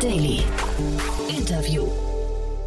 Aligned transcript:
Daily. 0.00 0.44
Interview. 1.28 1.84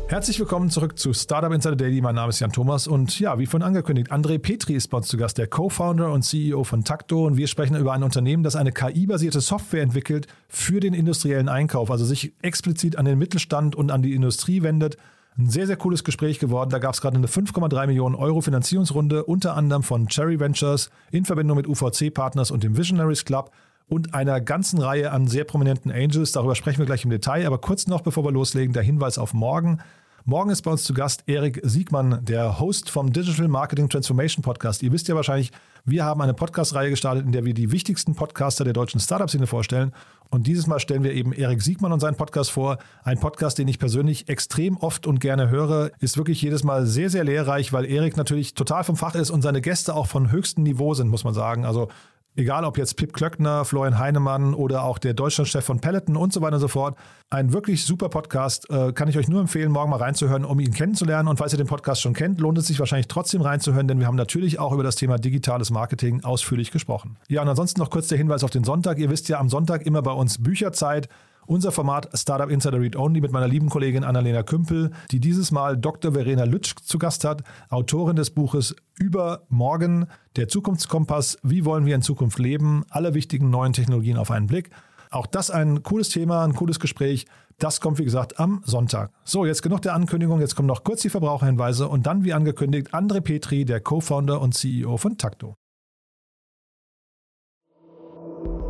Herzlich 0.10 0.37
willkommen 0.37 0.69
zurück 0.69 0.99
zu 0.99 1.13
Startup 1.13 1.53
Insider 1.53 1.78
Daily. 1.78 2.01
Mein 2.01 2.15
Name 2.15 2.29
ist 2.29 2.42
Jan 2.42 2.51
Thomas 2.51 2.88
und 2.88 3.17
ja, 3.21 3.39
wie 3.39 3.46
vorhin 3.46 3.65
angekündigt, 3.65 4.12
André 4.12 4.38
Petri 4.38 4.74
ist 4.74 4.89
bei 4.89 4.97
uns 4.97 5.07
zu 5.07 5.15
Gast, 5.15 5.38
der 5.38 5.47
Co-Founder 5.47 6.12
und 6.12 6.24
CEO 6.24 6.65
von 6.65 6.83
Takto 6.83 7.25
und 7.25 7.38
wir 7.38 7.47
sprechen 7.47 7.78
über 7.78 7.94
ein 7.94 8.03
Unternehmen, 8.03 8.44
das 8.44 8.57
eine 8.57 8.74
KI-basierte 8.74 9.39
Software 9.39 9.81
entwickelt 9.81 10.28
für 10.49 10.81
den 10.81 10.94
industriellen 10.94 11.47
Einkauf, 11.47 11.89
also 11.89 12.03
sich 12.03 12.33
explizit 12.42 12.97
an 12.97 13.06
den 13.06 13.17
Mittelstand 13.17 13.78
und 13.78 13.92
an 13.92 14.02
die 14.02 14.13
Industrie 14.13 14.61
wendet. 14.61 14.98
Ein 15.38 15.49
sehr, 15.49 15.67
sehr 15.67 15.78
cooles 15.78 16.03
Gespräch 16.03 16.39
geworden. 16.39 16.71
Da 16.71 16.79
gab 16.79 16.93
es 16.93 16.99
gerade 16.99 17.16
eine 17.16 17.27
5,3 17.27 17.88
Millionen 17.88 18.16
Euro 18.16 18.41
Finanzierungsrunde, 18.41 19.23
unter 19.23 19.55
anderem 19.55 19.84
von 19.84 20.09
Cherry 20.09 20.41
Ventures 20.41 20.89
in 21.11 21.23
Verbindung 21.23 21.55
mit 21.55 21.67
UVC 21.67 22.13
Partners 22.13 22.52
und 22.52 22.63
dem 22.63 22.75
Visionaries 22.75 23.23
Club 23.23 23.52
und 23.88 24.13
einer 24.13 24.41
ganzen 24.41 24.80
Reihe 24.80 25.12
an 25.12 25.27
sehr 25.27 25.44
prominenten 25.44 25.91
Angels. 25.91 26.31
Darüber 26.31 26.55
sprechen 26.55 26.80
wir 26.80 26.85
gleich 26.85 27.03
im 27.03 27.09
Detail. 27.09 27.45
Aber 27.45 27.58
kurz 27.58 27.88
noch, 27.88 28.02
bevor 28.02 28.23
wir 28.23 28.31
loslegen, 28.31 28.73
der 28.73 28.84
Hinweis 28.84 29.17
auf 29.17 29.34
morgen. 29.34 29.80
Morgen 30.23 30.52
ist 30.52 30.62
bei 30.62 30.70
uns 30.70 30.84
zu 30.84 30.94
Gast 30.94 31.23
Erik 31.26 31.59
Siegmann, 31.63 32.23
der 32.23 32.59
Host 32.59 32.91
vom 32.91 33.12
Digital 33.12 33.48
Marketing 33.48 33.89
Transformation 33.89 34.44
Podcast. 34.44 34.84
Ihr 34.84 34.91
wisst 34.91 35.08
ja 35.08 35.16
wahrscheinlich, 35.16 35.52
wir 35.84 36.05
haben 36.05 36.22
eine 36.22 36.36
Podcast-Reihe 36.36 36.91
gestartet, 36.91 37.25
in 37.25 37.31
der 37.31 37.44
wir 37.44 37.55
die 37.55 37.72
wichtigsten 37.72 38.13
Podcaster 38.13 38.63
der 38.63 38.73
deutschen 38.73 38.99
Startup-Szene 38.99 39.48
vorstellen. 39.48 39.94
Und 40.30 40.45
dieses 40.45 40.67
Mal 40.67 40.80
stellen 40.80 41.03
wir 41.03 41.13
eben 41.13 41.34
Erik 41.34 41.63
Siegmann 41.63 41.91
und 41.91 42.02
seinen 42.02 42.17
Podcast 42.17 42.52
vor. 42.52 42.77
Ein 43.03 43.20
Podcast, 43.20 43.58
den 43.58 43.67
ich 43.67 43.80
persönlich 43.80 44.30
extrem 44.30 44.77
oft 44.77 45.08
und 45.08 45.20
gerne 45.20 45.50
höre, 45.50 45.89
ist 46.00 46.17
wirklich 46.17 46.39
jedes 46.39 46.63
Mal 46.63 46.86
sehr, 46.86 47.09
sehr 47.09 47.23
lehrreich, 47.23 47.73
weil 47.73 47.86
Erik 47.86 48.16
natürlich 48.16 48.53
total 48.53 48.83
vom 48.83 48.98
Fach 48.98 49.16
ist 49.16 49.31
und 49.31 49.42
seine 49.42 49.59
Gäste 49.59 49.95
auch 49.95 50.05
von 50.05 50.31
höchstem 50.31 50.64
Niveau 50.64 50.94
sind, 50.94 51.08
muss 51.08 51.23
man 51.23 51.33
sagen. 51.33 51.66
Also 51.66 51.89
egal 52.35 52.65
ob 52.65 52.77
jetzt 52.77 52.95
Pip 52.97 53.13
Klöckner, 53.13 53.65
Florian 53.65 53.99
Heinemann 53.99 54.53
oder 54.53 54.83
auch 54.83 54.97
der 54.97 55.13
Deutschlandchef 55.13 55.63
von 55.63 55.79
Peloton 55.79 56.15
und 56.15 56.33
so 56.33 56.41
weiter 56.41 56.55
und 56.55 56.61
so 56.61 56.67
fort. 56.67 56.97
Ein 57.29 57.53
wirklich 57.53 57.85
super 57.85 58.09
Podcast, 58.09 58.69
äh, 58.69 58.91
kann 58.93 59.07
ich 59.07 59.17
euch 59.17 59.27
nur 59.27 59.41
empfehlen, 59.41 59.71
morgen 59.71 59.89
mal 59.89 59.97
reinzuhören, 59.97 60.45
um 60.45 60.59
ihn 60.59 60.73
kennenzulernen. 60.73 61.27
Und 61.27 61.37
falls 61.37 61.53
ihr 61.53 61.57
den 61.57 61.67
Podcast 61.67 62.02
schon 62.02 62.13
kennt, 62.13 62.39
lohnt 62.39 62.57
es 62.57 62.67
sich 62.67 62.79
wahrscheinlich 62.79 63.07
trotzdem 63.07 63.41
reinzuhören, 63.41 63.87
denn 63.87 63.99
wir 63.99 64.07
haben 64.07 64.15
natürlich 64.15 64.59
auch 64.59 64.73
über 64.73 64.83
das 64.83 64.95
Thema 64.95 65.17
digitales 65.17 65.71
Marketing 65.71 66.23
ausführlich 66.23 66.71
gesprochen. 66.71 67.17
Ja, 67.27 67.41
und 67.41 67.47
ansonsten 67.47 67.79
noch 67.79 67.89
kurz 67.89 68.07
der 68.07 68.17
Hinweis 68.17 68.43
auf 68.43 68.49
den 68.49 68.63
Sonntag. 68.63 68.97
Ihr 68.97 69.09
wisst 69.09 69.29
ja, 69.29 69.39
am 69.39 69.49
Sonntag 69.49 69.85
immer 69.85 70.02
bei 70.02 70.11
uns 70.11 70.41
Bücherzeit. 70.41 71.09
Unser 71.52 71.73
Format 71.73 72.07
Startup 72.13 72.49
Insider 72.49 72.80
Read 72.80 72.95
Only 72.95 73.19
mit 73.19 73.33
meiner 73.33 73.49
lieben 73.49 73.67
Kollegin 73.67 74.05
Annalena 74.05 74.41
Kümpel, 74.41 74.91
die 75.11 75.19
dieses 75.19 75.52
Mal 75.52 75.75
Dr. 75.75 76.13
Verena 76.13 76.45
Lütsch 76.45 76.75
zu 76.81 76.97
Gast 76.97 77.25
hat, 77.25 77.43
Autorin 77.67 78.16
des 78.16 78.30
Buches 78.30 78.73
Über 78.97 79.43
Morgen, 79.49 80.08
der 80.38 80.47
Zukunftskompass, 80.47 81.39
wie 81.43 81.66
wollen 81.66 81.85
wir 81.85 81.93
in 81.93 82.02
Zukunft 82.02 82.39
leben, 82.39 82.85
alle 82.89 83.13
wichtigen 83.16 83.49
neuen 83.49 83.73
Technologien 83.73 84.16
auf 84.16 84.31
einen 84.31 84.47
Blick. 84.47 84.69
Auch 85.09 85.25
das 85.25 85.52
ein 85.52 85.83
cooles 85.83 86.08
Thema, 86.08 86.45
ein 86.45 86.55
cooles 86.55 86.80
Gespräch. 86.80 87.25
Das 87.59 87.81
kommt, 87.81 87.99
wie 87.99 88.05
gesagt, 88.05 88.39
am 88.39 88.61
Sonntag. 88.63 89.11
So, 89.25 89.45
jetzt 89.45 89.61
genug 89.61 89.81
der 89.81 89.93
Ankündigung. 89.93 90.39
Jetzt 90.39 90.55
kommen 90.55 90.69
noch 90.69 90.86
kurz 90.86 91.02
die 91.02 91.09
Verbraucherhinweise 91.09 91.89
und 91.89 92.05
dann, 92.05 92.23
wie 92.23 92.31
angekündigt, 92.31 92.93
André 92.93 93.19
Petri, 93.19 93.65
der 93.65 93.81
Co-Founder 93.81 94.39
und 94.39 94.53
CEO 94.53 94.95
von 94.95 95.17
Takto. 95.17 95.55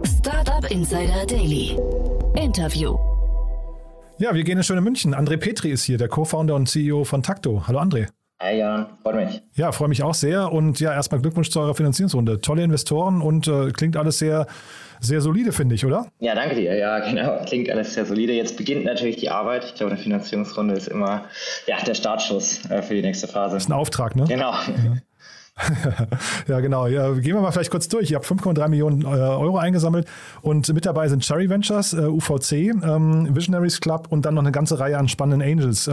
Startup 0.04 0.72
Insider 0.72 1.28
Daily. 1.28 1.78
Interview. 2.36 2.98
Ja, 4.18 4.34
wir 4.34 4.44
gehen 4.44 4.58
in 4.58 4.64
schöne 4.64 4.82
München. 4.82 5.14
André 5.14 5.38
Petri 5.38 5.70
ist 5.70 5.84
hier, 5.84 5.98
der 5.98 6.08
Co-Founder 6.08 6.56
und 6.56 6.68
CEO 6.68 7.04
von 7.04 7.24
Takto. 7.24 7.64
Hallo 7.68 7.80
André. 7.80 8.08
Hi 8.42 8.58
Jan, 8.58 8.88
freut 9.04 9.16
mich. 9.16 9.42
Ja, 9.56 9.72
freue 9.72 9.90
mich 9.90 10.02
auch 10.02 10.14
sehr. 10.14 10.52
Und 10.52 10.80
ja, 10.80 10.94
erstmal 10.94 11.22
Glückwunsch 11.22 11.50
zu 11.50 11.60
eurer 11.60 11.76
Finanzierungsrunde. 11.76 12.42
Tolle 12.42 12.64
Investoren 12.64 13.22
und 13.22 13.48
äh, 13.48 13.72
klingt 13.72 13.98
alles 13.98 14.18
sehr, 14.18 14.48
sehr 15.00 15.22
solide, 15.22 15.52
finde 15.52 15.76
ich, 15.76 15.86
oder? 15.86 16.08
Ja, 16.20 16.34
danke 16.34 16.56
dir. 16.56 16.76
Ja, 16.76 17.00
genau. 17.00 17.44
Klingt 17.46 17.70
alles 17.70 17.94
sehr 17.94 18.06
solide. 18.06 18.34
Jetzt 18.34 18.58
beginnt 18.58 18.86
natürlich 18.86 19.18
die 19.18 19.30
Arbeit. 19.30 19.66
Ich 19.66 19.76
glaube, 19.76 19.92
eine 19.92 20.02
Finanzierungsrunde 20.02 20.74
ist 20.74 20.88
immer 20.88 21.26
ja, 21.68 21.78
der 21.86 21.94
Startschuss 21.94 22.66
äh, 22.70 22.82
für 22.82 22.96
die 22.96 23.02
nächste 23.02 23.28
Phase. 23.28 23.56
Das 23.56 23.64
ist 23.64 23.70
ein 23.70 23.74
Auftrag, 23.74 24.16
ne? 24.16 24.26
Genau. 24.28 24.52
Ja. 24.54 24.98
ja, 26.48 26.60
genau. 26.60 26.88
Ja, 26.88 27.12
gehen 27.14 27.36
wir 27.36 27.42
mal 27.42 27.52
vielleicht 27.52 27.72
kurz 27.72 27.88
durch. 27.88 28.12
Ihr 28.12 28.18
habt 28.18 28.26
5,3 28.26 28.68
Millionen 28.68 29.02
äh, 29.04 29.06
Euro 29.08 29.58
eingesammelt 29.58 30.08
und 30.42 30.74
mit 30.74 30.86
dabei 30.86 31.08
sind 31.08 31.24
Cherry 31.24 31.50
Ventures, 31.50 31.94
äh, 31.94 32.06
UVC, 32.06 32.52
ähm, 32.52 33.36
Visionaries 33.36 33.80
Club 33.80 34.08
und 34.10 34.26
dann 34.26 34.36
noch 34.36 34.42
eine 34.42 34.52
ganze 34.52 34.80
Reihe 34.80 34.98
an 34.98 35.08
spannenden 35.08 35.48
Angels. 35.48 35.90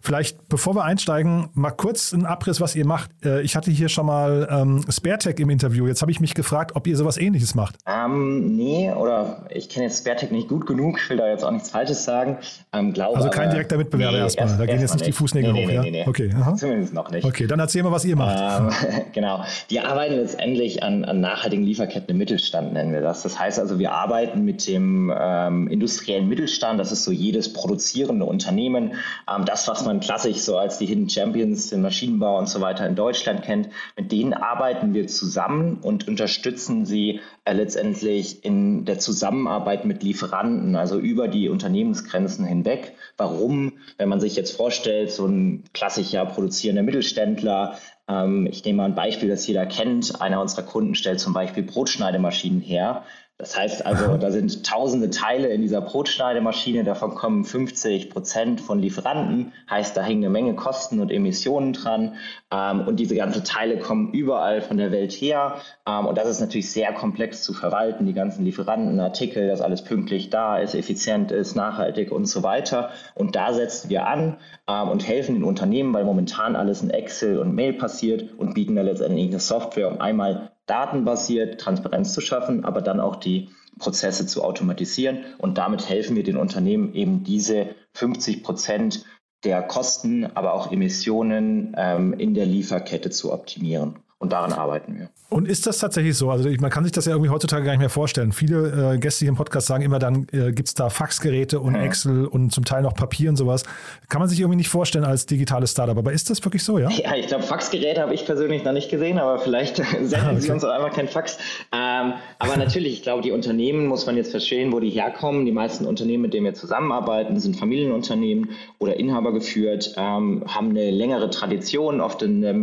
Vielleicht, 0.00 0.48
bevor 0.48 0.74
wir 0.74 0.84
einsteigen, 0.84 1.48
mal 1.54 1.70
kurz 1.70 2.12
ein 2.12 2.26
Abriss, 2.26 2.60
was 2.60 2.74
ihr 2.74 2.86
macht. 2.86 3.10
Äh, 3.24 3.42
ich 3.42 3.56
hatte 3.56 3.70
hier 3.70 3.88
schon 3.88 4.06
mal 4.06 4.48
ähm, 4.50 4.84
SpareTech 4.90 5.38
im 5.38 5.50
Interview. 5.50 5.86
Jetzt 5.86 6.02
habe 6.02 6.10
ich 6.10 6.20
mich 6.20 6.34
gefragt, 6.34 6.74
ob 6.74 6.86
ihr 6.86 6.96
sowas 6.96 7.16
ähnliches 7.16 7.54
macht. 7.54 7.76
Ähm, 7.86 8.56
nee, 8.56 8.92
oder 8.92 9.46
ich 9.50 9.68
kenne 9.68 9.86
jetzt 9.86 10.00
SpareTech 10.00 10.30
nicht 10.30 10.48
gut 10.48 10.66
genug, 10.66 10.98
ich 11.02 11.10
will 11.10 11.16
da 11.16 11.28
jetzt 11.28 11.44
auch 11.44 11.50
nichts 11.50 11.70
Falsches 11.70 12.04
sagen. 12.04 12.38
Ähm, 12.72 12.92
glaube, 12.92 13.16
also 13.16 13.30
kein 13.30 13.50
direkter 13.50 13.76
Mitbewerber 13.76 14.16
nee, 14.16 14.22
erstmal. 14.22 14.48
Erst, 14.48 14.60
da 14.60 14.66
gehen 14.66 14.80
jetzt 14.80 14.94
nicht 14.94 15.06
die 15.06 15.12
Fußnägel 15.12 15.52
nee, 15.52 15.62
hoch, 15.62 15.68
nee, 15.68 15.74
ja? 15.74 15.82
Nee, 15.82 15.90
nee. 15.90 16.04
Okay, 16.06 16.30
aha. 16.34 16.54
Zumindest 16.54 16.92
noch 16.94 17.10
nicht. 17.10 17.24
Okay, 17.24 17.46
dann 17.46 17.60
erzähl 17.60 17.82
mal, 17.82 17.92
was 17.92 18.04
ihr 18.04 18.16
macht. 18.16 18.38
Ähm, 18.38 19.02
genau. 19.12 19.44
Wir 19.68 19.88
arbeiten 19.88 20.14
letztendlich 20.16 20.82
an, 20.82 21.04
an, 21.04 21.20
nachhaltigen 21.20 21.64
Lieferketten 21.64 22.10
im 22.10 22.18
Mittelstand, 22.18 22.72
nennen 22.72 22.92
wir 22.92 23.00
das. 23.00 23.22
Das 23.22 23.38
heißt 23.38 23.58
also, 23.58 23.78
wir 23.78 23.92
arbeiten 23.92 24.44
mit 24.44 24.66
dem 24.66 25.12
ähm, 25.18 25.68
industriellen 25.68 26.28
Mittelstand. 26.28 26.80
Das 26.80 26.92
ist 26.92 27.04
so 27.04 27.12
jedes 27.12 27.52
produzierende 27.52 28.24
Unternehmen. 28.24 28.94
Ähm, 29.32 29.44
das, 29.44 29.68
was 29.68 29.84
man 29.86 30.00
klassisch 30.00 30.38
so 30.38 30.58
als 30.58 30.78
die 30.78 30.86
Hidden 30.86 31.08
Champions, 31.08 31.70
den 31.70 31.80
Maschinenbau 31.80 32.38
und 32.38 32.48
so 32.48 32.60
weiter 32.60 32.86
in 32.86 32.94
Deutschland 32.94 33.42
kennt. 33.42 33.70
Mit 33.96 34.12
denen 34.12 34.34
arbeiten 34.34 34.92
wir 34.92 35.06
zusammen 35.06 35.78
und 35.80 36.06
unterstützen 36.06 36.84
sie 36.84 37.20
äh, 37.44 37.54
letztendlich 37.54 38.44
in 38.44 38.84
der 38.84 38.98
Zusammenarbeit 38.98 39.84
mit 39.84 40.02
Lieferanten, 40.02 40.76
also 40.76 40.98
über 40.98 41.28
die 41.28 41.48
Unternehmensgrenzen 41.48 42.44
hinweg. 42.44 42.94
Warum? 43.16 43.72
Wenn 43.96 44.10
man 44.10 44.20
sich 44.20 44.36
jetzt 44.36 44.54
vorstellt, 44.54 45.10
so 45.10 45.26
ein 45.26 45.64
klassischer 45.72 46.26
produzierender 46.26 46.82
Mittelständler, 46.82 47.78
ähm, 48.08 48.46
ich 48.46 48.64
nehme 48.64 48.78
mal 48.78 48.84
ein 48.84 48.94
Beispiel, 48.94 49.28
das 49.28 49.46
jeder 49.46 49.66
kennt. 49.66 50.20
Einer 50.20 50.40
unserer 50.40 50.62
Kunden 50.62 50.94
stellt 50.94 51.20
zum 51.20 51.32
Beispiel 51.32 51.62
Brotschneidemaschinen 51.62 52.60
her. 52.60 53.04
Das 53.38 53.54
heißt 53.54 53.84
also, 53.84 54.16
da 54.16 54.30
sind 54.30 54.64
tausende 54.64 55.10
Teile 55.10 55.48
in 55.48 55.60
dieser 55.60 55.82
Brotschneidemaschine, 55.82 56.84
davon 56.84 57.14
kommen 57.14 57.44
50 57.44 58.08
Prozent 58.08 58.62
von 58.62 58.78
Lieferanten, 58.78 59.52
heißt, 59.68 59.94
da 59.94 60.02
hängen 60.02 60.24
eine 60.24 60.30
Menge 60.30 60.54
Kosten 60.54 61.00
und 61.00 61.10
Emissionen 61.10 61.74
dran. 61.74 62.14
Ähm, 62.50 62.86
und 62.88 62.98
diese 62.98 63.14
ganzen 63.14 63.44
Teile 63.44 63.78
kommen 63.78 64.12
überall 64.12 64.62
von 64.62 64.78
der 64.78 64.90
Welt 64.90 65.12
her. 65.12 65.56
Ähm, 65.86 66.06
und 66.06 66.16
das 66.16 66.28
ist 66.28 66.40
natürlich 66.40 66.70
sehr 66.72 66.94
komplex 66.94 67.42
zu 67.42 67.52
verwalten, 67.52 68.06
die 68.06 68.14
ganzen 68.14 68.42
Lieferanten, 68.42 68.98
Artikel, 69.00 69.48
dass 69.48 69.60
alles 69.60 69.84
pünktlich 69.84 70.30
da 70.30 70.56
ist, 70.56 70.74
effizient 70.74 71.30
ist, 71.30 71.56
nachhaltig 71.56 72.12
und 72.12 72.24
so 72.24 72.42
weiter. 72.42 72.88
Und 73.14 73.36
da 73.36 73.52
setzen 73.52 73.90
wir 73.90 74.06
an 74.06 74.38
ähm, 74.66 74.88
und 74.88 75.06
helfen 75.06 75.34
den 75.34 75.44
Unternehmen, 75.44 75.92
weil 75.92 76.04
momentan 76.04 76.56
alles 76.56 76.82
in 76.82 76.88
Excel 76.88 77.38
und 77.38 77.54
Mail 77.54 77.74
passiert 77.74 78.30
und 78.38 78.54
bieten 78.54 78.76
da 78.76 78.82
letztendlich 78.82 79.28
eine 79.28 79.40
Software, 79.40 79.92
um 79.92 80.00
einmal 80.00 80.52
datenbasiert 80.66 81.60
Transparenz 81.60 82.12
zu 82.12 82.20
schaffen, 82.20 82.64
aber 82.64 82.82
dann 82.82 83.00
auch 83.00 83.16
die 83.16 83.50
Prozesse 83.78 84.26
zu 84.26 84.42
automatisieren. 84.42 85.24
Und 85.38 85.58
damit 85.58 85.88
helfen 85.88 86.16
wir 86.16 86.22
den 86.22 86.36
Unternehmen 86.36 86.94
eben 86.94 87.24
diese 87.24 87.74
50 87.94 88.42
Prozent 88.42 89.04
der 89.44 89.62
Kosten, 89.62 90.26
aber 90.34 90.54
auch 90.54 90.72
Emissionen 90.72 91.74
ähm, 91.76 92.14
in 92.14 92.34
der 92.34 92.46
Lieferkette 92.46 93.10
zu 93.10 93.32
optimieren. 93.32 94.00
Und 94.18 94.32
daran 94.32 94.54
arbeiten 94.54 94.96
wir. 94.96 95.10
Und 95.28 95.46
ist 95.46 95.66
das 95.66 95.78
tatsächlich 95.78 96.16
so? 96.16 96.30
Also 96.30 96.48
man 96.60 96.70
kann 96.70 96.84
sich 96.84 96.92
das 96.92 97.04
ja 97.04 97.12
irgendwie 97.12 97.30
heutzutage 97.30 97.64
gar 97.64 97.72
nicht 97.72 97.80
mehr 97.80 97.90
vorstellen. 97.90 98.32
Viele 98.32 98.94
äh, 98.94 98.98
Gäste 98.98 99.24
hier 99.24 99.28
im 99.28 99.34
Podcast 99.34 99.66
sagen 99.66 99.82
immer, 99.82 99.98
dann 99.98 100.26
äh, 100.32 100.52
gibt 100.52 100.68
es 100.68 100.74
da 100.74 100.88
Faxgeräte 100.88 101.60
und 101.60 101.74
ja. 101.74 101.82
Excel 101.82 102.26
und 102.26 102.50
zum 102.50 102.64
Teil 102.64 102.82
noch 102.82 102.94
Papier 102.94 103.28
und 103.28 103.36
sowas. 103.36 103.64
Kann 104.08 104.20
man 104.20 104.28
sich 104.28 104.40
irgendwie 104.40 104.56
nicht 104.56 104.68
vorstellen 104.68 105.04
als 105.04 105.26
digitales 105.26 105.72
Startup. 105.72 105.98
Aber 105.98 106.12
ist 106.12 106.30
das 106.30 106.42
wirklich 106.44 106.64
so, 106.64 106.78
ja? 106.78 106.88
Ja, 106.88 107.14
ich 107.16 107.26
glaube, 107.26 107.42
Faxgeräte 107.42 108.00
habe 108.00 108.14
ich 108.14 108.24
persönlich 108.24 108.64
noch 108.64 108.72
nicht 108.72 108.88
gesehen, 108.88 109.18
aber 109.18 109.38
vielleicht 109.38 109.76
senden 110.02 110.30
okay. 110.30 110.40
sie 110.40 110.50
uns 110.52 110.64
auch 110.64 110.70
einmal 110.70 110.92
kein 110.92 111.08
Fax. 111.08 111.38
Ähm, 111.72 112.14
aber 112.38 112.56
natürlich, 112.56 112.94
ich 112.94 113.02
glaube, 113.02 113.22
die 113.22 113.32
Unternehmen 113.32 113.86
muss 113.86 114.06
man 114.06 114.16
jetzt 114.16 114.30
verstehen, 114.30 114.72
wo 114.72 114.80
die 114.80 114.90
herkommen. 114.90 115.44
Die 115.44 115.52
meisten 115.52 115.84
Unternehmen, 115.86 116.22
mit 116.22 116.34
denen 116.34 116.46
wir 116.46 116.54
zusammenarbeiten, 116.54 117.38
sind 117.40 117.56
Familienunternehmen 117.56 118.50
oder 118.78 118.96
Inhaber 118.96 119.32
geführt, 119.32 119.92
ähm, 119.96 120.44
haben 120.46 120.70
eine 120.70 120.90
längere 120.90 121.30
Tradition, 121.30 122.00
oft 122.00 122.22
in 122.22 122.40
der 122.40 122.54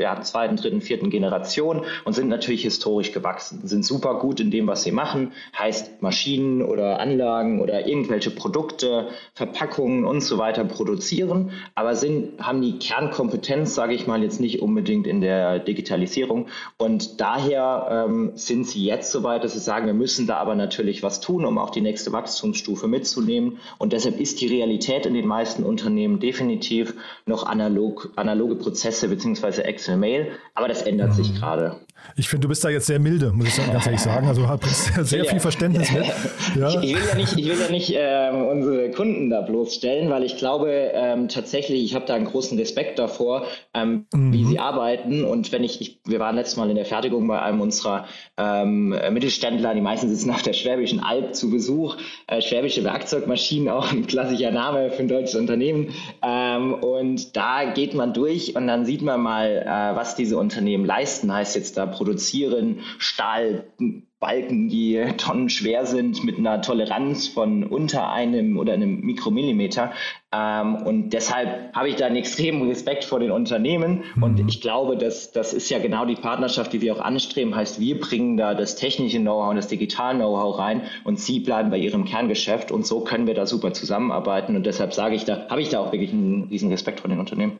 ja, 0.00 0.20
zweiten, 0.22 0.56
dritten, 0.56 0.80
vierten 0.80 0.93
vierten 0.94 1.10
Generation 1.10 1.82
und 2.04 2.12
sind 2.12 2.28
natürlich 2.28 2.62
historisch 2.62 3.10
gewachsen, 3.10 3.60
sind 3.64 3.84
super 3.84 4.20
gut 4.20 4.38
in 4.38 4.52
dem, 4.52 4.68
was 4.68 4.84
sie 4.84 4.92
machen, 4.92 5.32
heißt 5.58 6.02
Maschinen 6.02 6.62
oder 6.62 7.00
Anlagen 7.00 7.60
oder 7.60 7.88
irgendwelche 7.88 8.30
Produkte, 8.30 9.08
Verpackungen 9.34 10.04
und 10.04 10.20
so 10.20 10.38
weiter 10.38 10.64
produzieren, 10.64 11.50
aber 11.74 11.96
sind, 11.96 12.40
haben 12.40 12.62
die 12.62 12.78
Kernkompetenz, 12.78 13.74
sage 13.74 13.94
ich 13.94 14.06
mal, 14.06 14.22
jetzt 14.22 14.40
nicht 14.40 14.62
unbedingt 14.62 15.08
in 15.08 15.20
der 15.20 15.58
Digitalisierung. 15.58 16.46
Und 16.78 17.20
daher 17.20 18.06
ähm, 18.08 18.32
sind 18.36 18.68
sie 18.68 18.84
jetzt 18.84 19.10
so 19.10 19.24
weit, 19.24 19.42
dass 19.42 19.54
sie 19.54 19.58
sagen, 19.58 19.86
wir 19.86 19.94
müssen 19.94 20.28
da 20.28 20.36
aber 20.36 20.54
natürlich 20.54 21.02
was 21.02 21.20
tun, 21.20 21.44
um 21.44 21.58
auch 21.58 21.70
die 21.70 21.80
nächste 21.80 22.12
Wachstumsstufe 22.12 22.86
mitzunehmen. 22.86 23.58
Und 23.78 23.92
deshalb 23.92 24.20
ist 24.20 24.40
die 24.40 24.46
Realität 24.46 25.06
in 25.06 25.14
den 25.14 25.26
meisten 25.26 25.64
Unternehmen 25.64 26.20
definitiv 26.20 26.94
noch 27.26 27.46
analog, 27.46 28.10
analoge 28.14 28.54
Prozesse 28.54 29.08
bzw. 29.08 29.62
Excel-Mail, 29.62 30.32
aber 30.54 30.68
das 30.68 30.83
ändert 30.86 31.10
mhm. 31.10 31.14
sich 31.14 31.34
gerade. 31.34 31.76
Ich 32.16 32.28
finde, 32.28 32.42
du 32.42 32.48
bist 32.48 32.64
da 32.64 32.68
jetzt 32.68 32.86
sehr 32.86 32.98
milde, 32.98 33.32
muss 33.32 33.48
ich 33.48 33.72
ganz 33.72 33.86
ehrlich 33.86 34.00
sagen. 34.00 34.28
Also 34.28 34.48
hast 34.48 34.94
sehr 35.08 35.24
viel 35.24 35.40
Verständnis 35.40 35.90
mit. 35.92 36.04
Ja. 36.54 36.68
Ich, 36.68 36.90
ich, 36.90 36.94
will 36.94 37.02
ja 37.08 37.14
nicht, 37.16 37.36
ich 37.36 37.46
will 37.46 37.58
ja 37.58 37.70
nicht 37.70 37.94
ähm, 37.96 38.46
unsere 38.46 38.90
Kunden 38.92 39.28
da 39.28 39.40
bloßstellen, 39.40 40.08
weil 40.08 40.22
ich 40.22 40.36
glaube 40.36 40.70
ähm, 40.94 41.28
tatsächlich, 41.28 41.82
ich 41.82 41.94
habe 41.96 42.06
da 42.06 42.14
einen 42.14 42.26
großen 42.26 42.56
Respekt 42.58 42.98
davor, 42.98 43.46
ähm, 43.72 44.06
mhm. 44.12 44.32
wie 44.32 44.44
sie 44.44 44.58
arbeiten. 44.60 45.24
Und 45.24 45.50
wenn 45.50 45.64
ich, 45.64 45.80
ich, 45.80 46.00
wir 46.04 46.20
waren 46.20 46.36
letztes 46.36 46.56
Mal 46.56 46.70
in 46.70 46.76
der 46.76 46.84
Fertigung 46.84 47.26
bei 47.26 47.40
einem 47.42 47.60
unserer 47.60 48.06
ähm, 48.36 48.90
Mittelständler, 49.10 49.74
die 49.74 49.80
meisten 49.80 50.08
sitzen 50.08 50.30
auf 50.30 50.42
der 50.42 50.52
Schwäbischen 50.52 51.00
Alb 51.00 51.34
zu 51.34 51.50
Besuch. 51.50 51.96
Äh, 52.28 52.40
Schwäbische 52.40 52.84
Werkzeugmaschinen, 52.84 53.68
auch 53.68 53.90
ein 53.90 54.06
klassischer 54.06 54.52
Name 54.52 54.90
für 54.90 55.02
ein 55.02 55.08
deutsches 55.08 55.34
Unternehmen. 55.34 55.88
Ähm, 56.22 56.74
und 56.74 57.36
da 57.36 57.64
geht 57.64 57.94
man 57.94 58.12
durch 58.12 58.54
und 58.54 58.68
dann 58.68 58.84
sieht 58.84 59.02
man 59.02 59.20
mal, 59.20 59.48
äh, 59.48 59.96
was 59.96 60.14
diese 60.14 60.36
Unternehmen 60.36 60.84
leisten. 60.84 61.32
Heißt 61.32 61.56
jetzt 61.56 61.76
da 61.76 61.86
produzieren 61.94 62.80
Stahlbalken, 62.98 64.68
die 64.68 65.02
tonnenschwer 65.16 65.86
sind, 65.86 66.24
mit 66.24 66.38
einer 66.38 66.60
Toleranz 66.60 67.28
von 67.28 67.64
unter 67.64 68.10
einem 68.10 68.58
oder 68.58 68.72
einem 68.72 69.00
Mikromillimeter. 69.00 69.92
Ähm, 70.32 70.76
und 70.76 71.10
deshalb 71.10 71.72
habe 71.74 71.88
ich 71.88 71.96
da 71.96 72.06
einen 72.06 72.16
extremen 72.16 72.68
Respekt 72.68 73.04
vor 73.04 73.20
den 73.20 73.30
Unternehmen. 73.30 74.04
Mhm. 74.16 74.22
Und 74.22 74.48
ich 74.48 74.60
glaube, 74.60 74.96
dass 74.96 75.32
das 75.32 75.52
ist 75.52 75.70
ja 75.70 75.78
genau 75.78 76.04
die 76.04 76.16
Partnerschaft, 76.16 76.72
die 76.72 76.80
wir 76.80 76.94
auch 76.94 77.00
anstreben. 77.00 77.54
Heißt, 77.54 77.80
wir 77.80 78.00
bringen 78.00 78.36
da 78.36 78.54
das 78.54 78.76
technische 78.76 79.20
Know-how 79.20 79.50
und 79.50 79.56
das 79.56 79.68
digitale 79.68 80.18
Know-how 80.18 80.58
rein 80.58 80.82
und 81.04 81.20
sie 81.20 81.40
bleiben 81.40 81.70
bei 81.70 81.78
ihrem 81.78 82.04
Kerngeschäft. 82.04 82.72
Und 82.72 82.86
so 82.86 83.00
können 83.00 83.26
wir 83.26 83.34
da 83.34 83.46
super 83.46 83.72
zusammenarbeiten. 83.72 84.56
Und 84.56 84.66
deshalb 84.66 84.92
sage 84.92 85.14
ich 85.14 85.24
da, 85.24 85.48
habe 85.48 85.62
ich 85.62 85.68
da 85.68 85.80
auch 85.80 85.92
wirklich 85.92 86.12
einen 86.12 86.44
riesen 86.44 86.70
Respekt 86.70 87.00
vor 87.00 87.10
den 87.10 87.20
Unternehmen. 87.20 87.58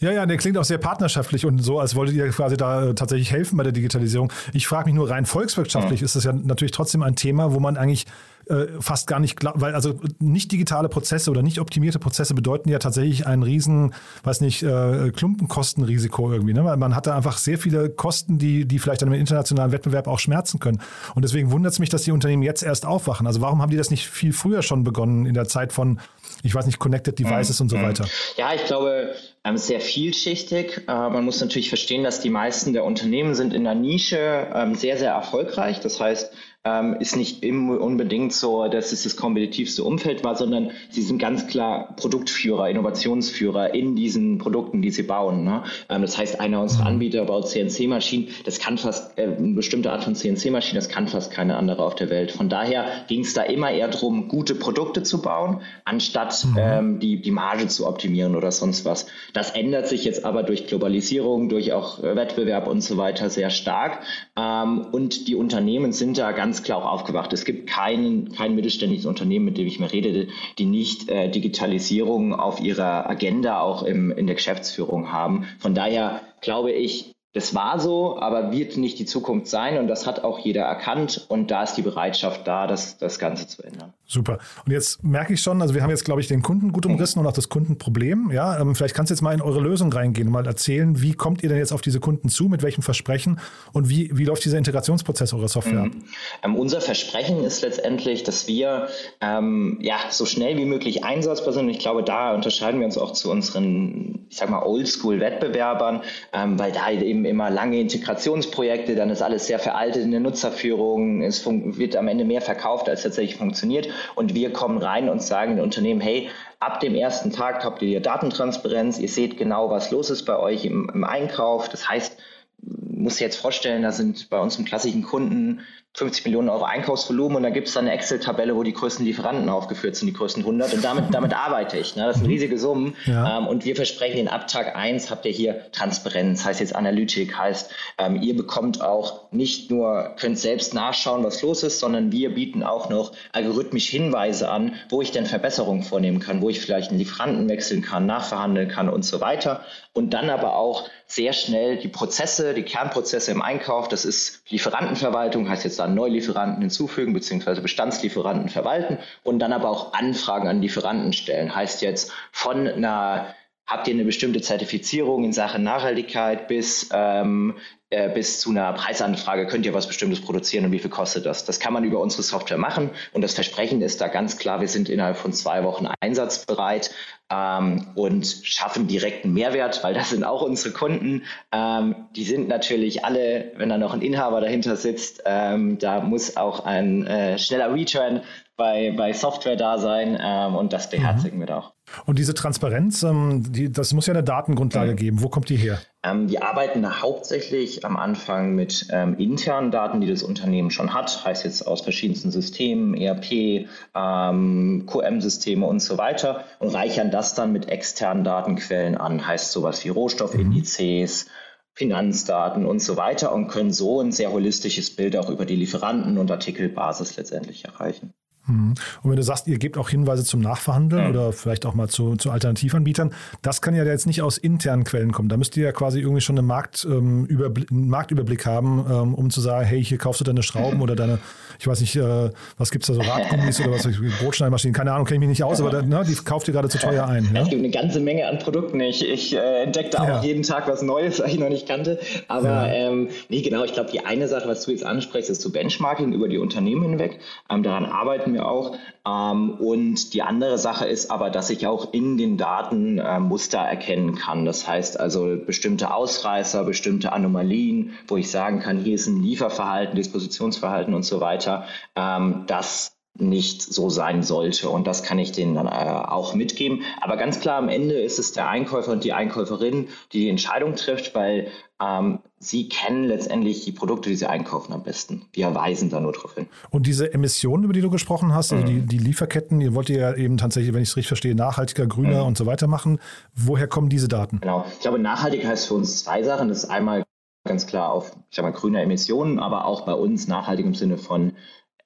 Ja, 0.00 0.12
ja, 0.12 0.26
der 0.26 0.36
klingt 0.36 0.58
auch 0.58 0.64
sehr 0.64 0.78
partnerschaftlich 0.78 1.46
und 1.46 1.60
so, 1.60 1.78
als 1.78 1.94
wolltet 1.94 2.16
ihr 2.16 2.28
quasi 2.30 2.56
da 2.56 2.90
äh, 2.90 2.94
tatsächlich 2.94 3.30
helfen 3.30 3.56
bei 3.56 3.62
der 3.62 3.72
Digitalisierung. 3.72 4.32
Ich 4.52 4.66
frage 4.66 4.86
mich 4.86 4.94
nur 4.94 5.08
rein 5.08 5.24
volkswirtschaftlich 5.24 6.00
ja. 6.00 6.04
ist 6.04 6.16
das 6.16 6.24
ja 6.24 6.32
natürlich 6.32 6.72
trotzdem 6.72 7.02
ein 7.02 7.14
Thema, 7.14 7.54
wo 7.54 7.60
man 7.60 7.76
eigentlich 7.76 8.06
äh, 8.46 8.66
fast 8.80 9.06
gar 9.06 9.20
nicht 9.20 9.36
klar, 9.36 9.54
weil 9.56 9.74
also 9.74 9.98
nicht 10.18 10.52
digitale 10.52 10.88
Prozesse 10.88 11.30
oder 11.30 11.42
nicht 11.42 11.60
optimierte 11.60 11.98
Prozesse 11.98 12.34
bedeuten 12.34 12.68
ja 12.68 12.78
tatsächlich 12.78 13.26
ein 13.26 13.42
riesen, 13.42 13.94
weiß 14.22 14.40
nicht, 14.42 14.62
äh, 14.62 15.10
Klumpenkostenrisiko 15.12 16.30
irgendwie. 16.30 16.52
Ne? 16.52 16.64
Weil 16.64 16.76
man 16.76 16.94
hat 16.94 17.06
da 17.06 17.16
einfach 17.16 17.38
sehr 17.38 17.58
viele 17.58 17.88
Kosten, 17.88 18.38
die, 18.38 18.66
die 18.66 18.78
vielleicht 18.78 19.02
an 19.02 19.08
einem 19.08 19.20
internationalen 19.20 19.72
Wettbewerb 19.72 20.08
auch 20.08 20.18
schmerzen 20.18 20.58
können. 20.58 20.80
Und 21.14 21.24
deswegen 21.24 21.52
wundert 21.52 21.72
es 21.72 21.78
mich, 21.78 21.88
dass 21.88 22.02
die 22.02 22.12
Unternehmen 22.12 22.42
jetzt 22.42 22.62
erst 22.62 22.84
aufwachen. 22.84 23.26
Also 23.26 23.40
warum 23.40 23.62
haben 23.62 23.70
die 23.70 23.78
das 23.78 23.90
nicht 23.90 24.08
viel 24.08 24.32
früher 24.32 24.62
schon 24.62 24.84
begonnen 24.84 25.24
in 25.24 25.34
der 25.34 25.46
Zeit 25.46 25.72
von, 25.72 26.00
ich 26.44 26.54
weiß 26.54 26.66
nicht, 26.66 26.78
Connected 26.78 27.18
Devices 27.18 27.58
mhm. 27.58 27.64
und 27.64 27.68
so 27.70 27.76
mhm. 27.78 27.82
weiter? 27.82 28.06
Ja, 28.36 28.54
ich 28.54 28.64
glaube, 28.66 29.14
ähm, 29.44 29.56
sehr 29.56 29.80
vielschichtig. 29.80 30.82
Äh, 30.86 30.92
man 30.92 31.24
muss 31.24 31.40
natürlich 31.40 31.70
verstehen, 31.70 32.04
dass 32.04 32.20
die 32.20 32.30
meisten 32.30 32.74
der 32.74 32.84
Unternehmen 32.84 33.34
sind 33.34 33.54
in 33.54 33.64
der 33.64 33.74
Nische 33.74 34.48
ähm, 34.54 34.74
sehr, 34.74 34.98
sehr 34.98 35.12
erfolgreich. 35.12 35.80
Das 35.80 35.98
heißt, 36.00 36.32
ähm, 36.64 36.96
ist 36.98 37.16
nicht 37.16 37.44
unbedingt 37.44 38.32
so, 38.32 38.66
dass 38.68 38.92
es 38.92 39.02
das 39.02 39.16
kompetitivste 39.16 39.84
Umfeld 39.84 40.24
war, 40.24 40.34
sondern 40.34 40.70
sie 40.88 41.02
sind 41.02 41.18
ganz 41.18 41.46
klar 41.46 41.94
Produktführer, 41.96 42.68
Innovationsführer 42.70 43.74
in 43.74 43.96
diesen 43.96 44.38
Produkten, 44.38 44.80
die 44.80 44.90
sie 44.90 45.02
bauen. 45.02 45.44
Ne? 45.44 45.64
Ähm, 45.88 46.02
das 46.02 46.16
heißt, 46.16 46.40
einer 46.40 46.62
unserer 46.62 46.82
mhm. 46.82 46.88
Anbieter 46.88 47.24
baut 47.24 47.48
CNC-Maschinen, 47.48 48.28
das 48.44 48.58
kann 48.58 48.78
fast, 48.78 49.18
äh, 49.18 49.24
eine 49.24 49.54
bestimmte 49.54 49.92
Art 49.92 50.04
von 50.04 50.14
CNC-Maschine, 50.14 50.78
das 50.78 50.88
kann 50.88 51.06
fast 51.06 51.30
keine 51.30 51.56
andere 51.56 51.84
auf 51.84 51.94
der 51.94 52.08
Welt. 52.08 52.32
Von 52.32 52.48
daher 52.48 52.86
ging 53.08 53.20
es 53.20 53.34
da 53.34 53.42
immer 53.42 53.70
eher 53.70 53.88
darum, 53.88 54.28
gute 54.28 54.54
Produkte 54.54 55.02
zu 55.02 55.20
bauen, 55.20 55.60
anstatt 55.84 56.46
mhm. 56.46 56.56
ähm, 56.58 56.98
die, 56.98 57.20
die 57.20 57.30
Marge 57.30 57.66
zu 57.68 57.86
optimieren 57.86 58.36
oder 58.36 58.50
sonst 58.50 58.84
was. 58.84 59.06
Das 59.34 59.50
ändert 59.50 59.86
sich 59.86 60.04
jetzt 60.04 60.24
aber 60.24 60.42
durch 60.42 60.66
Globalisierung, 60.66 61.48
durch 61.48 61.72
auch 61.74 62.02
äh, 62.02 62.16
Wettbewerb 62.16 62.66
und 62.68 62.80
so 62.80 62.96
weiter 62.96 63.28
sehr 63.28 63.50
stark. 63.50 64.00
Ähm, 64.36 64.86
und 64.92 65.28
die 65.28 65.34
Unternehmen 65.34 65.92
sind 65.92 66.16
da 66.16 66.32
ganz 66.32 66.53
ganz 66.54 66.62
klar 66.62 66.78
auch 66.78 66.92
aufgewacht. 66.92 67.32
Es 67.32 67.44
gibt 67.44 67.68
keinen, 67.68 68.30
kein 68.30 68.54
mittelständisches 68.54 69.06
Unternehmen, 69.06 69.44
mit 69.44 69.58
dem 69.58 69.66
ich 69.66 69.80
mir 69.80 69.92
rede, 69.92 70.28
die 70.56 70.66
nicht 70.66 71.08
äh, 71.08 71.28
Digitalisierung 71.28 72.32
auf 72.32 72.60
ihrer 72.60 73.10
Agenda 73.10 73.58
auch 73.58 73.82
im, 73.82 74.12
in 74.12 74.28
der 74.28 74.36
Geschäftsführung 74.36 75.10
haben. 75.10 75.48
Von 75.58 75.74
daher 75.74 76.20
glaube 76.40 76.70
ich, 76.70 77.13
das 77.34 77.52
war 77.52 77.80
so, 77.80 78.18
aber 78.20 78.52
wird 78.52 78.76
nicht 78.76 78.98
die 79.00 79.06
Zukunft 79.06 79.48
sein 79.48 79.78
und 79.78 79.88
das 79.88 80.06
hat 80.06 80.22
auch 80.22 80.38
jeder 80.38 80.62
erkannt 80.62 81.26
und 81.28 81.50
da 81.50 81.64
ist 81.64 81.74
die 81.74 81.82
Bereitschaft 81.82 82.46
da, 82.46 82.68
das, 82.68 82.96
das 82.96 83.18
Ganze 83.18 83.48
zu 83.48 83.64
ändern. 83.64 83.92
Super. 84.06 84.38
Und 84.64 84.70
jetzt 84.70 85.02
merke 85.02 85.32
ich 85.32 85.42
schon, 85.42 85.60
also 85.60 85.74
wir 85.74 85.82
haben 85.82 85.90
jetzt, 85.90 86.04
glaube 86.04 86.20
ich, 86.20 86.28
den 86.28 86.42
Kunden 86.42 86.70
gut 86.70 86.86
umrissen 86.86 87.18
und 87.18 87.26
auch 87.26 87.32
das 87.32 87.48
Kundenproblem. 87.48 88.30
Ja, 88.32 88.60
ähm, 88.60 88.76
vielleicht 88.76 88.94
kannst 88.94 89.10
du 89.10 89.14
jetzt 89.14 89.22
mal 89.22 89.32
in 89.32 89.40
eure 89.40 89.60
Lösung 89.60 89.92
reingehen 89.92 90.28
und 90.28 90.32
mal 90.32 90.46
erzählen, 90.46 91.00
wie 91.02 91.14
kommt 91.14 91.42
ihr 91.42 91.48
denn 91.48 91.58
jetzt 91.58 91.72
auf 91.72 91.80
diese 91.80 91.98
Kunden 91.98 92.28
zu, 92.28 92.44
mit 92.44 92.62
welchem 92.62 92.82
Versprechen 92.82 93.40
und 93.72 93.88
wie, 93.88 94.10
wie 94.16 94.24
läuft 94.24 94.44
dieser 94.44 94.58
Integrationsprozess 94.58 95.32
eurer 95.32 95.48
Software? 95.48 95.86
Mhm. 95.86 96.04
Ähm, 96.44 96.54
unser 96.54 96.80
Versprechen 96.80 97.42
ist 97.42 97.62
letztendlich, 97.62 98.22
dass 98.22 98.46
wir 98.46 98.88
ähm, 99.20 99.78
ja, 99.80 99.96
so 100.10 100.26
schnell 100.26 100.56
wie 100.56 100.66
möglich 100.66 101.02
einsatzbar 101.02 101.52
sind. 101.52 101.64
Und 101.64 101.70
ich 101.70 101.80
glaube, 101.80 102.04
da 102.04 102.34
unterscheiden 102.34 102.78
wir 102.78 102.86
uns 102.86 102.98
auch 102.98 103.12
zu 103.12 103.30
unseren, 103.30 104.26
ich 104.28 104.36
sag 104.36 104.50
mal, 104.50 104.62
Oldschool-Wettbewerbern, 104.62 106.02
ähm, 106.32 106.58
weil 106.58 106.70
da 106.70 106.90
eben 106.90 107.23
immer 107.24 107.50
lange 107.50 107.80
Integrationsprojekte, 107.80 108.94
dann 108.94 109.10
ist 109.10 109.22
alles 109.22 109.46
sehr 109.46 109.58
veraltet 109.58 110.02
in 110.02 110.10
der 110.10 110.20
Nutzerführung, 110.20 111.22
es 111.22 111.46
wird 111.46 111.96
am 111.96 112.08
Ende 112.08 112.24
mehr 112.24 112.40
verkauft, 112.40 112.88
als 112.88 113.02
tatsächlich 113.02 113.36
funktioniert. 113.36 113.88
Und 114.14 114.34
wir 114.34 114.52
kommen 114.52 114.78
rein 114.78 115.08
und 115.08 115.22
sagen 115.22 115.56
den 115.56 115.64
Unternehmen, 115.64 116.00
hey, 116.00 116.28
ab 116.60 116.80
dem 116.80 116.94
ersten 116.94 117.30
Tag 117.32 117.64
habt 117.64 117.82
ihr 117.82 118.00
Datentransparenz, 118.00 118.98
ihr 118.98 119.08
seht 119.08 119.36
genau, 119.36 119.70
was 119.70 119.90
los 119.90 120.10
ist 120.10 120.24
bei 120.24 120.38
euch 120.38 120.64
im, 120.64 120.90
im 120.92 121.04
Einkauf. 121.04 121.68
Das 121.68 121.88
heißt, 121.88 122.16
muss 122.60 123.20
jetzt 123.20 123.36
vorstellen, 123.36 123.82
da 123.82 123.92
sind 123.92 124.30
bei 124.30 124.38
uns 124.38 124.58
im 124.58 124.64
klassischen 124.64 125.02
Kunden 125.02 125.60
50 125.96 126.24
Millionen 126.24 126.48
Euro 126.48 126.64
Einkaufsvolumen 126.64 127.36
und 127.36 127.42
da 127.44 127.50
gibt 127.50 127.68
es 127.68 127.74
dann 127.74 127.84
eine 127.84 127.94
Excel-Tabelle, 127.94 128.56
wo 128.56 128.64
die 128.64 128.72
größten 128.72 129.06
Lieferanten 129.06 129.48
aufgeführt 129.48 129.94
sind, 129.94 130.08
die 130.08 130.12
größten 130.12 130.42
100 130.42 130.74
und 130.74 130.84
damit, 130.84 131.04
damit 131.12 131.34
arbeite 131.34 131.78
ich. 131.78 131.94
Ne? 131.94 132.06
Das 132.06 132.16
sind 132.16 132.24
mhm. 132.24 132.32
riesige 132.32 132.58
Summen 132.58 132.96
ja. 133.06 133.38
ähm, 133.38 133.46
und 133.46 133.64
wir 133.64 133.76
versprechen, 133.76 134.18
in 134.18 134.26
ab 134.26 134.48
Tag 134.48 134.74
1 134.74 135.12
habt 135.12 135.24
ihr 135.24 135.30
hier 135.30 135.70
Transparenz, 135.70 136.44
heißt 136.44 136.58
jetzt 136.58 136.74
Analytik, 136.74 137.38
heißt 137.38 137.72
ähm, 137.98 138.20
ihr 138.20 138.36
bekommt 138.36 138.82
auch 138.82 139.30
nicht 139.30 139.70
nur, 139.70 140.16
könnt 140.18 140.36
selbst 140.36 140.74
nachschauen, 140.74 141.22
was 141.22 141.42
los 141.42 141.62
ist, 141.62 141.78
sondern 141.78 142.10
wir 142.10 142.34
bieten 142.34 142.64
auch 142.64 142.90
noch 142.90 143.12
algorithmisch 143.32 143.88
Hinweise 143.88 144.50
an, 144.50 144.74
wo 144.90 145.00
ich 145.00 145.12
denn 145.12 145.26
Verbesserungen 145.26 145.84
vornehmen 145.84 146.18
kann, 146.18 146.42
wo 146.42 146.50
ich 146.50 146.60
vielleicht 146.60 146.90
einen 146.90 146.98
Lieferanten 146.98 147.48
wechseln 147.48 147.82
kann, 147.82 148.04
nachverhandeln 148.04 148.68
kann 148.68 148.88
und 148.88 149.04
so 149.04 149.20
weiter 149.20 149.64
und 149.94 150.12
dann 150.12 150.28
aber 150.28 150.56
auch 150.56 150.88
sehr 151.06 151.32
schnell 151.32 151.78
die 151.78 151.88
Prozesse, 151.88 152.52
die 152.52 152.64
Kernprozesse 152.64 153.30
im 153.30 153.42
Einkauf, 153.42 153.88
das 153.88 154.04
ist 154.04 154.42
Lieferantenverwaltung, 154.50 155.48
heißt 155.48 155.64
jetzt 155.64 155.80
dann 155.84 155.94
Neulieferanten 155.94 156.62
hinzufügen 156.62 157.12
beziehungsweise 157.12 157.60
Bestandslieferanten 157.60 158.48
verwalten 158.48 158.98
und 159.22 159.38
dann 159.38 159.52
aber 159.52 159.68
auch 159.68 159.92
Anfragen 159.92 160.48
an 160.48 160.62
Lieferanten 160.62 161.12
stellen. 161.12 161.54
Heißt 161.54 161.82
jetzt 161.82 162.12
von 162.32 162.66
einer 162.66 163.34
Habt 163.66 163.88
ihr 163.88 163.94
eine 163.94 164.04
bestimmte 164.04 164.42
Zertifizierung 164.42 165.24
in 165.24 165.32
Sachen 165.32 165.62
Nachhaltigkeit 165.62 166.48
bis, 166.48 166.90
ähm, 166.92 167.56
äh, 167.94 168.10
bis 168.12 168.40
zu 168.40 168.50
einer 168.50 168.72
Preisanfrage? 168.72 169.46
Könnt 169.46 169.64
ihr 169.64 169.74
was 169.74 169.86
Bestimmtes 169.86 170.20
produzieren 170.20 170.64
und 170.64 170.72
wie 170.72 170.78
viel 170.78 170.90
kostet 170.90 171.24
das? 171.26 171.44
Das 171.44 171.60
kann 171.60 171.72
man 171.72 171.84
über 171.84 172.00
unsere 172.00 172.22
Software 172.22 172.58
machen 172.58 172.90
und 173.12 173.22
das 173.22 173.34
Versprechen 173.34 173.80
ist 173.82 174.00
da 174.00 174.08
ganz 174.08 174.36
klar, 174.36 174.60
wir 174.60 174.68
sind 174.68 174.88
innerhalb 174.88 175.16
von 175.16 175.32
zwei 175.32 175.64
Wochen 175.64 175.88
einsatzbereit 176.00 176.90
ähm, 177.30 177.86
und 177.94 178.26
schaffen 178.42 178.86
direkten 178.86 179.32
Mehrwert, 179.32 179.82
weil 179.82 179.94
das 179.94 180.10
sind 180.10 180.24
auch 180.24 180.42
unsere 180.42 180.72
Kunden. 180.72 181.22
Ähm, 181.52 181.94
die 182.16 182.24
sind 182.24 182.48
natürlich 182.48 183.04
alle, 183.04 183.52
wenn 183.56 183.68
da 183.68 183.78
noch 183.78 183.94
ein 183.94 184.02
Inhaber 184.02 184.40
dahinter 184.40 184.76
sitzt, 184.76 185.22
ähm, 185.24 185.78
da 185.78 186.00
muss 186.00 186.36
auch 186.36 186.64
ein 186.64 187.06
äh, 187.06 187.38
schneller 187.38 187.72
Return 187.72 188.22
bei, 188.56 188.94
bei 188.96 189.12
Software 189.12 189.56
da 189.56 189.78
sein 189.78 190.18
ähm, 190.20 190.54
und 190.54 190.72
das 190.72 190.90
beherzigen 190.90 191.38
mhm. 191.38 191.42
wir 191.42 191.46
da 191.46 191.58
auch. 191.58 191.72
Und 192.06 192.18
diese 192.18 192.34
Transparenz, 192.34 193.02
ähm, 193.02 193.42
die, 193.52 193.70
das 193.70 193.92
muss 193.92 194.06
ja 194.06 194.14
eine 194.14 194.22
Datengrundlage 194.22 194.92
mhm. 194.92 194.96
geben. 194.96 195.22
Wo 195.22 195.28
kommt 195.28 195.48
die 195.48 195.56
her? 195.56 195.80
Ähm, 196.02 196.28
wir 196.28 196.44
arbeiten 196.44 197.02
hauptsächlich 197.02 197.83
am 197.84 197.96
Anfang 197.96 198.54
mit 198.54 198.86
ähm, 198.90 199.16
internen 199.18 199.70
Daten, 199.70 200.00
die 200.00 200.08
das 200.08 200.22
Unternehmen 200.22 200.70
schon 200.70 200.94
hat, 200.94 201.24
heißt 201.24 201.44
jetzt 201.44 201.66
aus 201.66 201.82
verschiedensten 201.82 202.30
Systemen, 202.30 202.94
ERP, 202.94 203.68
ähm, 203.94 204.86
QM-Systeme 204.86 205.66
und 205.66 205.80
so 205.80 205.98
weiter 205.98 206.44
und 206.58 206.74
reichern 206.74 207.10
das 207.10 207.34
dann 207.34 207.52
mit 207.52 207.68
externen 207.68 208.24
Datenquellen 208.24 208.96
an, 208.96 209.26
heißt 209.26 209.52
sowas 209.52 209.84
wie 209.84 209.90
Rohstoffindizes, 209.90 211.26
mhm. 211.26 211.30
Finanzdaten 211.76 212.66
und 212.66 212.80
so 212.80 212.96
weiter 212.96 213.32
und 213.32 213.48
können 213.48 213.72
so 213.72 214.00
ein 214.00 214.12
sehr 214.12 214.30
holistisches 214.30 214.94
Bild 214.94 215.16
auch 215.16 215.28
über 215.28 215.44
die 215.44 215.56
Lieferanten 215.56 216.18
und 216.18 216.30
Artikelbasis 216.30 217.16
letztendlich 217.16 217.64
erreichen. 217.64 218.14
Mhm. 218.46 218.74
Und 219.02 219.10
wenn 219.10 219.16
du 219.16 219.22
sagst, 219.22 219.46
ihr 219.46 219.58
gebt 219.58 219.78
auch 219.78 219.88
Hinweise 219.88 220.24
zum 220.24 220.40
Nachverhandeln 220.40 221.04
mhm. 221.04 221.10
oder 221.10 221.32
vielleicht 221.32 221.66
auch 221.66 221.74
mal 221.74 221.88
zu, 221.88 222.16
zu 222.16 222.30
Alternativanbietern, 222.30 223.12
das 223.42 223.62
kann 223.62 223.74
ja 223.74 223.84
jetzt 223.84 224.06
nicht 224.06 224.22
aus 224.22 224.38
internen 224.38 224.84
Quellen 224.84 225.12
kommen. 225.12 225.28
Da 225.28 225.36
müsst 225.36 225.56
ihr 225.56 225.64
ja 225.64 225.72
quasi 225.72 226.00
irgendwie 226.00 226.20
schon 226.20 226.38
einen, 226.38 226.46
Markt, 226.46 226.86
ähm, 226.88 227.24
Überblick, 227.26 227.70
einen 227.70 227.88
Marktüberblick 227.88 228.44
haben, 228.46 228.84
ähm, 228.90 229.14
um 229.14 229.30
zu 229.30 229.40
sagen, 229.40 229.66
hey, 229.66 229.82
hier 229.82 229.98
kaufst 229.98 230.20
du 230.20 230.24
deine 230.24 230.42
Schrauben 230.42 230.80
oder 230.82 230.94
deine, 230.94 231.18
ich 231.58 231.66
weiß 231.66 231.80
nicht, 231.80 231.96
äh, 231.96 232.30
was 232.58 232.70
gibt 232.70 232.84
es 232.84 232.88
da 232.88 232.94
so, 232.94 233.00
Radgummis 233.00 233.60
oder 233.60 233.72
was, 233.72 233.88
Brotschneidmaschinen, 234.20 234.74
keine 234.74 234.92
Ahnung, 234.92 235.06
kenne 235.06 235.16
ich 235.16 235.20
mich 235.20 235.28
nicht 235.30 235.44
aus, 235.44 235.60
aber 235.60 235.70
da, 235.70 235.82
ne, 235.82 236.04
die 236.06 236.14
kauft 236.14 236.48
ihr 236.48 236.54
gerade 236.54 236.68
zu 236.68 236.78
teuer 236.78 237.06
ein. 237.06 237.30
Ja? 237.34 237.42
Es 237.42 237.48
gibt 237.48 237.62
eine 237.62 237.70
ganze 237.70 238.00
Menge 238.00 238.26
an 238.26 238.38
Produkten. 238.38 238.80
Ich, 238.80 239.06
ich 239.08 239.34
äh, 239.34 239.62
entdecke 239.62 239.90
da 239.90 240.06
ja. 240.06 240.18
auch 240.18 240.24
jeden 240.24 240.42
Tag 240.42 240.68
was 240.68 240.82
Neues, 240.82 241.20
was 241.24 241.32
ich 241.32 241.38
noch 241.38 241.48
nicht 241.48 241.66
kannte. 241.66 241.98
Aber 242.28 242.48
ja. 242.48 242.72
ähm, 242.72 243.08
nee, 243.28 243.40
genau, 243.40 243.64
ich 243.64 243.72
glaube, 243.72 243.90
die 243.90 244.04
eine 244.04 244.28
Sache, 244.28 244.48
was 244.48 244.64
du 244.64 244.70
jetzt 244.70 244.84
ansprichst, 244.84 245.30
ist 245.30 245.40
zu 245.40 245.50
Benchmarking 245.50 246.12
über 246.12 246.28
die 246.28 246.38
Unternehmen 246.38 246.82
hinweg. 246.82 247.18
Ähm, 247.50 247.62
daran 247.62 247.86
arbeiten 247.86 248.33
wir 248.34 248.48
auch. 248.48 248.76
Ähm, 249.06 249.54
und 249.54 250.14
die 250.14 250.22
andere 250.22 250.58
Sache 250.58 250.86
ist 250.86 251.10
aber, 251.10 251.30
dass 251.30 251.50
ich 251.50 251.66
auch 251.66 251.92
in 251.92 252.18
den 252.18 252.36
Daten 252.36 252.98
äh, 252.98 253.20
Muster 253.20 253.58
erkennen 253.58 254.14
kann. 254.14 254.44
Das 254.44 254.66
heißt 254.66 255.00
also 255.00 255.36
bestimmte 255.44 255.94
Ausreißer, 255.94 256.64
bestimmte 256.64 257.12
Anomalien, 257.12 257.92
wo 258.08 258.16
ich 258.16 258.30
sagen 258.30 258.60
kann, 258.60 258.78
hier 258.78 258.94
ist 258.94 259.06
ein 259.06 259.22
Lieferverhalten, 259.22 259.96
Dispositionsverhalten 259.96 260.94
und 260.94 261.04
so 261.04 261.20
weiter. 261.20 261.64
Ähm, 261.96 262.44
das 262.46 262.93
nicht 263.16 263.62
so 263.62 263.90
sein 263.90 264.22
sollte. 264.22 264.68
Und 264.68 264.86
das 264.86 265.04
kann 265.04 265.18
ich 265.18 265.30
denen 265.30 265.54
dann 265.54 265.66
äh, 265.66 265.70
auch 265.70 266.34
mitgeben. 266.34 266.82
Aber 267.00 267.16
ganz 267.16 267.38
klar, 267.40 267.58
am 267.58 267.68
Ende 267.68 267.94
ist 267.94 268.18
es 268.18 268.32
der 268.32 268.48
Einkäufer 268.48 268.90
und 268.90 269.04
die 269.04 269.12
Einkäuferin, 269.12 269.88
die 270.12 270.20
die 270.20 270.28
Entscheidung 270.28 270.74
trifft, 270.74 271.14
weil 271.14 271.48
ähm, 271.80 272.18
sie 272.38 272.68
kennen 272.68 273.04
letztendlich 273.04 273.64
die 273.64 273.70
Produkte, 273.70 274.08
die 274.08 274.16
sie 274.16 274.26
einkaufen 274.26 274.72
am 274.72 274.82
besten. 274.82 275.26
Wir 275.32 275.54
weisen 275.54 275.90
da 275.90 276.00
nur 276.00 276.12
drauf 276.12 276.34
hin. 276.34 276.46
Und 276.70 276.86
diese 276.86 277.12
Emissionen, 277.14 277.64
über 277.64 277.72
die 277.72 277.82
du 277.82 277.90
gesprochen 277.90 278.34
hast, 278.34 278.52
also 278.52 278.64
mhm. 278.64 278.68
die, 278.68 278.98
die 278.98 278.98
Lieferketten, 278.98 279.60
ihr 279.60 279.74
wollt 279.74 279.90
ihr 279.90 279.98
ja 279.98 280.14
eben 280.14 280.36
tatsächlich, 280.36 280.74
wenn 280.74 280.82
ich 280.82 280.88
es 280.88 280.96
richtig 280.96 281.08
verstehe, 281.08 281.36
nachhaltiger, 281.36 281.86
grüner 281.86 282.22
mhm. 282.22 282.28
und 282.28 282.38
so 282.38 282.46
weiter 282.46 282.66
machen. 282.66 282.98
Woher 283.34 283.68
kommen 283.68 283.90
diese 283.90 284.08
Daten? 284.08 284.40
Genau. 284.40 284.64
Ich 284.72 284.80
glaube, 284.80 284.98
nachhaltig 284.98 285.46
heißt 285.46 285.68
für 285.68 285.74
uns 285.74 286.02
zwei 286.02 286.24
Sachen. 286.24 286.48
Das 286.48 286.64
ist 286.64 286.70
einmal 286.70 287.04
ganz 287.46 287.66
klar 287.66 287.92
auf, 287.92 288.10
ich 288.30 288.36
sag 288.36 288.42
mal, 288.42 288.52
grüne 288.52 288.82
Emissionen, 288.82 289.38
aber 289.38 289.66
auch 289.66 289.82
bei 289.82 289.94
uns 289.94 290.26
nachhaltig 290.26 290.66
im 290.66 290.74
Sinne 290.74 290.98
von 290.98 291.34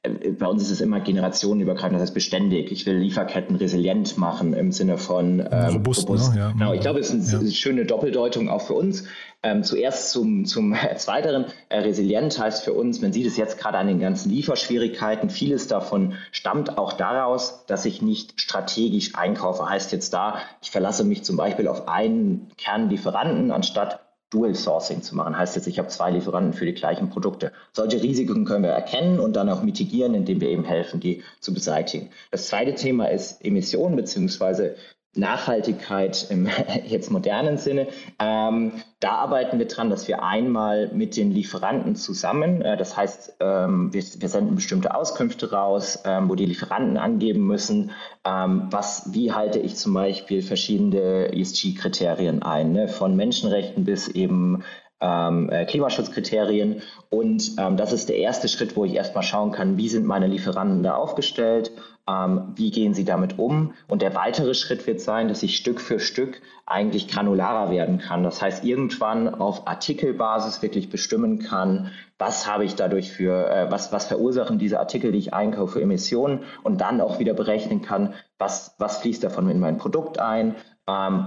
bei 0.02 0.46
uns 0.46 0.62
ist 0.62 0.70
es 0.70 0.80
immer 0.80 1.00
generationenübergreifend, 1.00 1.94
das 1.94 2.02
heißt 2.02 2.14
beständig. 2.14 2.70
Ich 2.70 2.86
will 2.86 2.98
Lieferketten 2.98 3.56
resilient 3.56 4.16
machen 4.16 4.52
im 4.54 4.70
Sinne 4.70 4.96
von 4.96 5.40
ähm, 5.50 5.74
robust. 5.74 6.08
robust. 6.08 6.34
Ne? 6.34 6.40
Ja. 6.40 6.52
Genau, 6.52 6.72
ich 6.72 6.80
glaube, 6.80 7.00
es 7.00 7.12
ist 7.12 7.34
eine 7.34 7.44
ja. 7.44 7.50
schöne 7.50 7.84
Doppeldeutung 7.84 8.48
auch 8.48 8.62
für 8.62 8.74
uns. 8.74 9.04
Ähm, 9.42 9.64
zuerst 9.64 10.10
zum, 10.10 10.44
zum 10.44 10.76
Zweiteren. 10.96 11.46
Äh, 11.68 11.80
resilient 11.80 12.38
heißt 12.38 12.62
für 12.62 12.74
uns, 12.74 13.00
man 13.00 13.12
sieht 13.12 13.26
es 13.26 13.36
jetzt 13.36 13.58
gerade 13.58 13.78
an 13.78 13.88
den 13.88 13.98
ganzen 13.98 14.30
Lieferschwierigkeiten, 14.30 15.30
vieles 15.30 15.66
davon 15.66 16.14
stammt 16.30 16.78
auch 16.78 16.92
daraus, 16.92 17.66
dass 17.66 17.84
ich 17.84 18.00
nicht 18.00 18.40
strategisch 18.40 19.16
einkaufe. 19.16 19.68
Heißt 19.68 19.90
jetzt 19.90 20.14
da, 20.14 20.38
ich 20.62 20.70
verlasse 20.70 21.02
mich 21.02 21.24
zum 21.24 21.36
Beispiel 21.36 21.66
auf 21.66 21.88
einen 21.88 22.48
Kernlieferanten 22.56 23.50
anstatt 23.50 24.00
Dual 24.30 24.54
Sourcing 24.54 25.02
zu 25.02 25.16
machen. 25.16 25.36
Heißt 25.36 25.56
jetzt, 25.56 25.66
ich 25.66 25.78
habe 25.78 25.88
zwei 25.88 26.10
Lieferanten 26.10 26.52
für 26.52 26.66
die 26.66 26.74
gleichen 26.74 27.08
Produkte. 27.10 27.52
Solche 27.72 28.02
Risiken 28.02 28.44
können 28.44 28.64
wir 28.64 28.70
erkennen 28.70 29.20
und 29.20 29.36
dann 29.36 29.48
auch 29.48 29.62
mitigieren, 29.62 30.14
indem 30.14 30.40
wir 30.40 30.48
eben 30.48 30.64
helfen, 30.64 31.00
die 31.00 31.22
zu 31.40 31.54
beseitigen. 31.54 32.10
Das 32.30 32.48
zweite 32.48 32.74
Thema 32.74 33.06
ist 33.10 33.44
Emissionen 33.44 33.96
bzw. 33.96 34.74
Nachhaltigkeit 35.14 36.26
im 36.30 36.48
jetzt 36.86 37.10
modernen 37.10 37.58
Sinne. 37.58 37.88
Ähm, 38.18 38.72
da 39.00 39.12
arbeiten 39.12 39.58
wir 39.58 39.66
dran, 39.66 39.90
dass 39.90 40.08
wir 40.08 40.22
einmal 40.22 40.90
mit 40.92 41.16
den 41.16 41.30
Lieferanten 41.30 41.96
zusammen, 41.96 42.62
äh, 42.62 42.76
das 42.76 42.96
heißt, 42.96 43.36
ähm, 43.40 43.92
wir, 43.92 44.02
wir, 44.02 44.28
senden 44.28 44.54
bestimmte 44.54 44.94
Auskünfte 44.94 45.50
raus, 45.50 46.02
ähm, 46.04 46.28
wo 46.28 46.34
die 46.34 46.46
Lieferanten 46.46 46.96
angeben 46.96 47.46
müssen, 47.46 47.92
ähm, 48.24 48.68
was, 48.70 49.12
wie 49.12 49.32
halte 49.32 49.58
ich 49.58 49.76
zum 49.76 49.94
Beispiel 49.94 50.42
verschiedene 50.42 51.32
ESG-Kriterien 51.32 52.42
ein, 52.42 52.72
ne, 52.72 52.88
von 52.88 53.16
Menschenrechten 53.16 53.84
bis 53.84 54.08
eben 54.08 54.62
ähm, 55.00 55.50
äh, 55.50 55.64
Klimaschutzkriterien. 55.64 56.82
Und 57.10 57.52
ähm, 57.58 57.76
das 57.76 57.92
ist 57.92 58.08
der 58.08 58.18
erste 58.18 58.48
Schritt, 58.48 58.76
wo 58.76 58.84
ich 58.84 58.94
erstmal 58.94 59.22
schauen 59.22 59.52
kann, 59.52 59.76
wie 59.76 59.88
sind 59.88 60.06
meine 60.06 60.26
Lieferanten 60.26 60.82
da 60.82 60.94
aufgestellt, 60.94 61.70
ähm, 62.08 62.52
wie 62.56 62.70
gehen 62.70 62.94
sie 62.94 63.04
damit 63.04 63.38
um. 63.38 63.74
Und 63.86 64.02
der 64.02 64.14
weitere 64.14 64.54
Schritt 64.54 64.86
wird 64.86 65.00
sein, 65.00 65.28
dass 65.28 65.42
ich 65.42 65.56
Stück 65.56 65.80
für 65.80 66.00
Stück 66.00 66.40
eigentlich 66.66 67.08
granularer 67.08 67.70
werden 67.70 67.98
kann. 67.98 68.22
Das 68.22 68.42
heißt, 68.42 68.64
irgendwann 68.64 69.28
auf 69.28 69.66
Artikelbasis 69.66 70.62
wirklich 70.62 70.90
bestimmen 70.90 71.38
kann, 71.38 71.90
was 72.18 72.46
habe 72.46 72.64
ich 72.64 72.74
dadurch 72.74 73.12
für, 73.12 73.48
äh, 73.48 73.70
was, 73.70 73.92
was 73.92 74.06
verursachen 74.06 74.58
diese 74.58 74.80
Artikel, 74.80 75.12
die 75.12 75.18
ich 75.18 75.34
einkaufe, 75.34 75.80
Emissionen 75.80 76.40
und 76.62 76.80
dann 76.80 77.00
auch 77.00 77.18
wieder 77.20 77.34
berechnen 77.34 77.82
kann, 77.82 78.14
was, 78.38 78.74
was 78.78 78.98
fließt 78.98 79.22
davon 79.22 79.48
in 79.48 79.60
mein 79.60 79.78
Produkt 79.78 80.18
ein, 80.18 80.56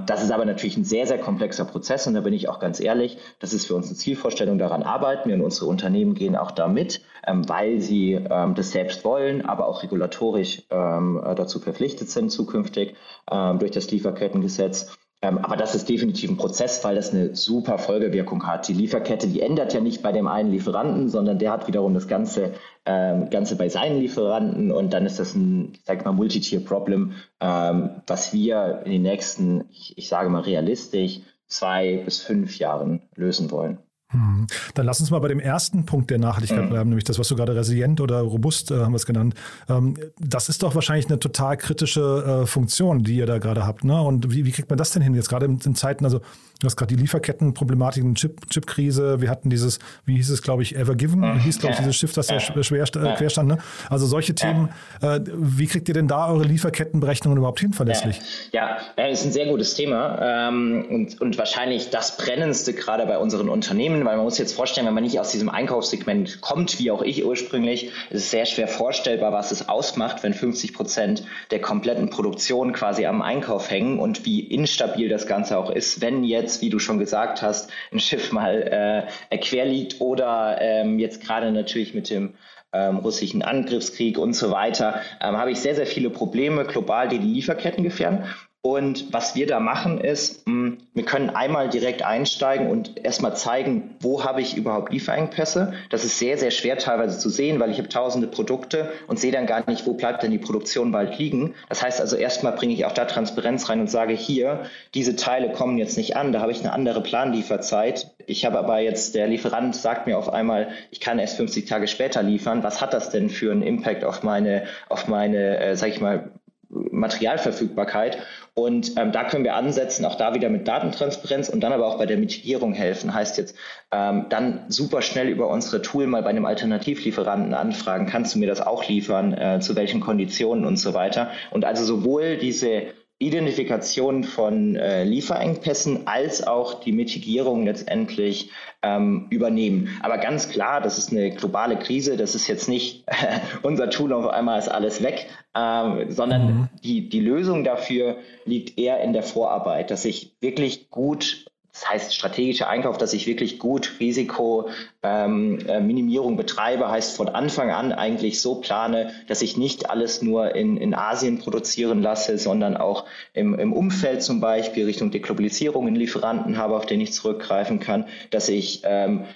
das 0.07 0.23
ist 0.23 0.31
aber 0.31 0.45
natürlich 0.45 0.75
ein 0.75 0.83
sehr, 0.83 1.05
sehr 1.05 1.19
komplexer 1.19 1.65
Prozess 1.65 2.07
und 2.07 2.15
da 2.15 2.21
bin 2.21 2.33
ich 2.33 2.49
auch 2.49 2.59
ganz 2.59 2.79
ehrlich, 2.79 3.19
das 3.37 3.53
ist 3.53 3.67
für 3.67 3.75
uns 3.75 3.87
eine 3.87 3.95
Zielvorstellung, 3.95 4.57
daran 4.57 4.81
arbeiten 4.81 5.29
wir 5.29 5.35
und 5.35 5.43
unsere 5.43 5.67
Unternehmen 5.67 6.15
gehen 6.15 6.35
auch 6.35 6.49
da 6.49 6.67
mit, 6.67 7.01
ähm, 7.27 7.47
weil 7.47 7.79
sie 7.79 8.13
ähm, 8.13 8.55
das 8.55 8.71
selbst 8.71 9.05
wollen, 9.05 9.45
aber 9.45 9.67
auch 9.67 9.83
regulatorisch 9.83 10.63
äh, 10.69 11.35
dazu 11.35 11.59
verpflichtet 11.59 12.09
sind 12.09 12.31
zukünftig 12.31 12.95
durch 13.29 13.71
das 13.71 13.89
Lieferkettengesetz. 13.91 14.97
Ähm, 15.23 15.37
aber 15.37 15.55
das 15.55 15.75
ist 15.75 15.87
definitiv 15.87 16.31
ein 16.31 16.37
Prozess, 16.37 16.83
weil 16.83 16.95
das 16.95 17.13
eine 17.13 17.35
super 17.35 17.77
Folgewirkung 17.77 18.47
hat. 18.47 18.67
Die 18.67 18.73
Lieferkette, 18.73 19.27
die 19.27 19.41
ändert 19.41 19.73
ja 19.73 19.79
nicht 19.79 20.01
bei 20.01 20.11
dem 20.11 20.27
einen 20.27 20.51
Lieferanten, 20.51 21.09
sondern 21.09 21.37
der 21.37 21.51
hat 21.51 21.67
wiederum 21.67 21.93
das 21.93 22.07
Ganze, 22.07 22.53
ähm, 22.85 23.29
Ganze 23.29 23.55
bei 23.55 23.69
seinen 23.69 23.99
Lieferanten 23.99 24.71
und 24.71 24.93
dann 24.93 25.05
ist 25.05 25.19
das 25.19 25.35
ein, 25.35 25.73
ich 25.73 25.85
sage 25.85 26.03
mal, 26.03 26.13
Multi-Tier-Problem, 26.13 27.13
ähm, 27.39 28.01
was 28.07 28.33
wir 28.33 28.81
in 28.85 28.91
den 28.91 29.03
nächsten, 29.03 29.65
ich, 29.71 29.95
ich 29.97 30.07
sage 30.07 30.29
mal 30.29 30.41
realistisch, 30.41 31.19
zwei 31.47 31.97
bis 31.97 32.21
fünf 32.21 32.57
Jahren 32.57 33.03
lösen 33.15 33.51
wollen. 33.51 33.77
Hm. 34.11 34.47
Dann 34.73 34.85
lass 34.85 34.99
uns 34.99 35.11
mal 35.11 35.19
bei 35.19 35.29
dem 35.29 35.39
ersten 35.39 35.85
Punkt 35.85 36.09
der 36.09 36.19
Nachhaltigkeit 36.19 36.65
mhm. 36.65 36.69
bleiben, 36.69 36.89
nämlich 36.89 37.05
das, 37.05 37.17
was 37.17 37.27
du 37.27 37.35
gerade 37.35 37.55
resilient 37.55 38.01
oder 38.01 38.19
robust 38.19 38.71
äh, 38.71 38.75
haben 38.75 38.91
wir 38.91 38.97
es 38.97 39.05
genannt. 39.05 39.35
Ähm, 39.69 39.95
das 40.19 40.49
ist 40.49 40.63
doch 40.63 40.75
wahrscheinlich 40.75 41.07
eine 41.07 41.19
total 41.19 41.57
kritische 41.57 42.41
äh, 42.43 42.45
Funktion, 42.45 43.03
die 43.03 43.15
ihr 43.15 43.25
da 43.25 43.37
gerade 43.37 43.65
habt. 43.65 43.83
Ne? 43.83 44.01
Und 44.01 44.33
wie, 44.33 44.45
wie 44.45 44.51
kriegt 44.51 44.69
man 44.69 44.77
das 44.77 44.91
denn 44.91 45.01
hin? 45.01 45.13
Jetzt 45.13 45.29
gerade 45.29 45.45
in, 45.45 45.59
in 45.59 45.75
Zeiten, 45.75 46.05
also 46.05 46.21
Du 46.61 46.67
hast 46.67 46.75
gerade 46.75 46.95
die 46.95 47.01
Lieferkettenproblematiken, 47.01 48.13
Chip, 48.13 48.47
Chipkrise. 48.47 49.19
Wir 49.19 49.31
hatten 49.31 49.49
dieses, 49.49 49.79
wie 50.05 50.15
hieß 50.17 50.29
es, 50.29 50.43
glaube 50.43 50.61
ich, 50.61 50.75
Evergiven, 50.75 51.21
mhm. 51.21 51.39
hieß, 51.39 51.57
glaube 51.57 51.73
ich, 51.73 51.79
dieses 51.79 51.95
Schiff, 51.95 52.13
das 52.13 52.29
ja 52.29 52.39
schwer 52.39 52.83
äh, 52.83 53.15
quer 53.15 53.29
stand. 53.31 53.47
Ne? 53.49 53.57
Also 53.89 54.05
solche 54.05 54.35
Themen. 54.35 54.69
Äh, 55.01 55.21
wie 55.25 55.65
kriegt 55.65 55.87
ihr 55.87 55.95
denn 55.95 56.07
da 56.07 56.27
eure 56.27 56.43
Lieferkettenberechnungen 56.43 57.39
überhaupt 57.39 57.61
hin, 57.61 57.73
verlässlich? 57.73 58.21
Ja, 58.51 58.77
ja 58.95 59.07
ist 59.07 59.25
ein 59.25 59.31
sehr 59.31 59.47
gutes 59.47 59.73
Thema 59.73 60.49
ähm, 60.49 60.85
und, 60.87 61.19
und 61.19 61.39
wahrscheinlich 61.39 61.89
das 61.89 62.17
brennendste 62.17 62.73
gerade 62.73 63.07
bei 63.07 63.17
unseren 63.17 63.49
Unternehmen, 63.49 64.00
weil 64.05 64.15
man 64.15 64.25
muss 64.25 64.37
jetzt 64.37 64.53
vorstellen, 64.53 64.87
wenn 64.87 64.93
man 64.93 65.03
nicht 65.03 65.19
aus 65.19 65.31
diesem 65.31 65.49
Einkaufssegment 65.49 66.41
kommt, 66.41 66.79
wie 66.79 66.91
auch 66.91 67.01
ich 67.01 67.25
ursprünglich, 67.25 67.91
ist 68.09 68.23
es 68.23 68.31
sehr 68.31 68.45
schwer 68.45 68.67
vorstellbar, 68.67 69.31
was 69.31 69.51
es 69.51 69.69
ausmacht, 69.69 70.23
wenn 70.23 70.33
50 70.33 70.73
Prozent 70.73 71.23
der 71.51 71.61
kompletten 71.61 72.09
Produktion 72.09 72.73
quasi 72.73 73.05
am 73.05 73.21
Einkauf 73.21 73.69
hängen 73.69 73.99
und 73.99 74.25
wie 74.25 74.39
instabil 74.41 75.09
das 75.09 75.27
Ganze 75.27 75.57
auch 75.57 75.69
ist, 75.69 76.01
wenn 76.01 76.23
jetzt 76.23 76.61
wie 76.61 76.69
du 76.69 76.79
schon 76.79 76.99
gesagt 76.99 77.41
hast, 77.41 77.69
ein 77.91 77.99
Schiff 77.99 78.31
mal 78.31 79.07
äh, 79.29 79.37
quer 79.37 79.65
liegt 79.65 80.01
oder 80.01 80.57
ähm, 80.59 80.99
jetzt 80.99 81.21
gerade 81.21 81.51
natürlich 81.51 81.93
mit 81.93 82.09
dem 82.09 82.33
ähm, 82.73 82.97
russischen 82.97 83.41
Angriffskrieg 83.41 84.17
und 84.17 84.33
so 84.33 84.51
weiter, 84.51 85.01
ähm, 85.19 85.37
habe 85.37 85.51
ich 85.51 85.59
sehr, 85.59 85.75
sehr 85.75 85.87
viele 85.87 86.09
Probleme 86.09 86.65
global, 86.65 87.09
die 87.09 87.19
die 87.19 87.27
Lieferketten 87.27 87.83
gefährden. 87.83 88.25
Und 88.63 89.11
was 89.11 89.33
wir 89.33 89.47
da 89.47 89.59
machen 89.59 89.99
ist, 89.99 90.45
hm, 90.45 90.77
wir 90.93 91.03
können 91.03 91.31
einmal 91.31 91.69
direkt 91.69 92.03
einsteigen 92.03 92.67
und 92.67 93.03
erstmal 93.03 93.35
zeigen, 93.35 93.95
wo 93.99 94.23
habe 94.23 94.41
ich 94.41 94.55
überhaupt 94.55 94.93
Lieferengpässe. 94.93 95.73
Das 95.89 96.05
ist 96.05 96.19
sehr, 96.19 96.37
sehr 96.37 96.51
schwer 96.51 96.77
teilweise 96.77 97.17
zu 97.17 97.29
sehen, 97.29 97.59
weil 97.59 97.71
ich 97.71 97.79
habe 97.79 97.89
tausende 97.89 98.27
Produkte 98.27 98.91
und 99.07 99.19
sehe 99.19 99.31
dann 99.31 99.47
gar 99.47 99.67
nicht, 99.67 99.87
wo 99.87 99.93
bleibt 99.93 100.21
denn 100.21 100.29
die 100.29 100.37
Produktion 100.37 100.91
bald 100.91 101.17
liegen. 101.17 101.55
Das 101.69 101.81
heißt 101.81 101.99
also 101.99 102.15
erstmal 102.15 102.53
bringe 102.53 102.73
ich 102.73 102.85
auch 102.85 102.91
da 102.91 103.05
Transparenz 103.05 103.67
rein 103.67 103.79
und 103.79 103.89
sage 103.89 104.13
hier, 104.13 104.67
diese 104.93 105.15
Teile 105.15 105.51
kommen 105.53 105.79
jetzt 105.79 105.97
nicht 105.97 106.15
an, 106.15 106.31
da 106.31 106.41
habe 106.41 106.51
ich 106.51 106.59
eine 106.59 106.71
andere 106.71 107.01
Planlieferzeit. 107.01 108.11
Ich 108.27 108.45
habe 108.45 108.59
aber 108.59 108.79
jetzt, 108.79 109.15
der 109.15 109.27
Lieferant 109.27 109.75
sagt 109.75 110.05
mir 110.05 110.19
auf 110.19 110.31
einmal, 110.31 110.69
ich 110.91 110.99
kann 110.99 111.17
erst 111.17 111.37
50 111.37 111.65
Tage 111.65 111.87
später 111.87 112.21
liefern. 112.21 112.61
Was 112.61 112.79
hat 112.79 112.93
das 112.93 113.09
denn 113.09 113.31
für 113.31 113.51
einen 113.51 113.63
Impact 113.63 114.03
auf 114.03 114.21
meine, 114.21 114.65
auf 114.87 115.07
meine, 115.07 115.57
äh, 115.57 115.75
sag 115.75 115.89
ich 115.89 115.99
mal, 115.99 116.29
Materialverfügbarkeit. 116.71 118.17
Und 118.53 118.97
ähm, 118.97 119.11
da 119.11 119.23
können 119.23 119.43
wir 119.43 119.55
ansetzen, 119.55 120.05
auch 120.05 120.15
da 120.15 120.33
wieder 120.33 120.49
mit 120.49 120.67
Datentransparenz 120.67 121.49
und 121.49 121.61
dann 121.61 121.73
aber 121.73 121.87
auch 121.87 121.97
bei 121.97 122.05
der 122.05 122.17
Mitigierung 122.17 122.73
helfen. 122.73 123.13
Heißt 123.13 123.37
jetzt, 123.37 123.55
ähm, 123.91 124.25
dann 124.29 124.65
super 124.67 125.01
schnell 125.01 125.29
über 125.29 125.47
unsere 125.47 125.81
Tool 125.81 126.07
mal 126.07 126.23
bei 126.23 126.29
einem 126.29 126.45
Alternativlieferanten 126.45 127.53
anfragen, 127.53 128.07
kannst 128.07 128.35
du 128.35 128.39
mir 128.39 128.47
das 128.47 128.61
auch 128.61 128.87
liefern, 128.87 129.33
äh, 129.33 129.59
zu 129.59 129.75
welchen 129.75 130.01
Konditionen 130.01 130.65
und 130.65 130.77
so 130.77 130.93
weiter. 130.93 131.31
Und 131.51 131.65
also 131.65 131.83
sowohl 131.83 132.37
diese 132.37 132.87
Identifikation 133.21 134.23
von 134.23 134.75
äh, 134.75 135.03
Lieferengpässen 135.03 136.07
als 136.07 136.45
auch 136.45 136.81
die 136.81 136.91
Mitigierung 136.91 137.65
letztendlich 137.65 138.49
ähm, 138.81 139.27
übernehmen. 139.29 139.89
Aber 140.01 140.17
ganz 140.17 140.49
klar, 140.49 140.81
das 140.81 140.97
ist 140.97 141.11
eine 141.11 141.29
globale 141.29 141.77
Krise, 141.77 142.17
das 142.17 142.33
ist 142.33 142.47
jetzt 142.47 142.67
nicht 142.67 143.03
äh, 143.07 143.39
unser 143.61 143.91
Tool 143.91 144.11
auf 144.11 144.27
einmal 144.27 144.57
ist 144.57 144.69
alles 144.69 145.03
weg, 145.03 145.27
ähm, 145.55 146.09
sondern 146.09 146.45
mhm. 146.45 146.69
die, 146.83 147.09
die 147.09 147.19
Lösung 147.19 147.63
dafür 147.63 148.17
liegt 148.45 148.79
eher 148.79 149.01
in 149.01 149.13
der 149.13 149.23
Vorarbeit, 149.23 149.91
dass 149.91 150.03
ich 150.03 150.33
wirklich 150.41 150.89
gut 150.89 151.45
das 151.73 151.89
heißt 151.89 152.13
strategischer 152.13 152.67
Einkauf, 152.67 152.97
dass 152.97 153.13
ich 153.13 153.27
wirklich 153.27 153.57
gut 153.57 153.93
Risikominimierung 153.99 154.67
ähm, 155.03 156.33
äh, 156.33 156.37
betreibe, 156.37 156.91
heißt 156.91 157.15
von 157.15 157.29
Anfang 157.29 157.71
an 157.71 157.93
eigentlich 157.93 158.41
so 158.41 158.55
plane, 158.55 159.13
dass 159.27 159.41
ich 159.41 159.55
nicht 159.55 159.89
alles 159.89 160.21
nur 160.21 160.53
in, 160.53 160.75
in 160.75 160.93
Asien 160.93 161.39
produzieren 161.39 162.01
lasse, 162.01 162.37
sondern 162.37 162.75
auch 162.75 163.05
im, 163.33 163.57
im 163.57 163.71
Umfeld 163.71 164.21
zum 164.21 164.41
Beispiel 164.41 164.83
Richtung 164.85 165.11
Deglobalisierung 165.11 165.87
in 165.87 165.95
Lieferanten 165.95 166.57
habe, 166.57 166.75
auf 166.75 166.85
den 166.85 166.99
ich 166.99 167.13
zurückgreifen 167.13 167.79
kann, 167.79 168.05
dass 168.31 168.49
ich 168.49 168.81
ähm, 168.83 169.27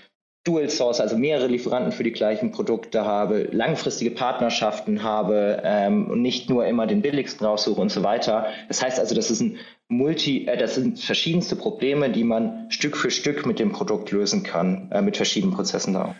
Dual 0.45 0.69
Source, 0.69 1.01
also 1.01 1.17
mehrere 1.17 1.47
Lieferanten 1.47 1.91
für 1.91 2.03
die 2.03 2.11
gleichen 2.11 2.51
Produkte 2.51 3.03
habe, 3.03 3.49
langfristige 3.51 4.11
Partnerschaften 4.11 5.01
habe 5.01 5.61
ähm, 5.63 6.07
und 6.09 6.21
nicht 6.21 6.51
nur 6.51 6.67
immer 6.67 6.85
den 6.85 7.01
billigsten 7.01 7.45
raussuche 7.45 7.81
und 7.81 7.89
so 7.89 8.03
weiter. 8.03 8.45
Das 8.67 8.83
heißt 8.83 8.99
also, 8.99 9.15
das 9.15 9.31
ist 9.31 9.41
ein 9.41 9.57
Multi, 9.87 10.45
äh, 10.45 10.55
das 10.55 10.75
sind 10.75 10.99
verschiedenste 10.99 11.55
Probleme, 11.55 12.11
die 12.11 12.23
man 12.23 12.67
Stück 12.69 12.95
für 12.95 13.09
Stück 13.09 13.47
mit 13.47 13.57
dem 13.57 13.71
Produkt 13.71 14.11
lösen 14.11 14.43
kann, 14.43 14.91
äh, 14.91 15.01
mit 15.01 15.17
verschiedenen 15.17 15.55
Prozessen 15.55 15.93
da. 15.93 16.15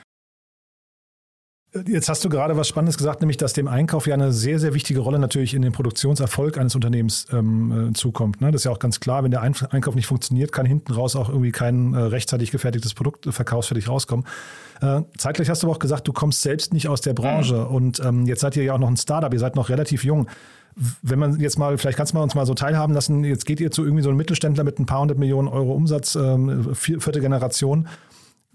Jetzt 1.88 2.08
hast 2.08 2.24
du 2.24 2.30
gerade 2.30 2.56
was 2.56 2.70
Spannendes 2.70 2.98
gesagt, 2.98 3.20
nämlich 3.20 3.36
dass 3.36 3.52
dem 3.52 3.68
Einkauf 3.68 4.08
ja 4.08 4.14
eine 4.14 4.32
sehr, 4.32 4.60
sehr 4.60 4.74
wichtige 4.74 5.02
Rolle 5.02 5.20
natürlich 5.20 5.54
in 5.54 5.62
den 5.62 5.74
Produktionserfolg 5.74 6.58
eines 6.58 6.74
Unternehmens 6.74 7.28
ähm, 7.34 7.90
äh, 7.90 7.94
zukommt. 7.94 8.40
Ne? 8.40 8.52
Das 8.52 8.62
ist 8.62 8.66
ja 8.66 8.72
auch 8.72 8.80
ganz 8.80 9.02
klar, 9.02 9.26
wenn 9.26 9.32
der 9.32 9.42
Einkauf 9.42 9.94
nicht 9.94 10.08
funktioniert, 10.08 10.54
kann 10.54 10.66
hinten 10.66 10.94
raus 10.94 11.18
auch 11.18 11.28
irgendwie 11.28 11.52
kein 11.52 11.94
äh, 11.94 11.98
rechtzeitig 11.98 12.52
gefertigtes 12.52 12.94
Produkt 12.94 13.28
äh, 13.28 13.34
verkaufsfertig 13.34 13.90
rauskommen. 13.90 14.26
Äh, 14.82 15.02
zeitgleich 15.18 15.50
hast 15.50 15.64
du 15.64 15.68
aber 15.68 15.76
auch 15.76 15.80
gesagt, 15.80 16.08
du 16.08 16.14
kommst 16.14 16.44
selbst 16.44 16.74
nicht 16.74 16.88
aus 16.88 17.02
der 17.02 17.14
Branche 17.14 17.56
mhm. 17.56 17.76
und 17.76 18.00
ähm, 18.00 18.26
jetzt 18.26 18.40
seid 18.40 18.56
ihr 18.56 18.64
ja 18.64 18.74
auch 18.74 18.80
noch 18.80 18.88
ein 18.90 18.98
Startup, 18.98 19.34
ihr 19.34 19.40
seid 19.40 19.58
noch 19.58 19.68
relativ 19.68 20.06
jung. 20.06 20.28
Wenn 21.02 21.20
man 21.20 21.40
jetzt 21.42 21.58
mal, 21.58 21.78
vielleicht 21.78 21.98
kannst 21.98 22.14
du 22.14 22.20
uns 22.20 22.36
mal 22.36 22.46
so 22.46 22.54
teilhaben 22.54 22.94
lassen, 22.94 23.26
jetzt 23.26 23.46
geht 23.46 23.60
ihr 23.60 23.72
zu 23.72 23.84
irgendwie 23.84 24.04
so 24.04 24.10
einem 24.10 24.18
Mittelständler 24.18 24.64
mit 24.64 24.80
ein 24.80 24.86
paar 24.86 25.02
hundert 25.02 25.18
Millionen 25.18 25.50
Euro 25.50 25.74
Umsatz, 25.74 26.16
ähm, 26.16 26.74
vierte 26.74 27.20
Generation 27.20 27.88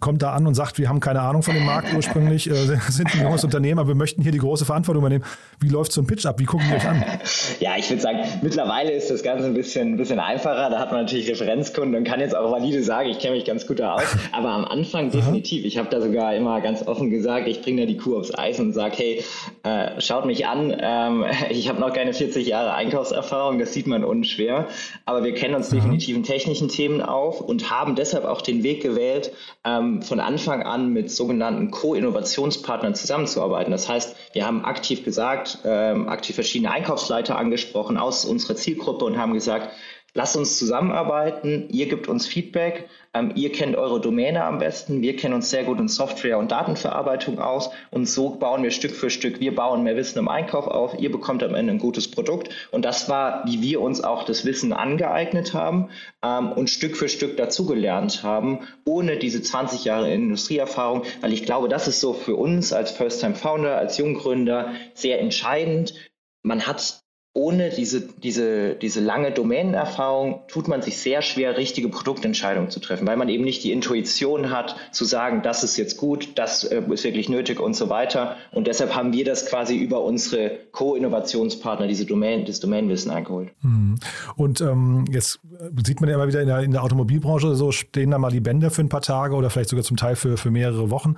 kommt 0.00 0.22
da 0.22 0.32
an 0.32 0.46
und 0.46 0.54
sagt, 0.54 0.78
wir 0.78 0.88
haben 0.88 1.00
keine 1.00 1.20
Ahnung 1.20 1.42
von 1.42 1.54
dem 1.54 1.64
Markt 1.64 1.94
ursprünglich, 1.94 2.50
äh, 2.50 2.54
sind 2.88 3.14
ein 3.14 3.22
junges 3.22 3.44
Unternehmen, 3.44 3.78
aber 3.78 3.88
wir 3.88 3.94
möchten 3.94 4.22
hier 4.22 4.32
die 4.32 4.38
große 4.38 4.64
Verantwortung 4.64 5.02
übernehmen. 5.02 5.24
Wie 5.60 5.68
läuft 5.68 5.92
so 5.92 6.00
ein 6.00 6.06
Pitch 6.06 6.26
ab? 6.26 6.38
Wie 6.38 6.44
gucken 6.44 6.66
die 6.68 6.76
euch 6.76 6.88
an? 6.88 7.04
Ja, 7.60 7.72
ich 7.76 7.90
würde 7.90 8.00
sagen, 8.00 8.18
mittlerweile 8.42 8.92
ist 8.92 9.10
das 9.10 9.22
Ganze 9.22 9.46
ein 9.46 9.54
bisschen, 9.54 9.94
ein 9.94 9.96
bisschen 9.96 10.18
einfacher. 10.18 10.70
Da 10.70 10.78
hat 10.78 10.92
man 10.92 11.02
natürlich 11.02 11.28
Referenzkunden 11.28 11.94
und 11.94 12.04
kann 12.04 12.20
jetzt 12.20 12.34
auch 12.34 12.50
valide 12.50 12.82
sagen, 12.82 13.10
ich 13.10 13.18
kenne 13.18 13.36
mich 13.36 13.44
ganz 13.44 13.66
gut 13.66 13.80
da 13.80 13.94
aus. 13.94 14.16
Aber 14.32 14.50
am 14.50 14.64
Anfang 14.64 15.10
definitiv. 15.10 15.64
Ich 15.64 15.76
habe 15.76 15.88
da 15.90 16.00
sogar 16.00 16.34
immer 16.34 16.60
ganz 16.60 16.86
offen 16.86 17.10
gesagt, 17.10 17.48
ich 17.48 17.60
bringe 17.60 17.82
da 17.82 17.86
die 17.86 17.96
Kuh 17.96 18.16
aufs 18.16 18.36
Eis 18.36 18.58
und 18.60 18.72
sage, 18.72 18.96
hey, 18.96 19.24
äh, 19.64 20.00
schaut 20.00 20.24
mich 20.24 20.46
an. 20.46 20.74
Ähm, 20.80 21.24
ich 21.50 21.68
habe 21.68 21.80
noch 21.80 21.92
keine 21.92 22.14
40 22.14 22.46
Jahre 22.46 22.72
Einkaufserfahrung, 22.74 23.58
das 23.58 23.74
sieht 23.74 23.86
man 23.86 24.04
unschwer. 24.04 24.66
Aber 25.04 25.22
wir 25.22 25.34
kennen 25.34 25.54
uns 25.54 25.68
definitiv 25.68 26.16
in 26.16 26.22
technischen 26.22 26.68
Themen 26.68 27.02
auf 27.02 27.40
und 27.40 27.70
haben 27.70 27.94
deshalb 27.94 28.24
auch 28.24 28.40
den 28.40 28.62
Weg 28.62 28.82
gewählt, 28.82 29.32
ähm, 29.64 29.89
von 30.02 30.20
Anfang 30.20 30.62
an 30.62 30.92
mit 30.92 31.10
sogenannten 31.10 31.70
Co-Innovationspartnern 31.70 32.94
zusammenzuarbeiten. 32.94 33.70
Das 33.70 33.88
heißt, 33.88 34.16
wir 34.32 34.46
haben 34.46 34.64
aktiv 34.64 35.04
gesagt, 35.04 35.58
ähm, 35.64 36.08
aktiv 36.08 36.34
verschiedene 36.34 36.70
Einkaufsleiter 36.70 37.36
angesprochen 37.36 37.96
aus 37.96 38.24
unserer 38.24 38.56
Zielgruppe 38.56 39.04
und 39.04 39.18
haben 39.18 39.34
gesagt, 39.34 39.70
lasst 40.14 40.36
uns 40.36 40.58
zusammenarbeiten, 40.58 41.68
ihr 41.70 41.88
gebt 41.88 42.08
uns 42.08 42.26
Feedback. 42.26 42.88
Ähm, 43.12 43.32
ihr 43.34 43.50
kennt 43.50 43.74
eure 43.74 44.00
Domäne 44.00 44.44
am 44.44 44.58
besten, 44.58 45.02
wir 45.02 45.16
kennen 45.16 45.34
uns 45.34 45.50
sehr 45.50 45.64
gut 45.64 45.80
in 45.80 45.88
Software 45.88 46.38
und 46.38 46.52
Datenverarbeitung 46.52 47.40
aus. 47.40 47.70
Und 47.90 48.06
so 48.08 48.30
bauen 48.30 48.62
wir 48.62 48.70
Stück 48.70 48.94
für 48.94 49.10
Stück, 49.10 49.40
wir 49.40 49.52
bauen 49.52 49.82
mehr 49.82 49.96
Wissen 49.96 50.20
im 50.20 50.28
Einkauf 50.28 50.68
auf, 50.68 50.96
ihr 50.96 51.10
bekommt 51.10 51.42
am 51.42 51.56
Ende 51.56 51.72
ein 51.72 51.78
gutes 51.80 52.08
Produkt. 52.08 52.50
Und 52.70 52.84
das 52.84 53.08
war, 53.08 53.44
wie 53.46 53.62
wir 53.62 53.80
uns 53.80 54.00
auch 54.00 54.22
das 54.22 54.44
Wissen 54.44 54.72
angeeignet 54.72 55.54
haben 55.54 55.88
ähm, 56.22 56.52
und 56.52 56.70
Stück 56.70 56.96
für 56.96 57.08
Stück 57.08 57.36
dazugelernt 57.36 58.22
haben, 58.22 58.60
ohne 58.84 59.16
diese 59.16 59.42
20 59.42 59.84
Jahre 59.84 60.12
Industrieerfahrung, 60.12 61.02
weil 61.20 61.32
ich 61.32 61.44
glaube, 61.44 61.68
das 61.68 61.88
ist 61.88 62.00
so 62.00 62.12
für 62.12 62.36
uns 62.36 62.72
als 62.72 62.92
First-Time-Founder, 62.92 63.76
als 63.76 63.98
Junggründer 63.98 64.72
sehr 64.94 65.20
entscheidend. 65.20 65.94
Man 66.42 66.66
hat 66.66 66.99
ohne 67.32 67.70
diese, 67.70 68.00
diese, 68.00 68.74
diese 68.74 69.00
lange 69.00 69.30
Domänenerfahrung 69.30 70.40
tut 70.48 70.66
man 70.66 70.82
sich 70.82 70.98
sehr 70.98 71.22
schwer, 71.22 71.56
richtige 71.56 71.88
Produktentscheidungen 71.88 72.70
zu 72.70 72.80
treffen, 72.80 73.06
weil 73.06 73.16
man 73.16 73.28
eben 73.28 73.44
nicht 73.44 73.62
die 73.62 73.70
Intuition 73.70 74.50
hat, 74.50 74.74
zu 74.90 75.04
sagen, 75.04 75.42
das 75.42 75.62
ist 75.62 75.76
jetzt 75.76 75.96
gut, 75.96 76.30
das 76.34 76.64
äh, 76.64 76.82
ist 76.90 77.04
wirklich 77.04 77.28
nötig 77.28 77.60
und 77.60 77.74
so 77.74 77.88
weiter. 77.88 78.36
Und 78.50 78.66
deshalb 78.66 78.96
haben 78.96 79.12
wir 79.12 79.24
das 79.24 79.46
quasi 79.46 79.76
über 79.76 80.02
unsere 80.02 80.58
Co-Innovationspartner, 80.72 81.86
diese 81.86 82.04
Domain, 82.04 82.44
das 82.46 82.58
Domänenwissen 82.58 83.12
eingeholt. 83.12 83.50
Mhm. 83.62 83.94
Und 84.34 84.60
ähm, 84.60 85.04
jetzt 85.12 85.38
sieht 85.86 86.00
man 86.00 86.10
ja 86.10 86.16
immer 86.16 86.26
wieder 86.26 86.40
in 86.40 86.48
der, 86.48 86.60
in 86.60 86.72
der 86.72 86.82
Automobilbranche, 86.82 87.54
so 87.54 87.70
stehen 87.70 88.10
da 88.10 88.18
mal 88.18 88.32
die 88.32 88.40
Bänder 88.40 88.72
für 88.72 88.82
ein 88.82 88.88
paar 88.88 89.02
Tage 89.02 89.36
oder 89.36 89.50
vielleicht 89.50 89.70
sogar 89.70 89.84
zum 89.84 89.96
Teil 89.96 90.16
für, 90.16 90.36
für 90.36 90.50
mehrere 90.50 90.90
Wochen. 90.90 91.14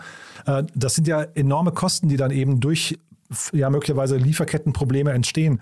Äh, 0.46 0.64
das 0.74 0.94
sind 0.94 1.08
ja 1.08 1.22
enorme 1.34 1.72
Kosten, 1.72 2.10
die 2.10 2.18
dann 2.18 2.30
eben 2.30 2.60
durch 2.60 2.98
ja 3.52 3.70
möglicherweise 3.70 4.16
Lieferkettenprobleme 4.16 5.10
entstehen. 5.10 5.60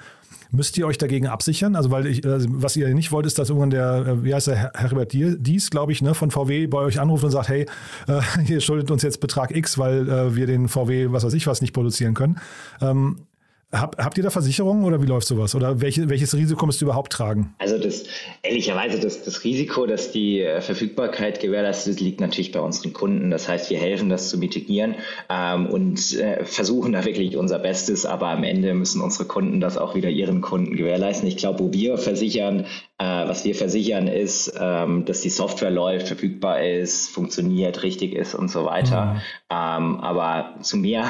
Müsst 0.53 0.77
ihr 0.79 0.87
euch 0.87 0.99
dagegen 0.99 1.27
absichern? 1.27 1.77
Also, 1.77 1.91
weil 1.91 2.07
ich, 2.07 2.27
also 2.27 2.49
was 2.51 2.77
ihr 2.77 2.93
nicht 2.95 3.13
wollt, 3.13 3.27
ist, 3.27 3.39
dass 3.39 3.49
irgendwann 3.51 3.71
der, 3.71 4.07
äh, 4.07 4.25
wie 4.25 4.35
heißt 4.35 4.49
der, 4.49 4.73
Herbert 4.75 5.13
Dies, 5.13 5.71
glaube 5.71 5.93
ich, 5.93 6.03
ne, 6.03 6.15
von 6.15 6.31
VW 6.31 6.67
bei 6.67 6.79
euch 6.79 7.01
anruft 7.01 7.25
und 7.25 7.31
sagt, 7.31 7.49
hey, 7.49 7.67
äh, 8.09 8.21
ihr 8.47 8.61
schuldet 8.61 8.91
uns 8.91 9.03
jetzt 9.03 9.21
Betrag 9.21 9.55
X, 9.55 9.79
weil 9.79 10.09
äh, 10.09 10.35
wir 10.35 10.47
den 10.47 10.69
VW, 10.69 11.09
was 11.11 11.25
weiß 11.25 11.35
ich 11.35 11.47
was, 11.47 11.61
nicht 11.61 11.73
produzieren 11.73 12.15
können. 12.15 12.39
Ähm, 12.81 13.27
hab, 13.73 14.03
habt 14.03 14.17
ihr 14.19 14.25
da 14.25 14.31
Versicherungen 14.31 14.85
oder 14.85 15.01
wie 15.01 15.07
läuft 15.07 15.29
sowas? 15.29 15.55
Oder 15.55 15.81
welche, 15.81 16.09
welches 16.09 16.35
Risiko 16.35 16.67
müsst 16.67 16.83
ihr 16.83 16.87
überhaupt 16.87 17.13
tragen? 17.13 17.55
Also 17.59 17.79
das, 17.79 18.05
ehrlicherweise, 18.43 18.99
das, 18.99 19.23
das 19.23 19.45
Risiko, 19.45 19.87
dass 19.87 20.11
die 20.11 20.41
äh, 20.41 20.61
Verfügbarkeit 20.61 21.41
gewährleistet 21.41 21.95
ist, 21.95 22.01
liegt 22.01 22.21
natürlich 22.21 22.51
bei 22.51 22.61
unseren 22.61 22.93
Kunden. 22.93 23.31
Das 23.31 23.49
heißt, 23.49 23.71
wir 23.71 23.79
helfen 23.79 24.09
das 24.09 24.29
zu 24.29 24.39
mitigieren 24.39 24.97
ähm, 25.29 25.67
und 25.67 26.19
äh, 26.19 26.45
versuchen 26.45 26.93
da 26.93 27.05
wirklich 27.05 27.37
unser 27.37 27.61
Bestes, 27.61 28.07
aber 28.07 28.29
am 28.29 28.43
Ende 28.43 28.75
müssen 28.75 29.01
unsere 29.01 29.27
Kunden 29.27 29.61
das 29.61 29.79
auch 29.79 29.95
wieder 29.95 30.09
ihren 30.09 30.41
Kunden 30.41 30.77
gewährleisten. 30.77 31.29
Ich 31.29 31.37
glaube, 31.37 31.61
wo 31.61 31.73
wir 31.73 31.97
versichern, 31.97 32.67
äh, 32.99 33.05
was 33.05 33.45
wir 33.45 33.55
versichern, 33.55 34.09
ist, 34.09 34.53
ähm, 34.61 35.05
dass 35.05 35.21
die 35.21 35.31
Software 35.31 35.71
läuft, 35.71 36.09
verfügbar 36.09 36.63
ist, 36.63 37.09
funktioniert, 37.09 37.85
richtig 37.85 38.15
ist 38.15 38.35
und 38.35 38.51
so 38.51 38.65
weiter. 38.65 39.15
Mhm. 39.15 39.21
Ähm, 39.51 40.01
aber 40.01 40.57
zu 40.61 40.77
mehr, 40.77 41.07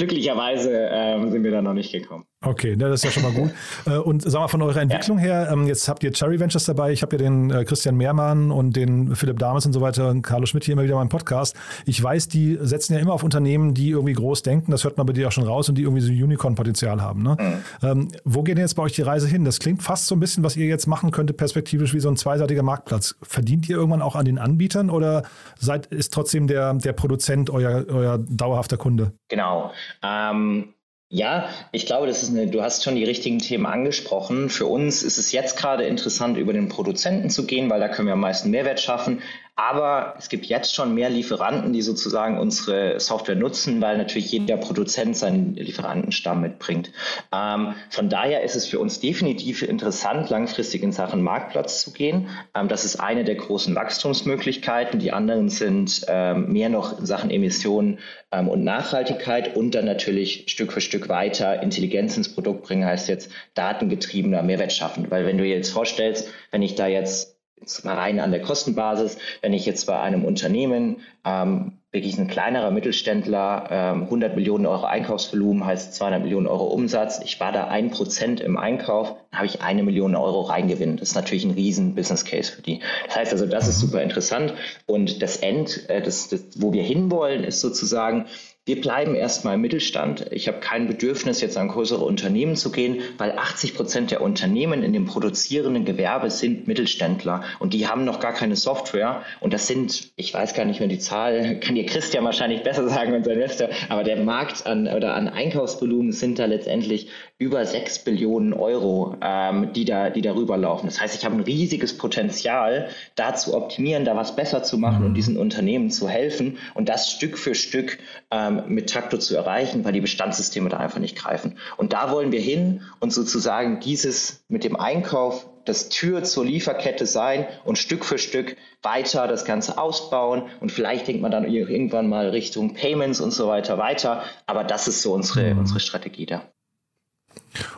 glücklicherweise 0.00 0.88
ähm, 0.90 1.30
sind 1.30 1.44
wir 1.44 1.50
da 1.50 1.60
noch 1.62 1.74
nicht 1.74 1.92
gekommen. 1.92 2.26
Okay, 2.42 2.74
das 2.74 2.94
ist 2.94 3.04
ja 3.04 3.10
schon 3.10 3.22
mal 3.22 3.32
gut. 3.32 3.50
Äh, 3.86 3.96
und 3.96 4.22
sag 4.22 4.40
mal, 4.40 4.48
von 4.48 4.60
eurer 4.60 4.80
Entwicklung 4.82 5.16
her, 5.16 5.48
ähm, 5.50 5.66
jetzt 5.66 5.88
habt 5.88 6.04
ihr 6.04 6.12
Cherry 6.12 6.38
Ventures 6.38 6.64
dabei, 6.64 6.92
ich 6.92 7.02
habe 7.02 7.16
ja 7.16 7.22
den 7.22 7.50
äh, 7.50 7.64
Christian 7.64 7.96
Mehrmann 7.96 8.50
und 8.50 8.76
den 8.76 9.16
Philipp 9.16 9.38
Dames 9.38 9.64
und 9.64 9.72
so 9.72 9.80
weiter 9.80 10.10
und 10.10 10.22
Carlo 10.22 10.44
Schmidt 10.44 10.64
hier 10.64 10.74
immer 10.74 10.82
wieder 10.82 11.00
im 11.00 11.08
Podcast. 11.08 11.56
Ich 11.86 12.02
weiß, 12.02 12.28
die 12.28 12.58
setzen 12.60 12.92
ja 12.92 12.98
immer 12.98 13.14
auf 13.14 13.22
Unternehmen, 13.22 13.72
die 13.72 13.90
irgendwie 13.90 14.12
groß 14.12 14.42
denken, 14.42 14.70
das 14.70 14.84
hört 14.84 14.98
man 14.98 15.06
bei 15.06 15.14
dir 15.14 15.28
auch 15.28 15.32
schon 15.32 15.44
raus 15.44 15.68
und 15.70 15.76
die 15.76 15.82
irgendwie 15.82 16.02
so 16.02 16.12
Unicorn-Potenzial 16.12 17.00
haben. 17.00 17.22
Ne? 17.22 17.36
Mhm. 17.40 17.88
Ähm, 17.88 18.08
wo 18.24 18.42
geht 18.42 18.58
denn 18.58 18.64
jetzt 18.64 18.74
bei 18.74 18.82
euch 18.82 18.92
die 18.92 19.02
Reise 19.02 19.26
hin? 19.26 19.44
Das 19.44 19.58
klingt 19.58 19.82
fast 19.82 20.06
so 20.06 20.14
ein 20.14 20.20
bisschen, 20.20 20.44
was 20.44 20.56
ihr 20.56 20.66
jetzt 20.66 20.86
machen 20.86 21.10
könntet, 21.10 21.38
perspektivisch 21.38 21.94
wie 21.94 22.00
so 22.00 22.10
ein 22.10 22.16
zweiseitiger 22.16 22.62
Marktplatz. 22.62 23.16
Verdient 23.22 23.68
ihr 23.68 23.76
irgendwann 23.76 24.02
auch 24.02 24.16
an 24.16 24.26
den 24.26 24.38
Anbietern 24.38 24.90
oder 24.90 25.22
seid, 25.58 25.86
ist 25.86 26.12
trotzdem 26.12 26.46
der, 26.46 26.74
der 26.74 26.92
Produzent 26.92 27.48
euer, 27.48 27.86
euer 27.88 28.18
dauerhafter 28.18 28.76
Kunde? 28.76 29.12
Genau. 29.28 29.72
Ähm 30.02 30.74
ja, 31.12 31.48
ich 31.72 31.86
glaube, 31.86 32.06
das 32.06 32.22
ist 32.22 32.30
eine, 32.30 32.46
du 32.46 32.62
hast 32.62 32.84
schon 32.84 32.94
die 32.94 33.02
richtigen 33.02 33.40
Themen 33.40 33.66
angesprochen. 33.66 34.48
Für 34.48 34.66
uns 34.66 35.02
ist 35.02 35.18
es 35.18 35.32
jetzt 35.32 35.56
gerade 35.56 35.82
interessant, 35.82 36.38
über 36.38 36.52
den 36.52 36.68
Produzenten 36.68 37.30
zu 37.30 37.46
gehen, 37.46 37.68
weil 37.68 37.80
da 37.80 37.88
können 37.88 38.06
wir 38.06 38.12
am 38.12 38.20
meisten 38.20 38.50
Mehrwert 38.50 38.78
schaffen. 38.78 39.20
Aber 39.60 40.14
es 40.16 40.30
gibt 40.30 40.46
jetzt 40.46 40.74
schon 40.74 40.94
mehr 40.94 41.10
Lieferanten, 41.10 41.74
die 41.74 41.82
sozusagen 41.82 42.38
unsere 42.38 42.98
Software 42.98 43.34
nutzen, 43.34 43.82
weil 43.82 43.98
natürlich 43.98 44.32
jeder 44.32 44.56
Produzent 44.56 45.18
seinen 45.18 45.54
Lieferantenstamm 45.54 46.40
mitbringt. 46.40 46.92
Ähm, 47.30 47.74
von 47.90 48.08
daher 48.08 48.42
ist 48.42 48.56
es 48.56 48.66
für 48.66 48.78
uns 48.78 49.00
definitiv 49.00 49.60
interessant, 49.60 50.30
langfristig 50.30 50.82
in 50.82 50.92
Sachen 50.92 51.20
Marktplatz 51.20 51.82
zu 51.82 51.92
gehen. 51.92 52.28
Ähm, 52.54 52.68
das 52.68 52.86
ist 52.86 53.00
eine 53.00 53.22
der 53.22 53.34
großen 53.34 53.74
Wachstumsmöglichkeiten. 53.74 54.98
Die 54.98 55.12
anderen 55.12 55.50
sind 55.50 56.06
ähm, 56.08 56.50
mehr 56.50 56.70
noch 56.70 56.98
in 56.98 57.04
Sachen 57.04 57.30
Emissionen 57.30 57.98
ähm, 58.32 58.48
und 58.48 58.64
Nachhaltigkeit 58.64 59.56
und 59.56 59.74
dann 59.74 59.84
natürlich 59.84 60.44
Stück 60.48 60.72
für 60.72 60.80
Stück 60.80 61.10
weiter 61.10 61.62
Intelligenz 61.62 62.16
ins 62.16 62.34
Produkt 62.34 62.62
bringen, 62.62 62.86
heißt 62.86 63.10
jetzt 63.10 63.30
datengetriebener 63.52 64.42
Mehrwert 64.42 64.72
schaffen. 64.72 65.10
Weil 65.10 65.26
wenn 65.26 65.36
du 65.36 65.44
dir 65.44 65.56
jetzt 65.56 65.70
vorstellst, 65.70 66.28
wenn 66.50 66.62
ich 66.62 66.76
da 66.76 66.86
jetzt 66.86 67.39
jetzt 67.60 67.84
mal 67.84 67.96
rein 67.96 68.20
an 68.20 68.30
der 68.30 68.42
Kostenbasis, 68.42 69.18
wenn 69.42 69.52
ich 69.52 69.66
jetzt 69.66 69.86
bei 69.86 69.98
einem 70.00 70.24
Unternehmen 70.24 71.02
ähm, 71.24 71.72
wirklich 71.92 72.18
ein 72.18 72.28
kleinerer 72.28 72.70
Mittelständler, 72.70 73.94
100 74.02 74.30
ähm, 74.30 74.36
Millionen 74.36 74.66
Euro 74.66 74.84
Einkaufsvolumen 74.84 75.64
heißt 75.64 75.94
200 75.94 76.22
Millionen 76.22 76.46
Euro 76.46 76.66
Umsatz. 76.66 77.20
Ich 77.24 77.40
war 77.40 77.50
da 77.50 77.66
ein 77.66 77.90
Prozent 77.90 78.40
im 78.40 78.56
Einkauf, 78.56 79.16
dann 79.30 79.38
habe 79.38 79.46
ich 79.46 79.60
eine 79.60 79.82
Million 79.82 80.14
Euro 80.14 80.42
Reingewinn. 80.42 80.96
Das 80.98 81.10
ist 81.10 81.14
natürlich 81.16 81.44
ein 81.44 81.50
riesen 81.50 81.96
Business 81.96 82.24
Case 82.24 82.52
für 82.52 82.62
die. 82.62 82.80
Das 83.06 83.16
heißt 83.16 83.32
also, 83.32 83.46
das 83.46 83.66
ist 83.66 83.80
super 83.80 84.02
interessant. 84.02 84.54
Und 84.86 85.20
das 85.20 85.38
End, 85.38 85.88
äh, 85.90 86.00
das, 86.00 86.28
das, 86.28 86.42
wo 86.56 86.72
wir 86.72 86.84
hinwollen, 86.84 87.42
ist 87.42 87.60
sozusagen, 87.60 88.26
wir 88.70 88.80
bleiben 88.80 89.16
erstmal 89.16 89.56
im 89.56 89.62
Mittelstand. 89.62 90.26
Ich 90.30 90.46
habe 90.46 90.60
kein 90.60 90.86
Bedürfnis, 90.86 91.40
jetzt 91.40 91.58
an 91.58 91.66
größere 91.66 92.04
Unternehmen 92.04 92.54
zu 92.54 92.70
gehen, 92.70 93.00
weil 93.18 93.36
80 93.36 93.74
Prozent 93.74 94.12
der 94.12 94.22
Unternehmen 94.22 94.84
in 94.84 94.92
dem 94.92 95.06
produzierenden 95.06 95.84
Gewerbe 95.84 96.30
sind 96.30 96.68
Mittelständler 96.68 97.42
und 97.58 97.74
die 97.74 97.88
haben 97.88 98.04
noch 98.04 98.20
gar 98.20 98.32
keine 98.32 98.54
Software. 98.54 99.22
Und 99.40 99.52
das 99.52 99.66
sind, 99.66 100.12
ich 100.14 100.32
weiß 100.32 100.54
gar 100.54 100.66
nicht 100.66 100.78
mehr 100.78 100.88
die 100.88 101.00
Zahl, 101.00 101.58
kann 101.58 101.74
dir 101.74 101.84
Christian 101.84 102.24
wahrscheinlich 102.24 102.62
besser 102.62 102.88
sagen, 102.88 103.12
unser 103.12 103.32
Investor, 103.32 103.70
aber 103.88 104.04
der 104.04 104.22
Markt 104.22 104.64
an 104.68 104.86
oder 104.86 105.16
an 105.16 105.26
Einkaufsvolumen 105.26 106.12
sind 106.12 106.38
da 106.38 106.44
letztendlich 106.44 107.08
über 107.38 107.66
6 107.66 108.04
Billionen 108.04 108.52
Euro, 108.52 109.16
ähm, 109.20 109.72
die, 109.72 109.84
da, 109.84 110.10
die 110.10 110.22
darüber 110.22 110.56
laufen. 110.56 110.86
Das 110.86 111.00
heißt, 111.00 111.16
ich 111.16 111.24
habe 111.24 111.34
ein 111.34 111.42
riesiges 111.42 111.98
Potenzial, 111.98 112.90
da 113.16 113.34
zu 113.34 113.54
optimieren, 113.54 114.04
da 114.04 114.14
was 114.14 114.36
besser 114.36 114.62
zu 114.62 114.78
machen 114.78 115.04
und 115.04 115.14
diesen 115.14 115.36
Unternehmen 115.36 115.90
zu 115.90 116.08
helfen 116.08 116.58
und 116.74 116.88
das 116.88 117.10
Stück 117.10 117.36
für 117.36 117.56
Stück 117.56 117.98
ähm, 118.30 118.59
mit 118.66 118.90
Takto 118.90 119.18
zu 119.18 119.36
erreichen, 119.36 119.84
weil 119.84 119.92
die 119.92 120.00
Bestandssysteme 120.00 120.68
da 120.68 120.78
einfach 120.78 120.98
nicht 120.98 121.16
greifen. 121.16 121.58
Und 121.76 121.92
da 121.92 122.10
wollen 122.10 122.32
wir 122.32 122.40
hin 122.40 122.82
und 123.00 123.12
sozusagen 123.12 123.80
dieses 123.80 124.44
mit 124.48 124.64
dem 124.64 124.76
Einkauf 124.76 125.46
das 125.64 125.88
Tür 125.88 126.22
zur 126.24 126.44
Lieferkette 126.44 127.06
sein 127.06 127.46
und 127.64 127.78
Stück 127.78 128.04
für 128.04 128.18
Stück 128.18 128.56
weiter 128.82 129.28
das 129.28 129.44
Ganze 129.44 129.78
ausbauen. 129.78 130.44
Und 130.60 130.72
vielleicht 130.72 131.06
denkt 131.06 131.22
man 131.22 131.30
dann 131.30 131.44
irgendwann 131.44 132.08
mal 132.08 132.30
Richtung 132.30 132.74
Payments 132.74 133.20
und 133.20 133.32
so 133.32 133.46
weiter 133.48 133.78
weiter. 133.78 134.24
Aber 134.46 134.64
das 134.64 134.88
ist 134.88 135.02
so 135.02 135.12
unsere, 135.12 135.54
mhm. 135.54 135.60
unsere 135.60 135.80
Strategie 135.80 136.26
da. 136.26 136.42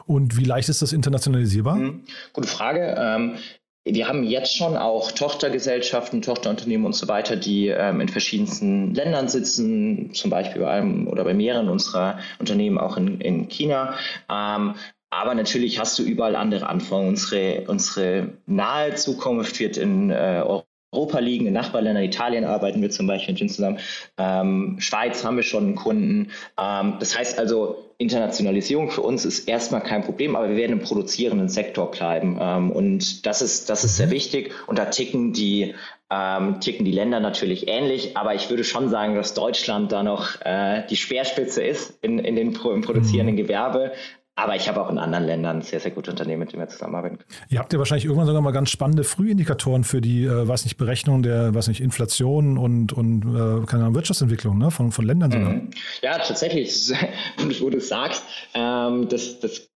Und 0.07 0.37
wie 0.37 0.45
leicht 0.45 0.69
ist 0.69 0.83
das 0.83 0.93
internationalisierbar? 0.93 1.77
Mhm. 1.77 2.05
Gute 2.33 2.49
Frage. 2.49 2.95
Wir 3.85 4.07
haben 4.07 4.23
jetzt 4.23 4.57
schon 4.57 4.77
auch 4.77 5.11
Tochtergesellschaften, 5.11 6.23
Tochterunternehmen 6.23 6.87
und 6.87 6.95
so 6.95 7.09
weiter, 7.09 7.35
die 7.35 7.67
ähm, 7.67 8.01
in 8.01 8.09
verschiedensten 8.09 8.95
Ländern 8.95 9.29
sitzen, 9.29 10.15
zum 10.15 10.31
Beispiel 10.31 10.63
bei 10.63 10.71
einem 10.71 11.09
oder 11.09 11.25
bei 11.25 11.35
mehreren 11.35 11.69
unserer 11.69 12.21
Unternehmen 12.39 12.79
auch 12.79 12.97
in, 12.97 13.21
in 13.21 13.49
China. 13.49 13.95
Ähm, 14.31 14.77
aber 15.11 15.35
natürlich 15.35 15.79
hast 15.81 15.99
du 15.99 16.05
überall 16.05 16.37
andere 16.37 16.69
Anforderungen. 16.69 17.11
Unsere, 17.11 17.65
unsere 17.67 18.39
nahe 18.47 18.95
Zukunft 18.95 19.59
wird 19.59 19.77
in 19.77 20.11
äh, 20.11 20.43
Europa 20.93 21.21
liegen, 21.21 21.47
in 21.47 21.55
Nachbarländern, 21.55 22.05
Italien 22.05 22.45
arbeiten 22.45 22.83
wir 22.83 22.91
zum 22.91 23.07
Beispiel 23.07 23.35
mit 23.35 23.51
zusammen, 23.51 23.79
ähm, 24.19 24.77
Schweiz 24.79 25.25
haben 25.25 25.37
wir 25.37 25.43
schon 25.43 25.65
einen 25.65 25.75
Kunden. 25.75 26.31
Ähm, 26.61 26.97
das 27.01 27.17
heißt 27.17 27.39
also, 27.39 27.93
Internationalisierung 27.97 28.91
für 28.91 29.01
uns 29.01 29.25
ist 29.25 29.49
erstmal 29.49 29.83
kein 29.83 30.03
Problem, 30.03 30.37
aber 30.37 30.51
wir 30.51 30.57
werden 30.57 30.73
im 30.73 30.81
produzierenden 30.81 31.49
Sektor 31.49 31.91
bleiben. 31.91 32.37
Ähm, 32.41 32.71
und 32.71 33.25
das 33.25 33.41
ist, 33.41 33.71
das 33.71 33.85
ist 33.85 33.97
sehr 33.97 34.09
mhm. 34.09 34.13
wichtig. 34.13 34.53
Und 34.67 34.79
da 34.79 34.87
ticken 34.87 35.33
die, 35.33 35.75
ähm, 36.11 36.61
ticken 36.61 36.85
die 36.85 36.93
Länder 36.93 37.21
natürlich 37.21 37.69
ähnlich. 37.69 38.17
Aber 38.17 38.35
ich 38.35 38.51
würde 38.51 38.65
schon 38.65 38.91
sagen, 38.91 39.15
dass 39.15 39.35
Deutschland 39.35 39.93
da 39.93 40.03
noch 40.03 40.41
äh, 40.43 40.83
die 40.91 40.97
Speerspitze 40.97 41.63
ist 41.63 41.99
in, 42.03 42.19
in 42.19 42.37
den, 42.37 42.53
im 42.55 42.83
produzierenden 42.83 43.37
mhm. 43.37 43.41
Gewerbe. 43.41 43.93
Aber 44.35 44.57
ich 44.57 44.67
habe 44.67 44.81
auch 44.81 44.91
in 44.91 44.99
anderen 44.99 45.27
Ländern 45.27 45.61
sehr, 45.61 45.79
sehr 45.79 45.91
gute 45.91 46.11
Unternehmen, 46.11 46.41
mit 46.41 46.53
denen 46.53 46.63
wir 46.63 46.69
zusammenarbeiten 46.69 47.19
können. 47.19 47.29
Ihr 47.51 47.59
habt 47.59 47.73
ja 47.73 47.79
wahrscheinlich 47.79 48.07
irgendwann 48.07 48.27
sogar 48.27 48.41
mal 48.41 48.53
ganz 48.53 48.71
spannende 48.71 49.05
Frühindikatoren 49.05 49.85
für 49.85 50.01
die, 50.01 50.25
äh, 50.25 50.49
weiß 50.49 50.65
nicht, 50.65 50.79
Berechnung 50.79 51.23
der, 51.23 51.55
weiß 51.55 51.69
nicht, 51.69 51.81
Inflation 51.81 52.57
und, 52.57 52.95
und 52.95 53.25
äh, 53.25 53.67
keine 53.67 53.85
Ahnung, 53.85 53.95
Wirtschaftsentwicklung 53.95 54.57
ne? 54.57 54.71
von, 54.71 54.91
von 54.91 55.05
Ländern 55.05 55.33
sogar. 55.33 55.51
Mhm. 55.51 55.71
Ja, 56.01 56.19
tatsächlich, 56.19 56.93
wo 57.61 57.69
du 57.69 57.77
es 57.77 57.89
sagst, 57.89 58.25
ähm, 58.55 59.07
das, 59.09 59.39
das 59.41 59.72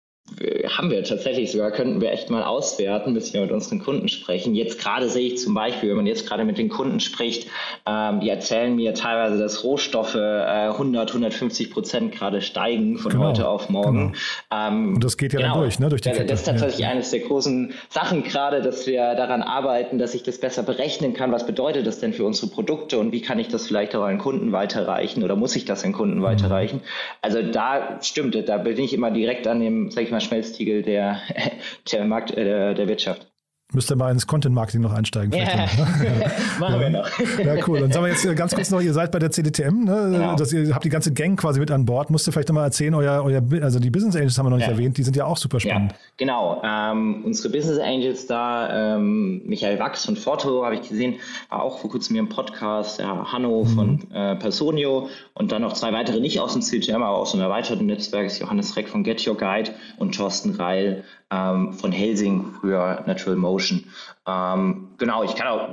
haben 0.69 0.91
wir 0.91 1.05
tatsächlich 1.05 1.53
sogar, 1.53 1.71
könnten 1.71 2.01
wir 2.01 2.11
echt 2.11 2.31
mal 2.31 2.43
auswerten, 2.43 3.13
bis 3.13 3.35
wir 3.35 3.43
mit 3.43 3.53
unseren 3.53 3.79
Kunden 3.79 4.09
sprechen. 4.09 4.55
Jetzt 4.55 4.81
gerade 4.81 5.11
sehe 5.11 5.27
ich 5.29 5.39
zum 5.39 5.53
Beispiel, 5.53 5.91
wenn 5.91 5.97
man 5.97 6.07
jetzt 6.07 6.27
gerade 6.27 6.45
mit 6.47 6.57
den 6.57 6.71
Kunden 6.71 6.99
spricht, 6.99 7.49
ähm, 7.87 8.21
die 8.21 8.31
erzählen 8.31 8.75
mir 8.75 8.95
teilweise, 8.95 9.39
dass 9.39 9.63
Rohstoffe 9.65 10.15
äh, 10.15 10.19
100, 10.19 11.11
150 11.11 11.71
Prozent 11.71 12.13
gerade 12.13 12.41
steigen 12.41 12.97
von 12.97 13.13
genau, 13.13 13.27
heute 13.27 13.47
auf 13.47 13.69
morgen. 13.69 14.15
Genau. 14.51 14.69
Ähm, 14.69 14.95
Und 14.95 15.05
das 15.05 15.19
geht 15.19 15.35
ja 15.35 15.41
genau, 15.41 15.55
dann 15.55 15.63
durch, 15.63 15.79
ne? 15.79 15.89
Durch 15.91 16.01
die 16.01 16.11
Kette. 16.11 16.25
Das 16.25 16.41
ist 16.41 16.47
tatsächlich 16.47 16.79
ja. 16.79 16.89
eines 16.89 17.11
der 17.11 17.21
großen 17.21 17.75
Sachen 17.91 18.25
gerade, 18.25 18.63
dass 18.63 18.87
wir 18.87 19.15
daran 19.15 19.43
arbeiten, 19.43 19.99
dass 19.99 20.15
ich 20.15 20.23
das 20.23 20.39
besser 20.39 20.63
berechnen 20.63 21.13
kann. 21.13 21.33
Was 21.33 21.45
bedeutet 21.45 21.87
das 21.87 22.01
denn 22.01 22.15
für 22.15 22.25
unsere 22.25 22.51
Produkte 22.51 22.99
und 22.99 23.13
wie 23.13 23.21
kann 23.21 23.39
ich 23.39 23.49
das 23.49 23.67
vielleicht 23.67 23.95
auch 23.95 24.05
an 24.05 24.19
Kunden 24.19 24.53
weiterreichen 24.53 25.23
oder 25.23 25.37
muss 25.37 25.55
ich 25.55 25.67
das 25.67 25.85
an 25.85 25.93
Kunden 25.93 26.21
mhm. 26.21 26.23
weiterreichen? 26.23 26.81
Also 27.21 27.43
da 27.43 27.99
stimmt, 28.01 28.37
da 28.49 28.57
bin 28.57 28.79
ich 28.79 28.95
immer 28.95 29.11
direkt 29.11 29.47
an 29.47 29.61
dem, 29.61 29.91
sag 29.91 30.05
ich 30.05 30.14
mal, 30.15 30.21
Schmelztiegel 30.21 30.83
der, 30.83 31.21
der, 31.93 32.05
Markt, 32.07 32.31
äh, 32.33 32.75
der 32.75 32.89
Wirtschaft. 32.89 33.34
Müsst 33.73 33.91
ihr 33.91 33.97
mal 33.97 34.13
ins 34.13 34.27
Content-Marketing 34.27 34.83
noch 34.83 34.93
einsteigen. 34.93 35.33
Ja. 35.33 35.45
Ne? 35.45 35.69
Machen 36.61 36.81
wir 36.81 36.91
noch. 36.91 37.09
Ja, 37.43 37.57
cool. 37.67 37.81
Dann 37.81 37.91
sagen 37.91 38.05
wir 38.05 38.13
jetzt 38.13 38.37
ganz 38.37 38.55
kurz 38.55 38.71
noch, 38.71 38.81
ihr 38.81 38.93
seid 38.93 39.11
bei 39.11 39.19
der 39.19 39.31
CDTM, 39.31 39.85
ne? 39.85 40.11
Genau. 40.13 40.37
Das, 40.37 40.53
ihr 40.53 40.73
habt 40.75 40.85
die 40.85 40.91
ganze 40.91 41.13
Gang 41.13 41.39
quasi 41.41 41.59
mit 41.59 41.71
an 41.71 41.85
Bord. 41.85 42.11
Musst 42.11 42.27
du 42.27 42.31
vielleicht 42.31 42.49
noch 42.49 42.55
mal 42.55 42.65
erzählen, 42.65 42.95
euer, 42.95 43.25
euer, 43.25 43.43
also 43.63 43.81
die 43.81 43.91
Business 43.91 44.15
Angels 44.15 44.39
haben 44.39 44.47
wir 44.47 44.51
noch 44.51 44.59
nicht 44.59 44.67
ja. 44.67 44.73
erwähnt, 44.73 44.97
die 44.99 45.03
sind 45.03 45.17
ja 45.17 45.25
auch 45.25 45.39
super 45.39 45.59
spannend. 45.59 45.93
Ja, 45.93 45.99
genau. 46.19 46.63
Ähm, 46.63 47.25
unsere 47.25 47.49
Business 47.49 47.79
Angels 47.81 48.27
da, 48.27 48.97
ähm, 48.97 49.43
Michael 49.47 49.79
Wachs 49.81 50.05
von 50.05 50.17
Forto, 50.17 50.65
habe 50.65 50.77
ich 50.77 50.89
gesehen, 50.89 51.17
war 51.49 51.63
auch 51.63 51.79
vor 51.79 51.91
kurzem 51.91 52.15
hier 52.15 52.23
im 52.23 52.29
Podcast, 52.29 53.01
ja, 53.01 53.33
Hanno 53.33 53.65
mhm. 53.65 53.69
von 53.69 54.11
äh, 54.13 54.37
Personio 54.37 55.09
und 55.33 55.51
dann 55.51 55.63
noch 55.63 55.73
zwei 55.73 55.93
weitere, 55.93 56.21
nicht 56.21 56.39
aus 56.39 56.53
dem 56.53 56.63
CDTM, 56.63 57.03
aber 57.03 57.17
aus 57.17 57.33
einem 57.33 57.43
erweiterten 57.43 57.87
Netzwerk, 57.87 58.27
ist 58.27 58.39
Johannes 58.39 58.77
Reck 58.77 58.89
von 58.89 59.03
Get 59.03 59.27
Your 59.27 59.37
Guide 59.37 59.71
und 59.99 60.15
Thorsten 60.15 60.55
Reil 60.55 61.03
ähm, 61.31 61.73
von 61.73 61.93
Helsing, 61.93 62.53
früher 62.61 63.03
Natural 63.07 63.37
Motion. 63.55 63.85
Ähm, 64.27 64.89
genau, 64.99 65.23
ich 65.23 65.35
kann 65.37 65.47
auch 65.47 65.69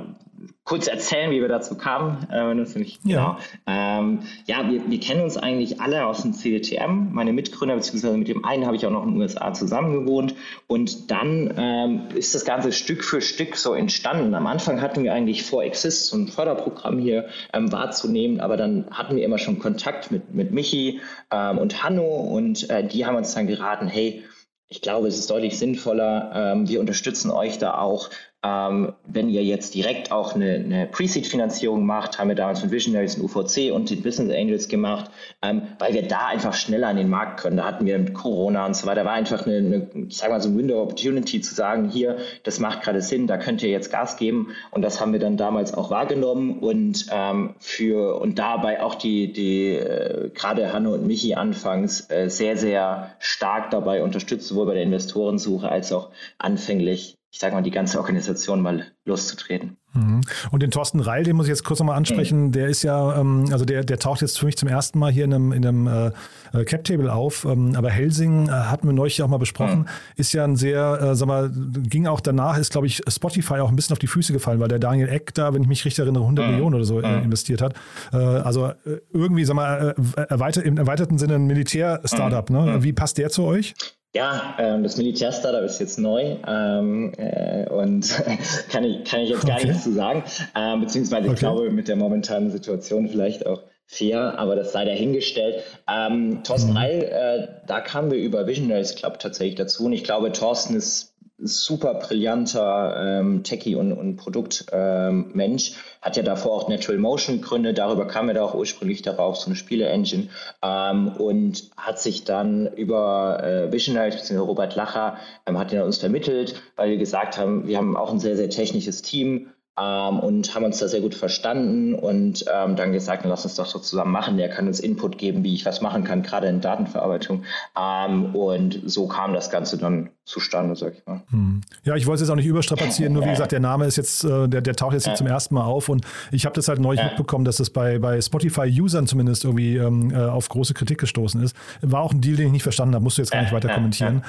kurz 0.64 0.86
erzählen, 0.86 1.30
wie 1.30 1.40
wir 1.40 1.48
dazu 1.48 1.76
kamen, 1.76 2.26
äh, 2.30 2.46
wenn 2.46 2.58
das 2.58 2.74
nicht 2.74 3.04
ja. 3.04 3.36
genau. 3.36 3.38
Ähm, 3.66 4.20
ja, 4.46 4.68
wir, 4.70 4.88
wir, 4.88 5.00
kennen 5.00 5.22
uns 5.22 5.36
eigentlich 5.36 5.80
alle 5.80 6.06
aus 6.06 6.22
dem 6.22 6.32
CDTM. 6.32 7.12
Meine 7.12 7.32
Mitgründer, 7.32 7.74
beziehungsweise 7.74 8.16
mit 8.16 8.28
dem 8.28 8.44
einen 8.44 8.66
habe 8.66 8.76
ich 8.76 8.86
auch 8.86 8.90
noch 8.90 9.04
in 9.04 9.12
den 9.12 9.20
USA 9.20 9.52
zusammen 9.52 9.92
gewohnt. 9.92 10.34
Und 10.66 11.10
dann 11.10 11.52
ähm, 11.56 12.02
ist 12.14 12.34
das 12.34 12.44
Ganze 12.44 12.72
Stück 12.72 13.04
für 13.04 13.20
Stück 13.20 13.56
so 13.56 13.74
entstanden. 13.74 14.34
Am 14.34 14.46
Anfang 14.46 14.80
hatten 14.80 15.02
wir 15.02 15.12
eigentlich 15.12 15.42
vor 15.42 15.64
Exist, 15.64 16.06
so 16.06 16.16
ein 16.16 16.28
Förderprogramm 16.28 16.98
hier 16.98 17.28
ähm, 17.52 17.72
wahrzunehmen, 17.72 18.40
aber 18.40 18.56
dann 18.56 18.86
hatten 18.90 19.16
wir 19.16 19.24
immer 19.24 19.38
schon 19.38 19.58
Kontakt 19.58 20.10
mit, 20.10 20.32
mit 20.34 20.52
Michi 20.52 21.00
ähm, 21.30 21.58
und 21.58 21.82
Hanno 21.82 22.04
und 22.04 22.70
äh, 22.70 22.86
die 22.86 23.04
haben 23.04 23.16
uns 23.16 23.34
dann 23.34 23.46
geraten, 23.46 23.88
hey, 23.88 24.24
ich 24.72 24.80
glaube, 24.80 25.06
es 25.06 25.18
ist 25.18 25.28
deutlich 25.28 25.58
sinnvoller. 25.58 26.32
Ähm, 26.34 26.66
wir 26.66 26.80
unterstützen 26.80 27.30
euch 27.30 27.58
da 27.58 27.76
auch 27.76 28.08
ähm, 28.44 28.92
wenn 29.06 29.28
ihr 29.28 29.44
jetzt 29.44 29.74
direkt 29.74 30.10
auch 30.10 30.34
eine, 30.34 30.54
eine 30.54 30.86
Pre-Seed-Finanzierung 30.86 31.86
macht, 31.86 32.18
haben 32.18 32.28
wir 32.28 32.34
damals 32.34 32.62
mit 32.62 32.72
Visionaries 32.72 33.16
und 33.16 33.24
UVC 33.24 33.72
und 33.72 33.88
den 33.88 34.02
Business 34.02 34.34
Angels 34.34 34.68
gemacht, 34.68 35.10
ähm, 35.42 35.62
weil 35.78 35.94
wir 35.94 36.08
da 36.08 36.26
einfach 36.26 36.52
schneller 36.52 36.88
an 36.88 36.96
den 36.96 37.08
Markt 37.08 37.40
können. 37.40 37.56
Da 37.56 37.64
hatten 37.64 37.86
wir 37.86 37.96
mit 37.98 38.14
Corona 38.14 38.66
und 38.66 38.74
so 38.74 38.86
weiter, 38.86 39.04
war 39.04 39.12
einfach 39.12 39.46
eine, 39.46 39.56
eine 39.58 40.06
ich 40.08 40.16
sag 40.16 40.30
mal 40.30 40.40
so 40.40 40.48
ein 40.48 40.58
Window 40.58 40.82
Opportunity 40.82 41.40
zu 41.40 41.54
sagen, 41.54 41.88
hier, 41.88 42.18
das 42.42 42.58
macht 42.58 42.82
gerade 42.82 43.00
Sinn, 43.00 43.28
da 43.28 43.36
könnt 43.36 43.62
ihr 43.62 43.70
jetzt 43.70 43.92
Gas 43.92 44.16
geben. 44.16 44.48
Und 44.72 44.82
das 44.82 45.00
haben 45.00 45.12
wir 45.12 45.20
dann 45.20 45.36
damals 45.36 45.72
auch 45.74 45.90
wahrgenommen 45.90 46.58
und 46.58 47.06
ähm, 47.12 47.54
für 47.60 48.20
und 48.20 48.40
dabei 48.40 48.82
auch 48.82 48.96
die, 48.96 49.32
die 49.32 49.68
äh, 49.76 50.30
gerade 50.34 50.72
Hanno 50.72 50.94
und 50.94 51.06
Michi 51.06 51.34
anfangs 51.34 52.10
äh, 52.10 52.28
sehr, 52.28 52.56
sehr 52.56 53.14
stark 53.20 53.70
dabei 53.70 54.02
unterstützt, 54.02 54.48
sowohl 54.48 54.66
bei 54.66 54.74
der 54.74 54.82
Investorensuche 54.82 55.68
als 55.68 55.92
auch 55.92 56.10
anfänglich 56.38 57.16
ich 57.32 57.38
sage 57.38 57.54
mal, 57.54 57.62
die 57.62 57.70
ganze 57.70 57.98
Organisation 57.98 58.60
mal 58.60 58.84
loszutreten. 59.06 59.78
Mhm. 59.94 60.20
Und 60.50 60.62
den 60.62 60.70
Thorsten 60.70 61.00
Reil, 61.00 61.24
den 61.24 61.34
muss 61.34 61.46
ich 61.46 61.50
jetzt 61.50 61.64
kurz 61.64 61.78
nochmal 61.78 61.96
ansprechen, 61.96 62.46
mhm. 62.46 62.52
der 62.52 62.68
ist 62.68 62.82
ja, 62.82 63.18
ähm, 63.18 63.46
also 63.50 63.64
der, 63.64 63.84
der 63.84 63.98
taucht 63.98 64.20
jetzt 64.20 64.38
für 64.38 64.44
mich 64.44 64.58
zum 64.58 64.68
ersten 64.68 64.98
Mal 64.98 65.10
hier 65.10 65.24
in 65.24 65.32
einem, 65.32 65.52
in 65.52 65.66
einem 65.66 65.86
äh, 65.86 66.10
äh 66.52 66.64
Cap-Table 66.64 67.10
auf, 67.10 67.46
ähm, 67.46 67.74
aber 67.74 67.88
Helsing 67.88 68.48
äh, 68.48 68.50
hatten 68.50 68.86
wir 68.86 68.92
neulich 68.92 69.22
auch 69.22 69.28
mal 69.28 69.38
besprochen, 69.38 69.80
mhm. 69.80 69.86
ist 70.16 70.34
ja 70.34 70.44
ein 70.44 70.56
sehr, 70.56 70.98
äh, 71.00 71.16
sag 71.16 71.26
mal, 71.26 71.50
ging 71.54 72.06
auch 72.06 72.20
danach, 72.20 72.58
ist 72.58 72.72
glaube 72.72 72.86
ich 72.86 73.00
Spotify 73.08 73.60
auch 73.60 73.70
ein 73.70 73.76
bisschen 73.76 73.94
auf 73.94 73.98
die 73.98 74.08
Füße 74.08 74.34
gefallen, 74.34 74.60
weil 74.60 74.68
der 74.68 74.78
Daniel 74.78 75.08
Eck 75.08 75.32
da, 75.32 75.54
wenn 75.54 75.62
ich 75.62 75.68
mich 75.68 75.86
richtig 75.86 76.00
erinnere, 76.00 76.24
100 76.24 76.44
mhm. 76.44 76.50
Millionen 76.52 76.74
oder 76.74 76.84
so 76.84 76.98
mhm. 76.98 77.22
investiert 77.24 77.62
hat. 77.62 77.74
Äh, 78.12 78.18
also 78.18 78.72
irgendwie, 79.10 79.46
sag 79.46 79.56
mal, 79.56 79.94
erweitert, 80.28 80.66
im 80.66 80.76
erweiterten 80.76 81.16
Sinne 81.16 81.36
ein 81.36 81.46
Militär-Startup, 81.46 82.48
mhm. 82.50 82.56
ne? 82.56 82.82
Wie 82.82 82.92
passt 82.92 83.16
der 83.16 83.30
zu 83.30 83.44
euch? 83.44 83.74
Ja, 84.14 84.56
ähm, 84.58 84.82
das 84.82 84.98
Militär-Startup 84.98 85.64
ist 85.64 85.80
jetzt 85.80 85.98
neu 85.98 86.36
ähm, 86.46 87.12
äh, 87.16 87.66
und 87.68 88.22
kann, 88.68 88.84
ich, 88.84 89.04
kann 89.04 89.20
ich 89.20 89.30
jetzt 89.30 89.46
gar 89.46 89.56
okay. 89.56 89.68
nichts 89.68 89.84
zu 89.84 89.92
sagen. 89.92 90.22
Ähm, 90.54 90.80
beziehungsweise 90.80 91.24
okay. 91.28 91.34
ich 91.34 91.38
glaube 91.38 91.70
mit 91.70 91.88
der 91.88 91.96
momentanen 91.96 92.50
Situation 92.50 93.08
vielleicht 93.08 93.46
auch 93.46 93.62
fair, 93.86 94.38
aber 94.38 94.54
das 94.54 94.72
sei 94.72 94.84
dahingestellt. 94.84 95.62
Ähm, 95.88 96.42
Thorsten 96.44 96.72
mhm. 96.72 96.76
Reil, 96.76 97.02
äh, 97.04 97.66
da 97.66 97.80
kamen 97.80 98.10
wir 98.10 98.18
über 98.18 98.46
Visionaries 98.46 98.96
Club 98.96 99.18
tatsächlich 99.18 99.54
dazu 99.54 99.86
und 99.86 99.94
ich 99.94 100.04
glaube, 100.04 100.30
Thorsten 100.32 100.76
ist 100.76 101.11
super 101.44 101.94
brillanter 101.94 103.20
ähm, 103.20 103.42
Techie 103.42 103.76
und, 103.76 103.92
und 103.92 104.16
Produktmensch. 104.16 105.70
Ähm, 105.70 105.76
hat 106.00 106.16
ja 106.16 106.22
davor 106.22 106.52
auch 106.52 106.68
Natural 106.68 106.98
Motion 106.98 107.40
gegründet, 107.40 107.78
darüber 107.78 108.06
kam 108.06 108.28
er 108.28 108.34
da 108.34 108.44
auch 108.44 108.54
ursprünglich 108.54 109.02
darauf, 109.02 109.36
so 109.36 109.46
eine 109.46 109.56
Spiele-Engine. 109.56 110.28
Ähm, 110.62 111.08
und 111.16 111.70
hat 111.76 112.00
sich 112.00 112.24
dann 112.24 112.66
über 112.74 113.42
äh, 113.42 113.72
Visionaries, 113.72 114.16
bzw. 114.16 114.38
Robert 114.38 114.74
Lacher, 114.74 115.18
ähm, 115.46 115.58
hat 115.58 115.72
ihn 115.72 115.80
uns 115.80 115.98
vermittelt, 115.98 116.60
weil 116.76 116.90
wir 116.90 116.98
gesagt 116.98 117.38
haben, 117.38 117.66
wir 117.66 117.78
haben 117.78 117.96
auch 117.96 118.12
ein 118.12 118.20
sehr, 118.20 118.36
sehr 118.36 118.50
technisches 118.50 119.02
Team 119.02 119.48
ähm, 119.80 120.20
und 120.20 120.54
haben 120.54 120.64
uns 120.64 120.78
da 120.78 120.88
sehr 120.88 121.00
gut 121.00 121.14
verstanden 121.14 121.94
und 121.94 122.44
ähm, 122.52 122.76
dann 122.76 122.92
gesagt, 122.92 123.24
lass 123.24 123.44
uns 123.44 123.54
doch 123.54 123.66
so 123.66 123.78
zusammen 123.78 124.12
machen. 124.12 124.36
Der 124.36 124.50
kann 124.50 124.66
uns 124.66 124.80
Input 124.80 125.16
geben, 125.16 125.44
wie 125.44 125.54
ich 125.54 125.64
was 125.64 125.80
machen 125.80 126.04
kann, 126.04 126.22
gerade 126.22 126.46
in 126.48 126.60
Datenverarbeitung. 126.60 127.44
Ähm, 127.78 128.34
und 128.34 128.80
so 128.84 129.06
kam 129.08 129.32
das 129.32 129.50
Ganze 129.50 129.78
dann 129.78 130.10
zustande, 130.24 130.76
sag 130.76 130.94
ich 130.94 131.06
mal. 131.06 131.22
Hm. 131.30 131.62
Ja, 131.84 131.96
ich 131.96 132.06
wollte 132.06 132.16
es 132.16 132.28
jetzt 132.28 132.30
auch 132.30 132.36
nicht 132.36 132.46
überstrapazieren, 132.46 133.12
nur 133.12 133.24
wie 133.24 133.30
gesagt, 133.30 133.52
der 133.52 133.60
Name 133.60 133.86
ist 133.86 133.96
jetzt, 133.96 134.24
äh, 134.24 134.46
der, 134.46 134.60
der 134.60 134.76
taucht 134.76 134.92
jetzt 134.92 135.06
ja. 135.06 135.14
zum 135.14 135.26
ersten 135.26 135.54
Mal 135.54 135.64
auf 135.64 135.88
und 135.88 136.04
ich 136.30 136.44
habe 136.44 136.54
das 136.54 136.68
halt 136.68 136.78
neulich 136.78 137.00
ja. 137.00 137.06
mitbekommen, 137.08 137.44
dass 137.44 137.56
das 137.56 137.70
bei, 137.70 137.98
bei 137.98 138.20
Spotify-Usern 138.20 139.06
zumindest 139.06 139.44
irgendwie 139.44 139.76
ähm, 139.76 140.10
äh, 140.10 140.18
auf 140.18 140.48
große 140.48 140.74
Kritik 140.74 140.98
gestoßen 140.98 141.42
ist. 141.42 141.56
War 141.80 142.02
auch 142.02 142.12
ein 142.12 142.20
Deal, 142.20 142.36
den 142.36 142.46
ich 142.46 142.52
nicht 142.52 142.62
verstanden 142.62 142.94
habe, 142.94 143.02
musst 143.02 143.18
du 143.18 143.22
jetzt 143.22 143.30
gar 143.30 143.40
nicht 143.40 143.52
weiter 143.52 143.70
kommentieren. 143.70 144.22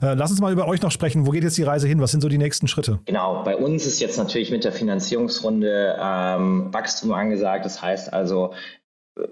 Äh, 0.00 0.14
lass 0.14 0.30
uns 0.30 0.40
mal 0.40 0.52
über 0.52 0.66
euch 0.66 0.80
noch 0.82 0.90
sprechen. 0.90 1.26
Wo 1.26 1.30
geht 1.30 1.42
jetzt 1.42 1.58
die 1.58 1.62
Reise 1.62 1.86
hin? 1.86 2.00
Was 2.00 2.10
sind 2.10 2.20
so 2.20 2.28
die 2.28 2.38
nächsten 2.38 2.68
Schritte? 2.68 3.00
Genau, 3.04 3.42
bei 3.44 3.56
uns 3.56 3.86
ist 3.86 4.00
jetzt 4.00 4.16
natürlich 4.16 4.50
mit 4.50 4.64
der 4.64 4.72
Finanzierungsrunde 4.90 5.96
ähm, 6.00 6.72
Wachstum 6.72 7.12
angesagt. 7.12 7.64
Das 7.64 7.80
heißt 7.80 8.12
also, 8.12 8.54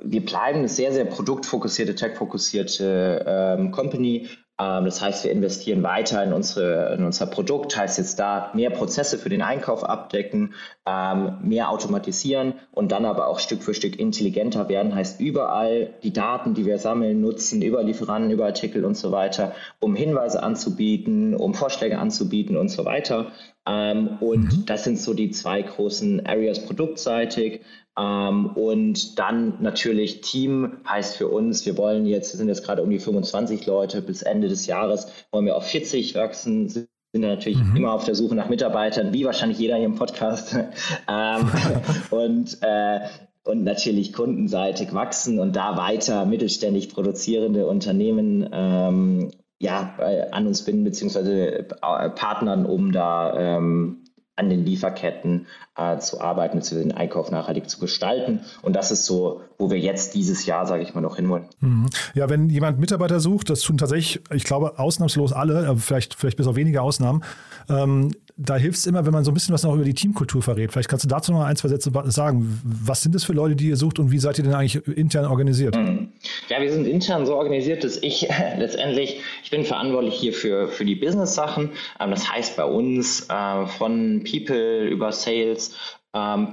wir 0.02 0.24
bleiben 0.24 0.58
eine 0.58 0.68
sehr, 0.68 0.92
sehr 0.92 1.04
produktfokussierte, 1.04 1.94
tech-fokussierte 1.94 3.24
ähm, 3.26 3.70
Company, 3.72 4.28
ähm, 4.60 4.84
das 4.84 5.00
heißt, 5.00 5.24
wir 5.24 5.30
investieren 5.30 5.82
weiter 5.82 6.22
in, 6.24 6.32
unsere, 6.32 6.94
in 6.94 7.04
unser 7.04 7.26
Produkt, 7.26 7.76
heißt 7.76 7.98
jetzt 7.98 8.18
da 8.18 8.50
mehr 8.54 8.70
Prozesse 8.70 9.18
für 9.18 9.28
den 9.28 9.42
Einkauf 9.42 9.84
abdecken, 9.84 10.54
ähm, 10.84 11.38
mehr 11.42 11.70
automatisieren 11.70 12.54
und 12.72 12.90
dann 12.90 13.04
aber 13.04 13.28
auch 13.28 13.38
Stück 13.38 13.62
für 13.62 13.74
Stück 13.74 13.98
intelligenter 13.98 14.68
werden, 14.68 14.94
heißt 14.94 15.20
überall 15.20 15.94
die 16.02 16.12
Daten, 16.12 16.54
die 16.54 16.66
wir 16.66 16.78
sammeln, 16.78 17.20
nutzen, 17.20 17.62
über 17.62 17.82
Lieferanten, 17.82 18.30
über 18.32 18.46
Artikel 18.46 18.84
und 18.84 18.96
so 18.96 19.12
weiter, 19.12 19.52
um 19.80 19.94
Hinweise 19.94 20.42
anzubieten, 20.42 21.34
um 21.34 21.54
Vorschläge 21.54 21.98
anzubieten 21.98 22.56
und 22.56 22.68
so 22.68 22.84
weiter. 22.84 23.32
Ähm, 23.68 24.18
und 24.20 24.44
mhm. 24.44 24.66
das 24.66 24.84
sind 24.84 24.98
so 24.98 25.12
die 25.12 25.30
zwei 25.30 25.62
großen 25.62 26.24
Areas 26.26 26.64
produktseitig. 26.64 27.60
Ähm, 27.98 28.46
und 28.54 29.18
dann 29.18 29.60
natürlich 29.60 30.22
Team 30.22 30.78
heißt 30.88 31.16
für 31.16 31.28
uns, 31.28 31.66
wir 31.66 31.76
wollen 31.76 32.06
jetzt, 32.06 32.32
wir 32.32 32.38
sind 32.38 32.48
jetzt 32.48 32.64
gerade 32.64 32.82
um 32.82 32.90
die 32.90 32.98
25 32.98 33.66
Leute, 33.66 34.00
bis 34.00 34.22
Ende 34.22 34.48
des 34.48 34.66
Jahres 34.66 35.08
wollen 35.32 35.44
wir 35.44 35.56
auf 35.56 35.66
40 35.66 36.14
wachsen, 36.14 36.68
sind 36.68 36.88
natürlich 37.14 37.58
mhm. 37.58 37.76
immer 37.76 37.92
auf 37.92 38.04
der 38.04 38.14
Suche 38.14 38.34
nach 38.34 38.48
Mitarbeitern, 38.48 39.12
wie 39.12 39.24
wahrscheinlich 39.24 39.58
jeder 39.58 39.76
hier 39.76 39.86
im 39.86 39.96
Podcast. 39.96 40.56
ähm, 41.08 41.50
und 42.10 42.58
äh, 42.62 43.00
und 43.44 43.64
natürlich 43.64 44.12
kundenseitig 44.12 44.92
wachsen 44.92 45.40
und 45.40 45.56
da 45.56 45.78
weiter 45.78 46.26
mittelständig 46.26 46.90
produzierende 46.90 47.66
Unternehmen 47.66 48.46
ähm, 48.52 49.30
ja, 49.58 49.94
an 50.30 50.46
uns 50.46 50.64
binden, 50.64 50.84
beziehungsweise 50.84 51.58
äh, 51.58 52.10
Partnern, 52.10 52.64
um 52.64 52.92
da 52.92 53.56
ähm, 53.56 54.04
an 54.38 54.48
den 54.48 54.64
Lieferketten 54.64 55.46
äh, 55.76 55.98
zu 55.98 56.20
arbeiten, 56.20 56.62
zu 56.62 56.76
den 56.76 56.92
Einkauf 56.92 57.32
nachhaltig 57.32 57.68
zu 57.68 57.80
gestalten. 57.80 58.40
Und 58.62 58.76
das 58.76 58.92
ist 58.92 59.04
so, 59.04 59.40
wo 59.58 59.68
wir 59.68 59.80
jetzt 59.80 60.14
dieses 60.14 60.46
Jahr, 60.46 60.64
sage 60.64 60.84
ich 60.84 60.94
mal, 60.94 61.00
noch 61.00 61.16
hinwollen. 61.16 61.46
Mhm. 61.58 61.86
Ja, 62.14 62.30
wenn 62.30 62.48
jemand 62.48 62.78
Mitarbeiter 62.78 63.18
sucht, 63.18 63.50
das 63.50 63.62
tun 63.62 63.78
tatsächlich, 63.78 64.22
ich 64.32 64.44
glaube, 64.44 64.78
ausnahmslos 64.78 65.32
alle, 65.32 65.76
vielleicht, 65.76 66.14
vielleicht 66.14 66.36
bis 66.36 66.46
auf 66.46 66.54
wenige 66.54 66.82
Ausnahmen, 66.82 67.24
ähm, 67.68 68.12
da 68.36 68.54
hilft 68.54 68.78
es 68.78 68.86
immer, 68.86 69.04
wenn 69.04 69.12
man 69.12 69.24
so 69.24 69.32
ein 69.32 69.34
bisschen 69.34 69.52
was 69.52 69.64
noch 69.64 69.74
über 69.74 69.84
die 69.84 69.94
Teamkultur 69.94 70.40
verrät. 70.40 70.70
Vielleicht 70.70 70.88
kannst 70.88 71.04
du 71.04 71.08
dazu 71.08 71.32
noch 71.32 71.42
ein, 71.42 71.56
zwei 71.56 71.68
Sätze 71.68 71.90
sagen. 72.06 72.60
Was 72.62 73.02
sind 73.02 73.16
das 73.16 73.24
für 73.24 73.32
Leute, 73.32 73.56
die 73.56 73.68
ihr 73.68 73.76
sucht 73.76 73.98
und 73.98 74.12
wie 74.12 74.18
seid 74.20 74.38
ihr 74.38 74.44
denn 74.44 74.54
eigentlich 74.54 74.86
intern 74.86 75.26
organisiert? 75.26 75.76
Mhm. 75.76 76.07
Ja, 76.48 76.62
wir 76.62 76.72
sind 76.72 76.86
intern 76.86 77.26
so 77.26 77.36
organisiert, 77.36 77.84
dass 77.84 78.02
ich 78.02 78.28
letztendlich, 78.58 79.20
ich 79.44 79.50
bin 79.50 79.64
verantwortlich 79.64 80.14
hier 80.14 80.32
für, 80.32 80.68
für 80.68 80.84
die 80.84 80.94
Business-Sachen. 80.94 81.72
Ähm, 82.00 82.10
das 82.10 82.30
heißt 82.30 82.56
bei 82.56 82.64
uns 82.64 83.28
äh, 83.28 83.66
von 83.66 84.24
People 84.24 84.86
über 84.86 85.12
Sales 85.12 85.74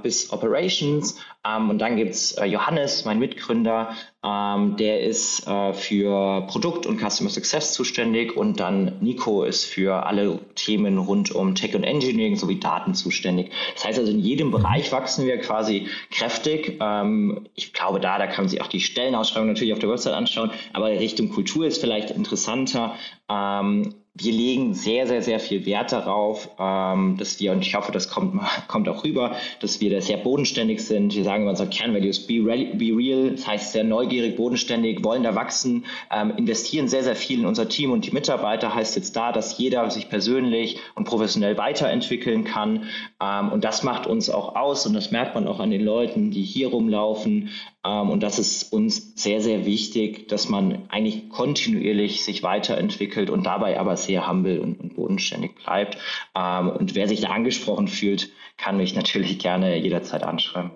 bis 0.02 0.32
Operations. 0.32 1.18
Ähm, 1.46 1.70
und 1.70 1.78
dann 1.78 1.96
gibt 1.96 2.12
es 2.12 2.32
äh, 2.32 2.44
Johannes, 2.44 3.04
mein 3.04 3.18
Mitgründer, 3.18 3.94
ähm, 4.24 4.76
der 4.76 5.02
ist 5.02 5.46
äh, 5.46 5.72
für 5.72 6.46
Produkt 6.48 6.86
und 6.86 6.98
Customer 6.98 7.30
Success 7.30 7.72
zuständig. 7.72 8.36
Und 8.36 8.60
dann 8.60 8.98
Nico 9.00 9.44
ist 9.44 9.64
für 9.64 10.06
alle 10.06 10.40
Themen 10.54 10.98
rund 10.98 11.34
um 11.34 11.54
Tech 11.54 11.74
und 11.74 11.84
Engineering 11.84 12.36
sowie 12.36 12.58
Daten 12.58 12.94
zuständig. 12.94 13.52
Das 13.74 13.84
heißt 13.84 13.98
also, 13.98 14.10
in 14.10 14.20
jedem 14.20 14.50
Bereich 14.50 14.92
wachsen 14.92 15.26
wir 15.26 15.38
quasi 15.38 15.88
kräftig. 16.10 16.78
Ähm, 16.80 17.46
ich 17.54 17.72
glaube, 17.72 18.00
da, 18.00 18.18
da 18.18 18.26
kann 18.26 18.44
man 18.44 18.48
sich 18.48 18.60
auch 18.60 18.68
die 18.68 18.80
Stellenausschreibung 18.80 19.48
natürlich 19.48 19.72
auf 19.72 19.78
der 19.78 19.90
Website 19.90 20.14
anschauen. 20.14 20.50
Aber 20.72 20.88
Richtung 20.88 21.30
Kultur 21.30 21.66
ist 21.66 21.80
vielleicht 21.80 22.10
interessanter. 22.10 22.94
Ähm, 23.28 23.94
wir 24.18 24.32
legen 24.32 24.74
sehr, 24.74 25.06
sehr, 25.06 25.20
sehr 25.22 25.40
viel 25.40 25.66
Wert 25.66 25.92
darauf, 25.92 26.48
ähm, 26.58 27.16
dass 27.18 27.38
wir, 27.38 27.52
und 27.52 27.60
ich 27.60 27.74
hoffe, 27.74 27.92
das 27.92 28.08
kommt, 28.08 28.40
kommt 28.68 28.88
auch 28.88 29.04
rüber, 29.04 29.36
dass 29.60 29.80
wir 29.80 29.90
da 29.90 30.00
sehr 30.00 30.16
bodenständig 30.16 30.84
sind. 30.84 31.14
Wir 31.14 31.24
sagen 31.24 31.42
immer 31.42 31.50
unser 31.50 31.66
Kernvalues, 31.66 32.26
be, 32.26 32.42
be 32.42 32.96
real, 32.96 33.32
das 33.32 33.46
heißt 33.46 33.72
sehr 33.72 33.84
neugierig, 33.84 34.36
bodenständig, 34.36 35.04
wollen 35.04 35.22
da 35.22 35.34
wachsen, 35.34 35.84
ähm, 36.10 36.32
investieren 36.36 36.88
sehr, 36.88 37.02
sehr 37.02 37.16
viel 37.16 37.40
in 37.40 37.46
unser 37.46 37.68
Team 37.68 37.90
und 37.90 38.06
die 38.06 38.12
Mitarbeiter 38.12 38.74
heißt 38.74 38.96
jetzt 38.96 39.16
da, 39.16 39.32
dass 39.32 39.58
jeder 39.58 39.90
sich 39.90 40.08
persönlich 40.08 40.78
und 40.94 41.04
professionell 41.04 41.58
weiterentwickeln 41.58 42.44
kann. 42.44 42.84
Ähm, 43.20 43.52
und 43.52 43.64
das 43.64 43.82
macht 43.82 44.06
uns 44.06 44.30
auch 44.30 44.56
aus 44.56 44.86
und 44.86 44.94
das 44.94 45.10
merkt 45.10 45.34
man 45.34 45.46
auch 45.46 45.60
an 45.60 45.70
den 45.70 45.84
Leuten, 45.84 46.30
die 46.30 46.42
hier 46.42 46.68
rumlaufen. 46.68 47.50
Ähm, 47.84 48.10
und 48.10 48.22
das 48.22 48.38
ist 48.38 48.72
uns 48.72 49.12
sehr, 49.22 49.40
sehr 49.40 49.66
wichtig, 49.66 50.28
dass 50.28 50.48
man 50.48 50.88
eigentlich 50.88 51.28
kontinuierlich 51.28 52.24
sich 52.24 52.42
weiterentwickelt 52.42 53.30
und 53.30 53.44
dabei 53.44 53.78
aber 53.78 53.96
sehr 54.06 54.28
humble 54.28 54.60
und, 54.60 54.80
und 54.80 54.94
bodenständig 54.94 55.54
bleibt. 55.56 55.98
Ähm, 56.34 56.70
und 56.70 56.94
wer 56.94 57.08
sich 57.08 57.20
da 57.20 57.28
angesprochen 57.28 57.88
fühlt, 57.88 58.30
kann 58.56 58.76
mich 58.76 58.94
natürlich 58.94 59.38
gerne 59.40 59.76
jederzeit 59.76 60.22
anschreiben. 60.22 60.70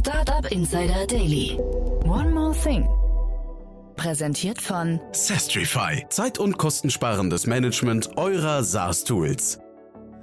Startup 0.00 0.50
Insider 0.50 1.06
Daily. 1.06 1.58
One 2.04 2.30
more 2.30 2.54
thing. 2.54 2.88
Präsentiert 3.96 4.62
von 4.62 5.00
Sestrify. 5.12 6.04
Zeit- 6.08 6.38
und 6.38 6.56
kostensparendes 6.56 7.46
Management 7.48 8.16
eurer 8.16 8.62
SaaS-Tools. 8.62 9.58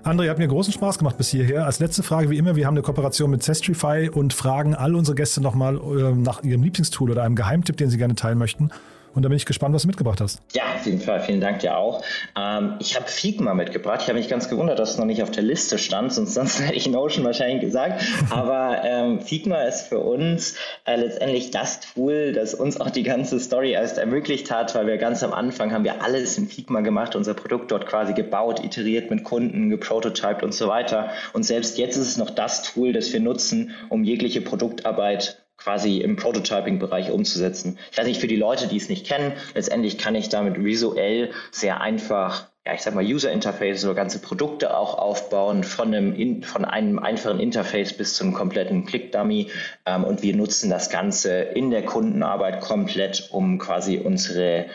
André, 0.06 0.30
hat 0.30 0.38
mir 0.38 0.48
großen 0.48 0.72
Spaß 0.72 1.00
gemacht 1.00 1.18
bis 1.18 1.30
hierher. 1.30 1.66
Als 1.66 1.80
letzte 1.80 2.04
Frage, 2.04 2.30
wie 2.30 2.38
immer, 2.38 2.56
wir 2.56 2.68
haben 2.68 2.76
eine 2.76 2.84
Kooperation 2.84 3.32
mit 3.32 3.42
Zestrify 3.42 4.08
und 4.08 4.34
fragen 4.34 4.76
all 4.76 4.96
unsere 4.96 5.16
Gäste 5.16 5.42
nochmal 5.42 5.78
äh, 5.78 6.14
nach 6.14 6.44
ihrem 6.44 6.62
Lieblingstool 6.62 7.10
oder 7.10 7.24
einem 7.24 7.36
Geheimtipp, 7.36 7.76
den 7.78 7.90
sie 7.90 7.98
gerne 7.98 8.14
teilen 8.14 8.38
möchten. 8.38 8.70
Und 9.16 9.24
da 9.24 9.30
bin 9.30 9.38
ich 9.38 9.46
gespannt, 9.46 9.74
was 9.74 9.84
du 9.84 9.88
mitgebracht 9.88 10.20
hast. 10.20 10.42
Ja, 10.54 10.64
auf 10.76 10.86
jeden 10.86 11.00
Fall. 11.00 11.22
Vielen 11.22 11.40
Dank 11.40 11.60
dir 11.60 11.78
auch. 11.78 12.04
Ähm, 12.38 12.76
ich 12.80 12.98
habe 12.98 13.08
Figma 13.08 13.54
mitgebracht. 13.54 14.02
Ich 14.02 14.10
habe 14.10 14.20
mich 14.20 14.28
ganz 14.28 14.50
gewundert, 14.50 14.78
dass 14.78 14.92
es 14.92 14.98
noch 14.98 15.06
nicht 15.06 15.24
auf 15.24 15.32
der 15.32 15.44
Liste 15.44 15.78
stand, 15.78 16.12
sonst, 16.12 16.34
sonst 16.34 16.60
hätte 16.60 16.74
ich 16.74 16.90
Notion 16.90 17.24
wahrscheinlich 17.24 17.62
gesagt. 17.62 18.04
Aber 18.30 18.84
ähm, 18.84 19.22
Figma 19.22 19.62
ist 19.62 19.88
für 19.88 20.00
uns 20.00 20.56
äh, 20.84 20.98
letztendlich 20.98 21.52
das 21.52 21.80
Tool, 21.80 22.34
das 22.34 22.54
uns 22.54 22.80
auch 22.80 22.90
die 22.90 23.04
ganze 23.04 23.40
Story 23.40 23.72
erst 23.72 23.98
ermöglicht 23.98 24.52
hat, 24.52 24.76
weil 24.76 24.86
wir 24.86 24.98
ganz 24.98 25.24
am 25.24 25.32
Anfang 25.32 25.72
haben 25.72 25.86
wir 25.86 26.04
alles 26.04 26.38
in 26.38 26.48
Figma 26.50 26.82
gemacht, 26.82 27.16
unser 27.16 27.34
Produkt 27.34 27.72
dort 27.72 27.88
quasi 27.88 28.14
gebaut, 28.14 28.64
iteriert 28.64 29.10
mit 29.12 29.24
Kunden, 29.24 29.70
geprototyped 29.70 30.44
und 30.44 30.54
so 30.54 30.68
weiter. 30.68 31.12
Und 31.32 31.44
selbst 31.44 31.78
jetzt 31.78 31.96
ist 31.96 32.08
es 32.08 32.18
noch 32.18 32.32
das 32.32 32.64
Tool, 32.64 32.92
das 32.92 33.14
wir 33.14 33.22
nutzen, 33.22 33.72
um 33.88 34.04
jegliche 34.04 34.42
Produktarbeit 34.42 35.45
quasi 35.58 35.98
im 35.98 36.16
Prototyping-Bereich 36.16 37.12
umzusetzen. 37.12 37.80
Ich 37.92 37.98
weiß 37.98 38.06
nicht, 38.06 38.22
für 38.22 38.28
die 38.28 38.36
Leute, 38.36 38.68
die 38.68 38.78
es 38.78 38.90
nicht 38.90 39.08
kennen, 39.08 39.34
letztendlich 39.54 39.98
kann 39.98 40.16
ich 40.16 40.30
damit 40.30 40.64
visuell 40.64 41.32
sehr 41.52 41.82
einfach 41.82 42.48
ja, 42.68 42.74
ich 42.74 42.82
sag 42.82 42.96
mal, 42.96 43.06
User 43.06 43.32
Interface 43.32 43.86
oder 43.86 43.94
ganze 43.94 44.18
Produkte 44.18 44.76
auch 44.76 44.98
aufbauen, 44.98 45.64
von 45.64 45.94
einem, 45.94 46.42
von 46.42 46.66
einem 46.66 46.98
einfachen 46.98 47.40
Interface 47.40 47.94
bis 47.94 48.16
zum 48.16 48.34
kompletten 48.34 48.86
Click-Dummy. 48.86 49.52
Ähm, 49.86 50.04
und 50.04 50.24
wir 50.24 50.36
nutzen 50.36 50.72
das 50.72 50.90
Ganze 50.90 51.42
in 51.42 51.70
der 51.70 51.86
Kundenarbeit 51.86 52.62
komplett, 52.62 53.30
um 53.32 53.60
quasi 53.60 54.02
unsere 54.04 54.66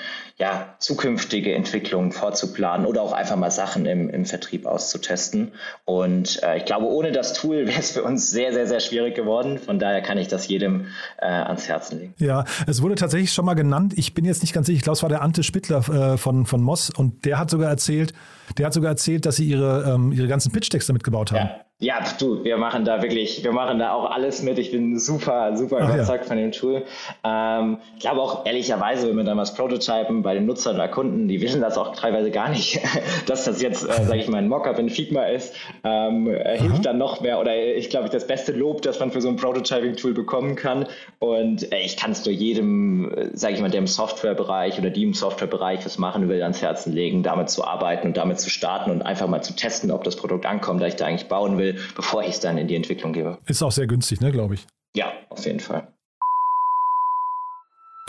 ja, 0.41 0.75
zukünftige 0.79 1.55
Entwicklungen 1.55 2.13
vorzuplanen 2.13 2.87
oder 2.87 3.03
auch 3.03 3.13
einfach 3.13 3.37
mal 3.37 3.51
Sachen 3.51 3.85
im, 3.85 4.09
im 4.09 4.25
Vertrieb 4.25 4.65
auszutesten. 4.65 5.53
Und 5.85 6.43
äh, 6.43 6.57
ich 6.57 6.65
glaube, 6.65 6.87
ohne 6.87 7.13
das 7.13 7.35
Tool 7.35 7.57
wäre 7.67 7.79
es 7.79 7.91
für 7.93 8.03
uns 8.03 8.31
sehr, 8.31 8.55
sehr, 8.55 8.67
sehr 8.67 8.81
schwierig 8.81 9.15
geworden. 9.15 9.59
Von 9.59 9.79
daher 9.79 10.01
kann 10.01 10.17
ich 10.17 10.29
das 10.29 10.49
jedem 10.49 10.87
äh, 11.19 11.27
ans 11.27 11.69
Herzen 11.69 11.99
legen. 11.99 12.15
Ja, 12.17 12.47
es 12.67 12.81
wurde 12.81 12.95
tatsächlich 12.95 13.33
schon 13.33 13.45
mal 13.45 13.53
genannt. 13.55 13.93
Ich 13.97 14.15
bin 14.15 14.25
jetzt 14.25 14.41
nicht 14.41 14.55
ganz 14.55 14.67
sicher, 14.67 14.79
ich 14.79 14.83
glaube, 14.83 14.97
es 14.97 15.03
war 15.03 15.11
der 15.11 15.21
Ante 15.21 15.43
Spittler 15.43 16.15
äh, 16.15 16.17
von, 16.17 16.47
von 16.47 16.63
Moss 16.63 16.89
und 16.89 17.27
der 17.27 17.39
hat 17.39 17.51
sogar 17.51 17.69
erzählt, 17.69 18.15
der 18.57 18.67
hat 18.67 18.73
sogar 18.73 18.93
erzählt, 18.93 19.27
dass 19.27 19.37
sie 19.37 19.45
ihre, 19.45 19.93
ähm, 19.95 20.11
ihre 20.11 20.27
ganzen 20.27 20.53
Pitch-Decks 20.53 20.87
damit 20.87 21.05
gebaut 21.05 21.33
haben. 21.33 21.49
Ja. 21.49 21.70
Ja, 21.83 22.05
du, 22.19 22.45
wir 22.45 22.59
machen 22.59 22.85
da 22.85 23.01
wirklich, 23.01 23.43
wir 23.43 23.53
machen 23.53 23.79
da 23.79 23.95
auch 23.95 24.11
alles 24.11 24.43
mit. 24.43 24.59
Ich 24.59 24.71
bin 24.71 24.99
super, 24.99 25.57
super 25.57 25.79
Ach, 25.81 25.95
überzeugt 25.95 26.25
ja. 26.25 26.29
von 26.29 26.37
dem 26.37 26.53
Tool. 26.53 26.83
Ähm, 27.25 27.79
ich 27.95 28.01
glaube 28.01 28.21
auch 28.21 28.45
ehrlicherweise, 28.45 29.09
wenn 29.09 29.17
wir 29.17 29.25
dann 29.25 29.39
was 29.39 29.55
prototypen 29.55 30.21
bei 30.21 30.35
den 30.35 30.45
Nutzern 30.45 30.75
oder 30.75 30.89
Kunden, 30.89 31.27
die 31.27 31.41
wissen 31.41 31.63
das 31.63 31.79
auch 31.79 31.97
teilweise 31.97 32.31
gar 32.31 32.51
nicht, 32.51 32.81
dass 33.27 33.45
das 33.45 33.63
jetzt, 33.63 33.89
äh, 33.89 34.05
sage 34.05 34.19
ich 34.19 34.29
mal, 34.29 34.37
ein 34.37 34.49
Mockup 34.49 34.79
in 34.79 34.91
Figma 34.91 35.25
ist, 35.25 35.57
ähm, 35.83 36.29
äh, 36.29 36.59
hilft 36.59 36.85
dann 36.85 36.99
noch 36.99 37.23
mehr 37.23 37.41
oder 37.41 37.57
ich 37.57 37.89
glaube, 37.89 38.11
das 38.11 38.27
beste 38.27 38.53
Lob, 38.53 38.83
das 38.83 39.01
man 39.01 39.11
für 39.11 39.23
so 39.23 39.31
ein 39.31 39.37
Prototyping-Tool 39.37 40.13
bekommen 40.13 40.57
kann. 40.57 40.85
Und 41.19 41.73
äh, 41.73 41.81
ich 41.81 41.97
kann 41.97 42.11
es 42.11 42.23
nur 42.27 42.35
jedem, 42.35 43.11
äh, 43.11 43.31
sage 43.33 43.55
ich 43.55 43.61
mal, 43.63 43.71
der 43.71 43.81
im 43.81 43.87
Softwarebereich 43.87 44.79
oder 44.79 44.91
die 44.91 45.05
im 45.05 45.15
Softwarebereich 45.15 45.87
was 45.87 45.97
machen 45.97 46.29
will, 46.29 46.43
ans 46.43 46.61
Herzen 46.61 46.93
legen, 46.93 47.23
damit 47.23 47.49
zu 47.49 47.65
arbeiten 47.65 48.09
und 48.09 48.19
damit 48.19 48.39
zu 48.39 48.51
starten 48.51 48.91
und 48.91 49.01
einfach 49.01 49.29
mal 49.29 49.41
zu 49.41 49.57
testen, 49.57 49.91
ob 49.91 50.05
das 50.05 50.17
Produkt 50.17 50.45
ankommt, 50.45 50.83
das 50.83 50.91
ich 50.91 50.97
da 50.97 51.07
eigentlich 51.07 51.29
bauen 51.29 51.57
will 51.57 51.70
bevor 51.95 52.23
ich 52.23 52.31
es 52.31 52.41
dann 52.41 52.59
in 52.59 52.69
die 52.69 52.77
Entwicklung 52.77 53.13
gebe. 53.13 53.39
Ist 53.47 53.63
auch 53.63 53.73
sehr 53.73 53.87
günstig, 53.87 54.21
ne, 54.21 54.33
glaube 54.33 54.55
ich. 54.55 54.67
Ja, 54.95 55.13
auf 55.29 55.45
jeden 55.45 55.61
Fall. 55.61 55.89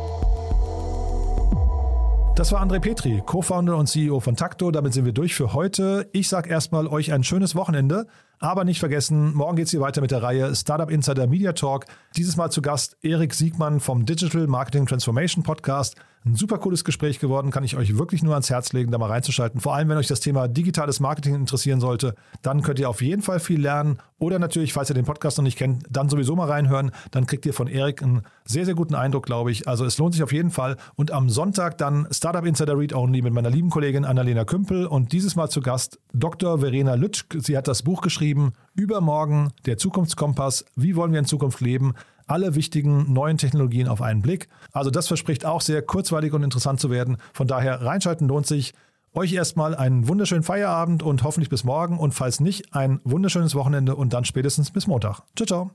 Das 2.36 2.50
war 2.50 2.60
André 2.60 2.80
Petri, 2.80 3.22
Co-Founder 3.24 3.76
und 3.76 3.86
CEO 3.86 4.18
von 4.18 4.34
Takto. 4.34 4.72
Damit 4.72 4.92
sind 4.92 5.04
wir 5.04 5.12
durch 5.12 5.34
für 5.34 5.52
heute. 5.52 6.08
Ich 6.12 6.28
sage 6.28 6.50
erstmal 6.50 6.88
euch 6.88 7.12
ein 7.12 7.22
schönes 7.22 7.54
Wochenende. 7.54 8.06
Aber 8.44 8.64
nicht 8.64 8.78
vergessen, 8.78 9.32
morgen 9.32 9.56
geht 9.56 9.64
es 9.64 9.70
hier 9.70 9.80
weiter 9.80 10.02
mit 10.02 10.10
der 10.10 10.22
Reihe 10.22 10.54
Startup 10.54 10.90
Insider 10.90 11.26
Media 11.26 11.54
Talk. 11.54 11.86
Dieses 12.14 12.36
Mal 12.36 12.50
zu 12.50 12.60
Gast 12.60 12.94
Erik 13.00 13.32
Siegmann 13.32 13.80
vom 13.80 14.04
Digital 14.04 14.46
Marketing 14.48 14.84
Transformation 14.84 15.42
Podcast. 15.42 15.96
Ein 16.26 16.36
super 16.36 16.56
cooles 16.56 16.84
Gespräch 16.84 17.18
geworden, 17.18 17.50
kann 17.50 17.64
ich 17.64 17.76
euch 17.76 17.98
wirklich 17.98 18.22
nur 18.22 18.32
ans 18.32 18.48
Herz 18.48 18.72
legen, 18.72 18.90
da 18.90 18.96
mal 18.96 19.10
reinzuschalten. 19.10 19.60
Vor 19.60 19.74
allem, 19.74 19.90
wenn 19.90 19.98
euch 19.98 20.06
das 20.06 20.20
Thema 20.20 20.48
digitales 20.48 20.98
Marketing 20.98 21.34
interessieren 21.34 21.80
sollte, 21.80 22.14
dann 22.40 22.62
könnt 22.62 22.78
ihr 22.78 22.88
auf 22.88 23.02
jeden 23.02 23.20
Fall 23.20 23.40
viel 23.40 23.60
lernen. 23.60 23.98
Oder 24.18 24.38
natürlich, 24.38 24.72
falls 24.72 24.90
ihr 24.90 24.94
den 24.94 25.04
Podcast 25.04 25.36
noch 25.36 25.42
nicht 25.42 25.58
kennt, 25.58 25.84
dann 25.90 26.08
sowieso 26.08 26.34
mal 26.34 26.48
reinhören. 26.48 26.92
Dann 27.10 27.26
kriegt 27.26 27.44
ihr 27.44 27.52
von 27.52 27.66
Erik 27.66 28.02
einen 28.02 28.22
sehr, 28.46 28.64
sehr 28.64 28.74
guten 28.74 28.94
Eindruck, 28.94 29.26
glaube 29.26 29.50
ich. 29.50 29.68
Also 29.68 29.84
es 29.84 29.98
lohnt 29.98 30.14
sich 30.14 30.22
auf 30.22 30.32
jeden 30.32 30.50
Fall. 30.50 30.78
Und 30.94 31.10
am 31.10 31.28
Sonntag 31.28 31.76
dann 31.76 32.08
Startup 32.10 32.46
Insider 32.46 32.78
Read 32.78 32.94
Only 32.94 33.20
mit 33.20 33.34
meiner 33.34 33.50
lieben 33.50 33.68
Kollegin 33.68 34.06
Annalena 34.06 34.46
Kümpel 34.46 34.86
und 34.86 35.12
dieses 35.12 35.36
Mal 35.36 35.50
zu 35.50 35.60
Gast 35.60 36.00
Dr. 36.14 36.60
Verena 36.60 36.94
Lütsch. 36.94 37.24
Sie 37.34 37.54
hat 37.54 37.68
das 37.68 37.82
Buch 37.82 38.00
geschrieben, 38.34 38.52
Übermorgen, 38.74 39.52
der 39.66 39.78
Zukunftskompass, 39.78 40.64
wie 40.74 40.96
wollen 40.96 41.12
wir 41.12 41.20
in 41.20 41.26
Zukunft 41.26 41.60
leben? 41.60 41.94
alle 42.26 42.54
wichtigen 42.54 43.12
neuen 43.12 43.36
Technologien 43.36 43.86
auf 43.86 44.00
einen 44.00 44.22
Blick. 44.22 44.48
Also 44.72 44.90
das 44.90 45.08
verspricht 45.08 45.44
auch 45.44 45.60
sehr 45.60 45.82
kurzweilig 45.82 46.32
und 46.32 46.42
interessant 46.42 46.80
zu 46.80 46.88
werden. 46.88 47.18
Von 47.34 47.46
daher 47.46 47.82
reinschalten 47.82 48.26
lohnt 48.28 48.46
sich. 48.46 48.72
Euch 49.12 49.34
erstmal 49.34 49.74
einen 49.74 50.08
wunderschönen 50.08 50.42
Feierabend 50.42 51.02
und 51.02 51.22
hoffentlich 51.22 51.50
bis 51.50 51.64
morgen 51.64 51.98
und 51.98 52.14
falls 52.14 52.40
nicht, 52.40 52.74
ein 52.74 52.98
wunderschönes 53.04 53.54
Wochenende 53.54 53.94
und 53.94 54.14
dann 54.14 54.24
spätestens 54.24 54.70
bis 54.70 54.86
Montag. 54.86 55.20
Ciao, 55.36 55.46
ciao. 55.46 55.70